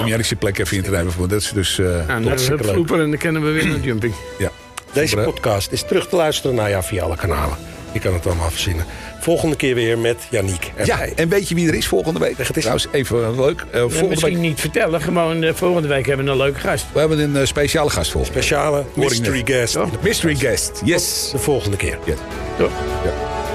om 0.00 0.06
Jannik's 0.06 0.32
plek 0.38 0.58
even 0.58 0.76
in 0.76 0.82
te 0.82 0.90
nemen. 0.90 1.12
Dat 1.18 1.32
is 1.32 1.50
dus... 1.54 1.78
eh, 1.78 1.86
Nou, 2.06 2.28
het 2.28 2.48
leuk. 2.48 2.64
vloeper 2.64 3.00
en 3.00 3.08
dan 3.10 3.18
kennen 3.18 3.42
we 3.44 3.50
weer 3.50 3.64
een 3.66 3.82
jumping. 3.82 4.14
ja. 4.38 4.50
Deze 4.92 5.16
podcast 5.16 5.72
is 5.72 5.82
terug 5.82 6.08
te 6.08 6.16
luisteren 6.16 6.56
nou 6.56 6.68
ja, 6.68 6.82
via 6.82 7.02
alle 7.02 7.16
kanalen. 7.16 7.56
Je 7.96 8.02
kan 8.02 8.14
het 8.14 8.26
allemaal 8.26 8.50
verzinnen. 8.50 8.84
Volgende 9.20 9.56
keer 9.56 9.74
weer 9.74 9.98
met 9.98 10.16
Yannick. 10.30 10.72
ja, 10.84 11.00
erbij. 11.00 11.12
en 11.16 11.28
weet 11.28 11.48
je 11.48 11.54
wie 11.54 11.68
er 11.68 11.74
is 11.74 11.86
volgende 11.86 12.20
week? 12.20 12.36
Het 12.36 12.56
eens. 12.56 12.64
Trouwens, 12.64 12.88
even 12.92 13.40
leuk. 13.40 13.60
Eh, 13.70 13.80
volgende 13.80 14.08
Misschien 14.08 14.32
week, 14.32 14.42
niet 14.42 14.60
vertellen, 14.60 15.00
gewoon 15.00 15.42
eh, 15.42 15.54
volgende 15.54 15.88
week 15.88 16.06
hebben 16.06 16.24
we 16.24 16.30
een 16.30 16.36
leuke 16.36 16.60
gast. 16.60 16.86
we 16.92 16.98
hebben 16.98 17.18
een 17.18 17.36
eh, 17.36 17.44
speciale 17.44 17.90
gast 17.90 18.10
volgende 18.10 18.38
Speciale 18.38 18.80
ik 18.80 18.96
mystery 18.96 19.42
guest. 19.44 19.78
Mystery 20.00 20.34
guest, 20.34 20.80
yes. 20.84 21.28
De 21.32 21.38
volgende 21.38 21.76
keer. 21.76 21.98
Ja. 22.04 22.14
Toch? 22.58 22.70
Ja. 23.04 23.45